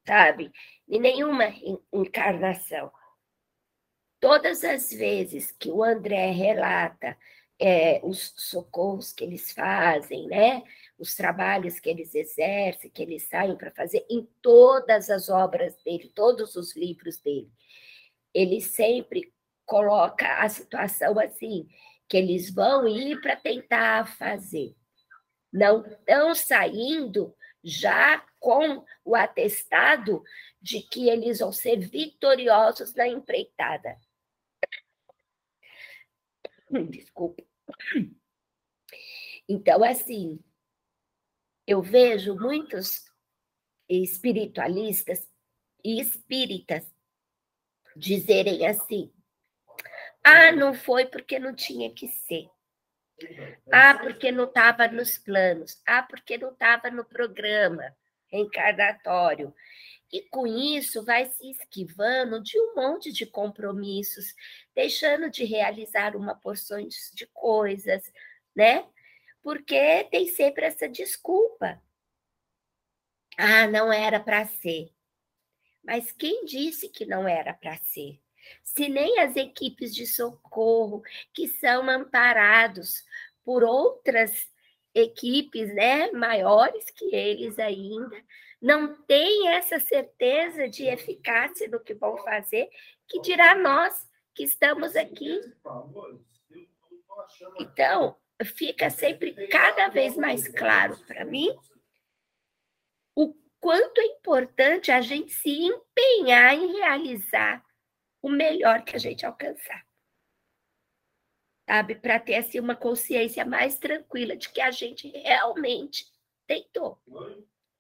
sabe? 0.07 0.53
em 0.89 0.99
nenhuma 1.01 1.53
encarnação. 1.93 2.91
Todas 4.21 4.65
as 4.65 4.91
vezes 4.91 5.53
que 5.53 5.71
o 5.71 5.83
André 5.83 6.31
relata 6.31 7.17
é, 7.59 8.01
os 8.03 8.33
socorros 8.37 9.13
que 9.13 9.23
eles 9.23 9.53
fazem, 9.53 10.27
né? 10.27 10.63
Os 10.99 11.15
trabalhos 11.15 11.79
que 11.79 11.89
eles 11.89 12.15
exercem, 12.15 12.91
que 12.91 13.03
eles 13.03 13.23
saem 13.25 13.57
para 13.57 13.71
fazer, 13.71 14.05
em 14.11 14.29
todas 14.43 15.09
as 15.09 15.29
obras 15.29 15.77
dele, 15.85 16.13
todos 16.15 16.57
os 16.57 16.75
livros 16.77 17.19
dele, 17.19 17.51
ele 18.35 18.61
sempre 18.61 19.33
coloca 19.65 20.43
a 20.43 20.49
situação 20.49 21.19
assim, 21.19 21.69
que 22.09 22.17
eles 22.17 22.53
vão 22.53 22.89
ir 22.89 23.21
para 23.21 23.37
tentar 23.37 24.17
fazer. 24.17 24.75
Não 25.53 25.87
estão 25.87 26.35
saindo 26.35 27.35
já 27.63 28.25
com 28.39 28.85
o 29.05 29.15
atestado 29.15 30.23
de 30.61 30.83
que 30.83 31.09
eles 31.09 31.39
vão 31.39 31.53
ser 31.53 31.79
vitoriosos 31.79 32.95
na 32.95 33.07
empreitada. 33.07 33.99
Desculpa. 36.89 37.43
Então, 39.49 39.83
assim, 39.83 40.39
eu 41.69 41.83
vejo 41.83 42.35
muitos 42.35 43.05
espiritualistas 43.87 45.29
e 45.85 46.01
espíritas 46.01 46.91
dizerem 47.95 48.67
assim: 48.67 49.13
ah, 50.25 50.51
não 50.51 50.73
foi 50.73 51.05
porque 51.05 51.39
não 51.39 51.55
tinha 51.55 51.93
que 51.93 52.09
ser. 52.09 52.49
Ah, 53.71 53.99
porque 53.99 54.33
não 54.33 54.45
estava 54.45 54.89
nos 54.89 55.19
planos. 55.19 55.83
Ah, 55.87 56.03
porque 56.03 56.39
não 56.39 56.53
estava 56.53 56.91
no 56.91 57.05
programa 57.05 57.95
reencarnatório. 58.29 59.55
E 60.11 60.23
com 60.31 60.47
isso 60.47 61.05
vai 61.05 61.27
se 61.27 61.51
esquivando 61.51 62.43
de 62.43 62.59
um 62.59 62.77
monte 62.77 63.13
de 63.13 63.27
compromissos, 63.27 64.35
deixando 64.75 65.31
de 65.31 65.45
realizar 65.45 66.17
uma 66.17 66.35
porção 66.35 66.79
de 66.87 67.27
coisas, 67.35 68.03
né? 68.57 68.87
Porque 69.43 70.05
tem 70.11 70.27
sempre 70.27 70.65
essa 70.65 70.89
desculpa. 70.89 71.81
Ah, 73.37 73.67
não 73.67 73.93
era 73.93 74.19
para 74.19 74.47
ser. 74.47 74.93
Mas 75.85 76.13
quem 76.13 76.45
disse 76.45 76.89
que 76.89 77.07
não 77.07 77.27
era 77.27 77.55
para 77.55 77.77
ser? 77.79 78.21
Se 78.63 78.89
nem 78.89 79.21
as 79.21 79.37
equipes 79.37 79.95
de 79.95 80.07
socorro, 80.07 81.03
que 81.33 81.49
são 81.49 81.89
amparados 81.89 83.05
por 83.45 83.63
outras 83.63 84.51
equipes 84.95 85.73
né, 85.75 86.11
maiores 86.11 86.91
que 86.91 87.15
eles 87.15 87.59
ainda, 87.59 88.23
não 88.61 89.01
têm 89.03 89.49
essa 89.49 89.79
certeza 89.79 90.69
de 90.69 90.87
eficácia 90.87 91.71
do 91.71 91.81
que 91.81 91.95
vão 91.95 92.19
fazer, 92.19 92.69
que 93.07 93.21
dirá 93.21 93.55
nós 93.55 93.95
que 94.35 94.45
estamos 94.45 94.97
aqui. 94.97 95.41
Então, 97.61 98.17
fica 98.45 98.89
sempre 98.91 99.49
cada 99.49 99.89
vez 99.89 100.17
mais 100.17 100.47
claro 100.49 100.97
para 101.07 101.25
mim 101.25 101.49
o 103.15 103.35
quanto 103.59 104.01
é 104.01 104.05
importante 104.05 104.93
a 104.93 105.01
gente 105.01 105.33
se 105.33 105.51
empenhar 105.51 106.55
em 106.55 106.77
realizar 106.77 107.65
o 108.23 108.29
melhor 108.29 108.85
que 108.85 108.95
a 108.95 108.99
gente 108.99 109.27
alcançar. 109.27 109.85
Sabe? 111.69 111.97
Para 111.97 112.19
ter 112.19 112.37
assim, 112.37 112.61
uma 112.61 112.77
consciência 112.77 113.45
mais 113.45 113.79
tranquila 113.79 114.37
de 114.37 114.49
que 114.49 114.61
a 114.61 114.71
gente 114.71 115.09
realmente 115.09 116.07
tentou. 116.47 117.01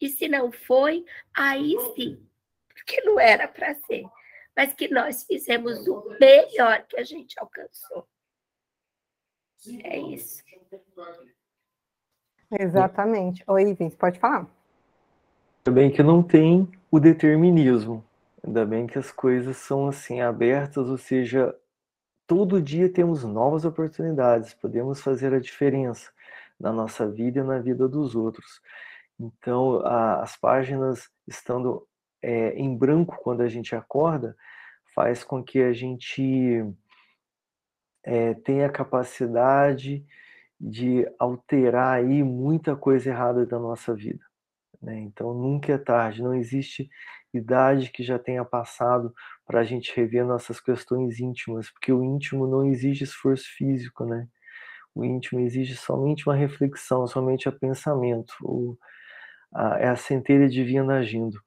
E 0.00 0.08
se 0.08 0.28
não 0.28 0.52
foi, 0.52 1.04
aí 1.34 1.74
sim, 1.94 2.28
porque 2.68 3.00
não 3.02 3.18
era 3.18 3.48
para 3.48 3.74
ser, 3.74 4.04
mas 4.56 4.74
que 4.74 4.88
nós 4.88 5.24
fizemos 5.24 5.86
o 5.86 6.16
melhor 6.20 6.84
que 6.86 6.98
a 6.98 7.04
gente 7.04 7.38
alcançou. 7.38 8.08
É 9.82 9.98
isso. 9.98 10.42
Exatamente. 12.58 13.42
Oi, 13.46 13.74
Vince, 13.74 13.96
pode 13.96 14.18
falar. 14.18 14.46
Ainda 15.66 15.80
bem 15.80 15.90
que 15.90 16.02
não 16.02 16.22
tem 16.22 16.68
o 16.90 16.98
determinismo. 16.98 18.04
Ainda 18.44 18.64
bem 18.64 18.86
que 18.86 18.98
as 18.98 19.10
coisas 19.10 19.56
são 19.56 19.88
assim 19.88 20.20
abertas, 20.20 20.88
ou 20.88 20.96
seja, 20.96 21.54
todo 22.26 22.62
dia 22.62 22.88
temos 22.88 23.24
novas 23.24 23.64
oportunidades, 23.64 24.54
podemos 24.54 25.00
fazer 25.00 25.34
a 25.34 25.40
diferença 25.40 26.10
na 26.58 26.72
nossa 26.72 27.06
vida 27.08 27.40
e 27.40 27.42
na 27.42 27.58
vida 27.58 27.88
dos 27.88 28.14
outros. 28.14 28.60
Então, 29.18 29.80
a, 29.84 30.22
as 30.22 30.36
páginas 30.36 31.10
estando 31.26 31.86
é, 32.22 32.54
em 32.54 32.76
branco 32.76 33.18
quando 33.22 33.42
a 33.42 33.48
gente 33.48 33.74
acorda, 33.74 34.36
faz 34.94 35.24
com 35.24 35.42
que 35.42 35.60
a 35.60 35.72
gente 35.72 36.64
é, 38.04 38.34
tenha 38.34 38.66
a 38.66 38.72
capacidade 38.72 40.04
de 40.60 41.06
alterar 41.18 41.98
aí 41.98 42.22
muita 42.22 42.74
coisa 42.76 43.10
errada 43.10 43.46
da 43.46 43.58
nossa 43.58 43.94
vida. 43.94 44.24
Né? 44.82 44.98
Então, 45.00 45.34
nunca 45.34 45.72
é 45.72 45.78
tarde, 45.78 46.22
não 46.22 46.34
existe 46.34 46.88
idade 47.32 47.90
que 47.90 48.02
já 48.02 48.18
tenha 48.18 48.44
passado 48.44 49.12
para 49.46 49.60
a 49.60 49.64
gente 49.64 49.94
rever 49.94 50.24
nossas 50.24 50.60
questões 50.60 51.20
íntimas, 51.20 51.70
porque 51.70 51.92
o 51.92 52.02
íntimo 52.02 52.46
não 52.46 52.66
exige 52.66 53.04
esforço 53.04 53.46
físico, 53.56 54.04
né? 54.04 54.26
O 54.94 55.04
íntimo 55.04 55.40
exige 55.40 55.76
somente 55.76 56.28
uma 56.28 56.34
reflexão, 56.34 57.06
somente 57.06 57.48
a 57.48 57.52
pensamento. 57.52 58.34
O, 58.42 58.76
a, 59.54 59.78
é 59.78 59.88
a 59.88 59.96
centelha 59.96 60.48
divina 60.48 60.98
agindo. 60.98 61.40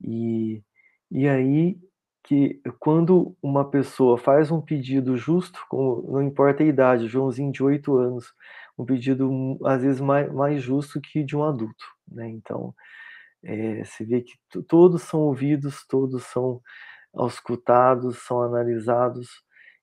E, 0.00 0.62
e 1.10 1.28
aí 1.28 1.78
que 2.24 2.60
quando 2.78 3.36
uma 3.42 3.68
pessoa 3.68 4.16
faz 4.16 4.50
um 4.50 4.60
pedido 4.60 5.16
justo, 5.16 5.58
não 5.72 6.22
importa 6.22 6.62
a 6.62 6.66
idade, 6.66 7.08
Joãozinho 7.08 7.52
de 7.52 7.62
oito 7.62 7.96
anos, 7.96 8.32
um 8.78 8.84
pedido 8.84 9.58
às 9.64 9.82
vezes 9.82 10.00
mais, 10.00 10.32
mais 10.32 10.62
justo 10.62 11.00
que 11.00 11.24
de 11.24 11.36
um 11.36 11.44
adulto, 11.44 11.84
né? 12.08 12.28
Então, 12.28 12.74
é, 13.42 13.84
se 13.84 14.04
vê 14.04 14.22
que 14.22 14.34
todos 14.68 15.02
são 15.02 15.20
ouvidos, 15.20 15.84
todos 15.86 16.24
são 16.24 16.60
auscultados, 17.12 18.18
são 18.18 18.42
analisados 18.42 19.28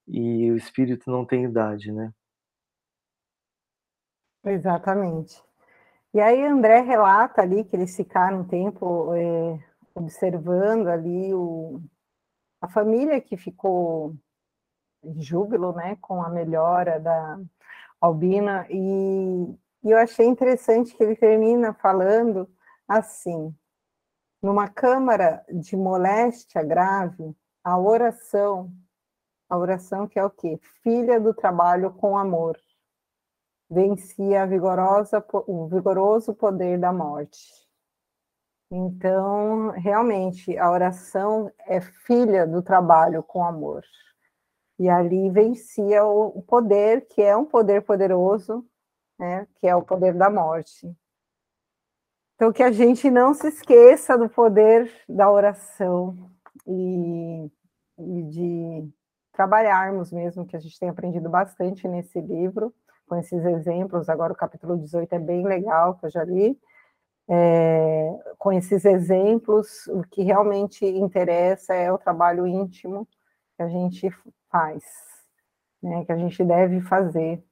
e 0.07 0.51
o 0.51 0.55
espírito 0.55 1.11
não 1.11 1.25
tem 1.25 1.43
idade, 1.43 1.91
né? 1.91 2.11
Exatamente. 4.45 5.43
E 6.13 6.19
aí 6.19 6.43
André 6.45 6.81
relata 6.81 7.41
ali 7.41 7.63
que 7.63 7.75
eles 7.75 7.95
ficaram 7.95 8.41
um 8.41 8.47
tempo 8.47 9.13
é, 9.13 9.59
observando 9.93 10.87
ali 10.87 11.33
o, 11.33 11.81
a 12.61 12.67
família 12.67 13.21
que 13.21 13.37
ficou 13.37 14.15
em 15.03 15.21
júbilo, 15.21 15.73
né, 15.73 15.97
com 16.01 16.21
a 16.21 16.29
melhora 16.29 16.99
da 16.99 17.39
Albina 18.01 18.65
e, 18.69 19.55
e 19.83 19.91
eu 19.91 19.97
achei 19.97 20.25
interessante 20.25 20.95
que 20.95 21.03
ele 21.03 21.15
termina 21.15 21.73
falando 21.73 22.49
assim: 22.87 23.55
numa 24.41 24.67
câmara 24.67 25.43
de 25.49 25.75
moléstia 25.75 26.63
grave, 26.63 27.35
a 27.63 27.77
oração, 27.77 28.71
a 29.49 29.57
oração 29.57 30.07
que 30.07 30.19
é 30.19 30.23
o 30.23 30.29
quê? 30.29 30.59
Filha 30.83 31.19
do 31.19 31.33
trabalho 31.33 31.91
com 31.91 32.17
amor, 32.17 32.57
vencia 33.69 34.45
vigorosa, 34.47 35.23
o 35.47 35.67
vigoroso 35.67 36.33
poder 36.33 36.79
da 36.79 36.91
morte. 36.91 37.68
Então, 38.71 39.71
realmente, 39.71 40.55
a 40.57 40.69
oração 40.69 41.51
é 41.65 41.81
filha 41.81 42.45
do 42.45 42.61
trabalho 42.61 43.23
com 43.23 43.43
amor. 43.43 43.83
E 44.77 44.87
ali 44.87 45.29
vencia 45.29 46.05
o 46.05 46.41
poder, 46.43 47.07
que 47.07 47.21
é 47.21 47.35
um 47.35 47.45
poder 47.45 47.81
poderoso, 47.81 48.65
né, 49.17 49.47
que 49.55 49.67
é 49.67 49.75
o 49.75 49.81
poder 49.81 50.13
da 50.13 50.29
morte. 50.29 50.89
Então, 52.35 52.53
que 52.53 52.63
a 52.63 52.71
gente 52.71 53.11
não 53.11 53.33
se 53.33 53.47
esqueça 53.49 54.17
do 54.17 54.29
poder 54.29 54.89
da 55.09 55.29
oração 55.29 56.31
e, 56.65 57.51
e 57.97 58.23
de 58.23 58.89
trabalharmos 59.33 60.11
mesmo, 60.11 60.45
que 60.45 60.55
a 60.55 60.59
gente 60.59 60.79
tem 60.79 60.89
aprendido 60.89 61.29
bastante 61.29 61.87
nesse 61.87 62.21
livro, 62.21 62.73
com 63.07 63.15
esses 63.17 63.43
exemplos. 63.43 64.07
Agora, 64.07 64.31
o 64.31 64.37
capítulo 64.37 64.77
18 64.77 65.11
é 65.13 65.19
bem 65.19 65.43
legal, 65.45 65.95
que 65.95 66.05
eu 66.05 66.09
já 66.09 66.23
li. 66.23 66.57
É, 67.29 68.33
com 68.37 68.51
esses 68.51 68.85
exemplos, 68.85 69.85
o 69.87 70.01
que 70.01 70.23
realmente 70.23 70.85
interessa 70.85 71.75
é 71.75 71.91
o 71.91 71.97
trabalho 71.97 72.47
íntimo 72.47 73.07
que 73.55 73.61
a 73.63 73.67
gente 73.69 74.09
faz, 74.49 74.83
né, 75.81 76.05
que 76.05 76.11
a 76.11 76.17
gente 76.17 76.43
deve 76.43 76.81
fazer. 76.81 77.43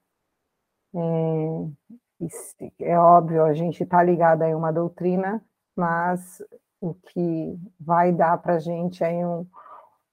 É, 0.95 2.89
é 2.91 2.97
óbvio, 2.97 3.43
a 3.43 3.53
gente 3.53 3.83
está 3.83 4.01
ligado 4.01 4.41
a 4.41 4.57
uma 4.57 4.71
doutrina, 4.71 5.43
mas 5.75 6.41
o 6.81 6.93
que 6.93 7.59
vai 7.79 8.11
dar 8.11 8.37
para 8.39 8.55
a 8.55 8.59
gente 8.59 9.03
aí 9.03 9.23
um, 9.23 9.45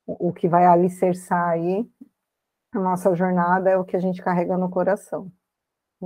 o 0.06 0.32
que 0.32 0.48
vai 0.48 0.66
alicerçar 0.66 1.48
aí 1.48 1.88
a 2.72 2.78
nossa 2.80 3.14
jornada 3.14 3.70
é 3.70 3.78
o 3.78 3.84
que 3.84 3.96
a 3.96 4.00
gente 4.00 4.20
carrega 4.22 4.58
no 4.58 4.68
coração. 4.68 5.30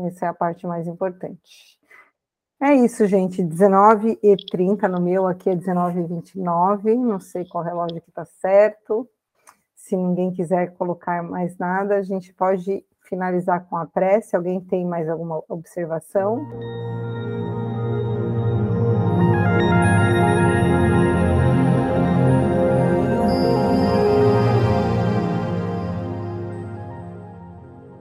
Essa 0.06 0.26
é 0.26 0.28
a 0.28 0.34
parte 0.34 0.66
mais 0.66 0.86
importante. 0.86 1.77
É 2.60 2.74
isso, 2.74 3.06
gente. 3.06 3.42
19 3.42 4.18
e 4.20 4.36
30 4.36 4.88
no 4.88 5.00
meu, 5.00 5.28
aqui 5.28 5.48
é 5.48 5.54
19 5.54 6.00
e 6.00 6.06
29. 6.06 6.96
Não 6.96 7.20
sei 7.20 7.44
qual 7.44 7.62
relógio 7.62 8.00
que 8.00 8.10
está 8.10 8.24
certo. 8.24 9.08
Se 9.76 9.96
ninguém 9.96 10.32
quiser 10.32 10.74
colocar 10.74 11.22
mais 11.22 11.56
nada, 11.56 11.96
a 11.96 12.02
gente 12.02 12.34
pode 12.34 12.84
finalizar 13.08 13.64
com 13.68 13.76
a 13.76 13.86
prece. 13.86 14.34
Alguém 14.34 14.60
tem 14.60 14.84
mais 14.84 15.08
alguma 15.08 15.42
observação? 15.48 16.44